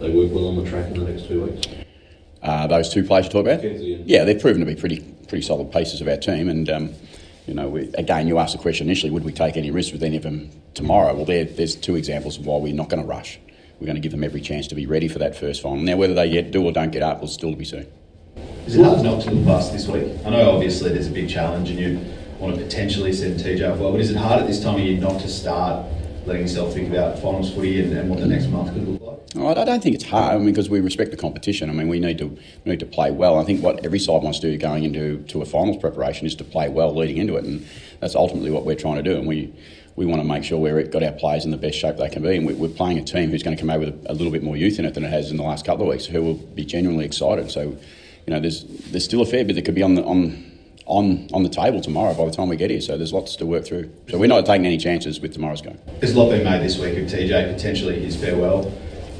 [0.00, 1.66] They work well on the track in the next two weeks.
[2.42, 3.62] Uh, those two players you talk about?
[3.62, 6.48] Kenzie Yeah, they've proven to be pretty pretty solid pieces of our team.
[6.48, 6.94] And um,
[7.46, 10.02] you know, we, again, you asked the question initially: Would we take any risks with
[10.02, 11.14] any of them tomorrow?
[11.14, 13.38] Well, there, there's two examples of why we're not going to rush.
[13.80, 15.78] We're going to give them every chance to be ready for that first final.
[15.78, 17.86] Now, whether they yet do or don't get up will still be seen.
[18.66, 20.10] Is it hard not to look past this week?
[20.24, 22.00] I know obviously there's a big challenge and you
[22.38, 24.80] want to potentially send TJ off well, but is it hard at this time of
[24.80, 25.86] year not to start
[26.24, 29.18] letting yourself think about finals footy and, and what the next month could look like?
[29.36, 31.68] Oh, I don't think it's hard I mean, because we respect the competition.
[31.68, 33.38] I mean, we need to we need to play well.
[33.38, 36.34] I think what every side wants to do going into to a finals preparation is
[36.36, 37.66] to play well leading into it, and
[38.00, 39.16] that's ultimately what we're trying to do.
[39.18, 39.52] And we
[39.96, 42.22] we want to make sure we've got our players in the best shape they can
[42.22, 44.14] be, and we, we're playing a team who's going to come out with a, a
[44.14, 46.06] little bit more youth in it than it has in the last couple of weeks,
[46.06, 47.50] who will be genuinely excited.
[47.50, 47.76] So,
[48.26, 50.50] you know, there's there's still a fair bit that could be on the on.
[50.86, 53.46] On, on the table tomorrow by the time we get here, so there's lots to
[53.46, 53.90] work through.
[54.10, 55.78] So we're not taking any chances with tomorrow's game.
[56.00, 58.70] There's a lot been made this week of TJ potentially his farewell.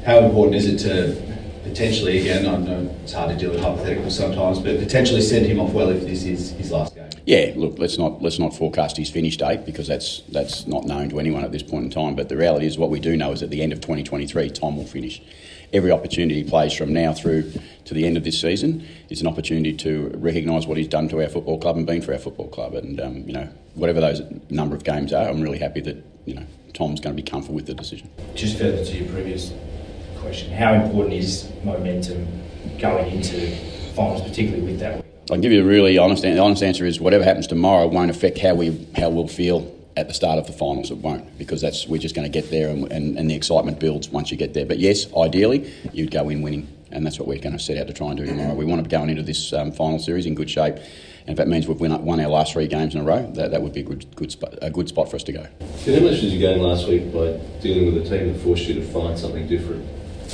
[0.04, 4.12] How important is it to potentially, again, I know it's hard to deal with hypotheticals
[4.12, 7.08] sometimes, but potentially send him off well if this is his last game?
[7.24, 11.08] Yeah, look, let's not let's not forecast his finish date because that's that's not known
[11.08, 12.14] to anyone at this point in time.
[12.14, 14.76] But the reality is, what we do know is at the end of 2023, Tom
[14.76, 15.22] will finish.
[15.72, 17.52] Every opportunity he plays from now through
[17.84, 21.22] to the end of this season is an opportunity to recognise what he's done to
[21.22, 22.74] our football club and been for our football club.
[22.74, 26.34] And um, you know, whatever those number of games are, I'm really happy that you
[26.34, 28.10] know Tom's going to be comfortable with the decision.
[28.34, 29.52] Just further to your previous
[30.16, 32.26] question, how important is momentum
[32.78, 33.56] going into
[33.94, 35.04] finals, particularly with that?
[35.30, 36.22] I'll give you a really honest.
[36.22, 40.08] The honest answer is whatever happens tomorrow won't affect how we how we'll feel at
[40.08, 40.90] the start of the finals.
[40.90, 43.78] It won't because that's we're just going to get there and, and, and the excitement
[43.78, 44.66] builds once you get there.
[44.66, 47.86] But yes, ideally you'd go in winning, and that's what we're going to set out
[47.86, 48.54] to try and do tomorrow.
[48.54, 50.76] We want to be going into this um, final series in good shape.
[51.26, 53.50] And if that means we've won, won our last three games in a row, that,
[53.50, 55.46] that would be a good, good spot, a good spot for us to go.
[55.76, 58.66] So how much did you gain last week by dealing with a team that forced
[58.66, 59.88] you to find something different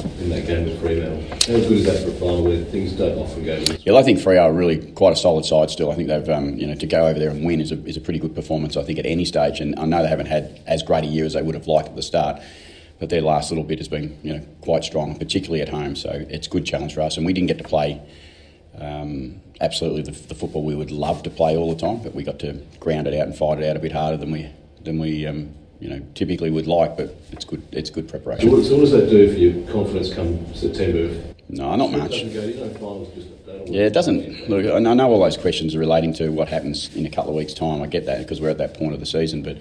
[0.04, 1.22] in that game with Fremantle?
[1.30, 4.18] How good is that for a final where things don't often go Yeah, I think
[4.18, 5.90] Freo are really quite a solid side still.
[5.90, 7.96] I think they've, um, you know, to go over there and win is a, is
[7.96, 9.60] a pretty good performance, I think, at any stage.
[9.60, 11.88] And I know they haven't had as great a year as they would have liked
[11.88, 12.40] at the start,
[12.98, 15.96] but their last little bit has been, you know, quite strong, particularly at home.
[15.96, 17.16] So it's a good challenge for us.
[17.16, 18.00] And we didn't get to play
[18.78, 22.22] um, absolutely the, the football we would love to play all the time, but we
[22.22, 24.50] got to ground it out and fight it out a bit harder than we,
[24.82, 26.96] than we um, you know, typically would like.
[26.96, 28.48] But it's good, it's good preparation.
[28.48, 31.34] So what, so what does that do for your confidence come September?
[31.48, 32.10] No, not much.
[32.10, 34.48] doesn't go, you know, finals just don't Yeah, it doesn't.
[34.48, 37.36] Look, I know all those questions are relating to what happens in a couple of
[37.36, 37.82] weeks' time.
[37.82, 39.58] I get that because we're at that point of the season, but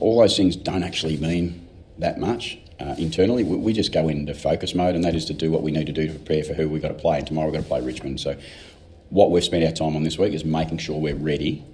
[0.00, 1.66] all those things don't actually mean
[1.98, 3.44] that much uh, internally.
[3.44, 5.86] We, we just go into focus mode, and that is to do what we need
[5.86, 7.18] to do to prepare for who we've got to play.
[7.18, 8.20] And tomorrow we've got to play Richmond.
[8.20, 8.36] So,
[9.08, 11.64] what we've spent our time on this week is making sure we're ready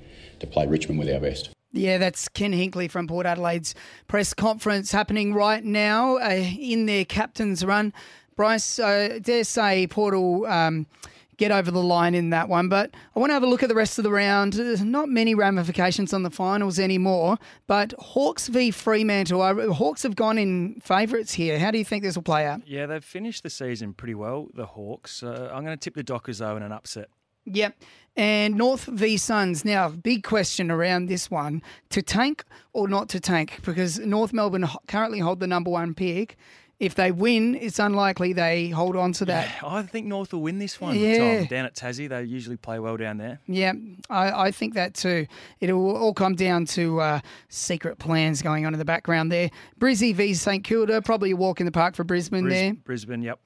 [0.40, 1.50] to play Richmond with our best.
[1.72, 3.74] Yeah, that's Ken Hinkley from Port Adelaide's
[4.06, 7.92] press conference happening right now uh, in their captain's run.
[8.36, 10.86] Bryce, uh, dare say Port will um,
[11.38, 13.68] get over the line in that one, but I want to have a look at
[13.68, 14.52] the rest of the round.
[14.52, 19.40] There's not many ramifications on the finals anymore, but Hawks v Fremantle.
[19.40, 21.58] Uh, Hawks have gone in favourites here.
[21.58, 22.66] How do you think this will play out?
[22.66, 25.22] Yeah, they've finished the season pretty well, the Hawks.
[25.22, 27.08] Uh, I'm going to tip the Dockers, though, in an upset.
[27.46, 27.76] Yep.
[28.14, 29.64] And North v Suns.
[29.64, 32.44] Now, big question around this one to tank
[32.74, 36.36] or not to tank because North Melbourne currently hold the number one pick.
[36.78, 39.48] If they win, it's unlikely they hold on to that.
[39.64, 40.98] I think North will win this one.
[40.98, 41.38] Yeah.
[41.38, 41.46] Tom.
[41.46, 43.38] Down at Tassie, they usually play well down there.
[43.46, 43.72] Yeah,
[44.10, 45.26] I, I think that too.
[45.60, 49.50] It'll all come down to uh, secret plans going on in the background there.
[49.78, 52.74] Brizzy v St Kilda, probably a walk in the park for Brisbane Bris- there.
[52.74, 53.38] Brisbane, yep.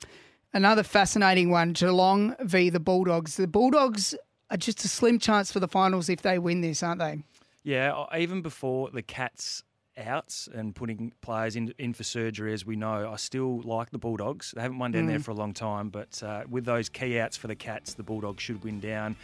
[0.57, 3.37] Another fascinating one Geelong v the Bulldogs.
[3.37, 4.15] The Bulldogs
[4.51, 7.23] are just a slim chance for the finals if they win this, aren't they?
[7.63, 9.63] Yeah, even before the Cats
[9.99, 13.99] outs and putting players in, in for surgery, as we know, I still like the
[13.99, 14.55] Bulldogs.
[14.57, 15.25] They haven't won down there Mm.
[15.25, 18.43] for a long time, but uh, with those key outs for the Cats, the Bulldogs
[18.43, 19.15] should win down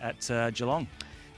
[0.00, 0.88] at uh, Geelong.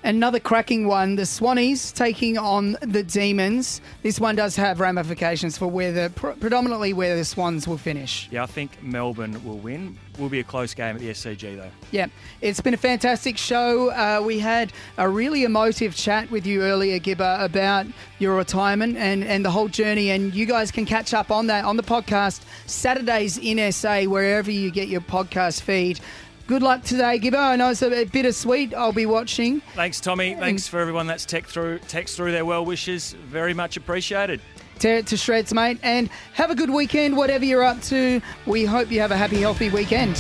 [0.05, 3.81] Another cracking one, the Swannies taking on the Demons.
[4.03, 8.29] This one does have ramifications for where the pr- predominantly where the Swans will finish.
[8.33, 9.97] Yeah, I think Melbourne will win.
[10.19, 11.71] Will be a close game at the SCG though.
[11.91, 12.09] Yeah,
[12.41, 13.91] it's been a fantastic show.
[13.91, 17.87] Uh, we had a really emotive chat with you earlier, Gibba, about
[18.19, 20.11] your retirement and, and the whole journey.
[20.11, 24.51] And you guys can catch up on that on the podcast Saturdays in SA, wherever
[24.51, 26.01] you get your podcast feed.
[26.47, 27.39] Good luck today, Gibba.
[27.39, 28.75] I know it's a bit bittersweet.
[28.75, 29.61] I'll be watching.
[29.75, 30.35] Thanks, Tommy.
[30.35, 33.13] Thanks for everyone that's text through text through their well wishes.
[33.13, 34.41] Very much appreciated.
[34.79, 35.79] Tear it to shreds, mate.
[35.83, 38.21] And have a good weekend, whatever you're up to.
[38.47, 40.17] We hope you have a happy, healthy weekend.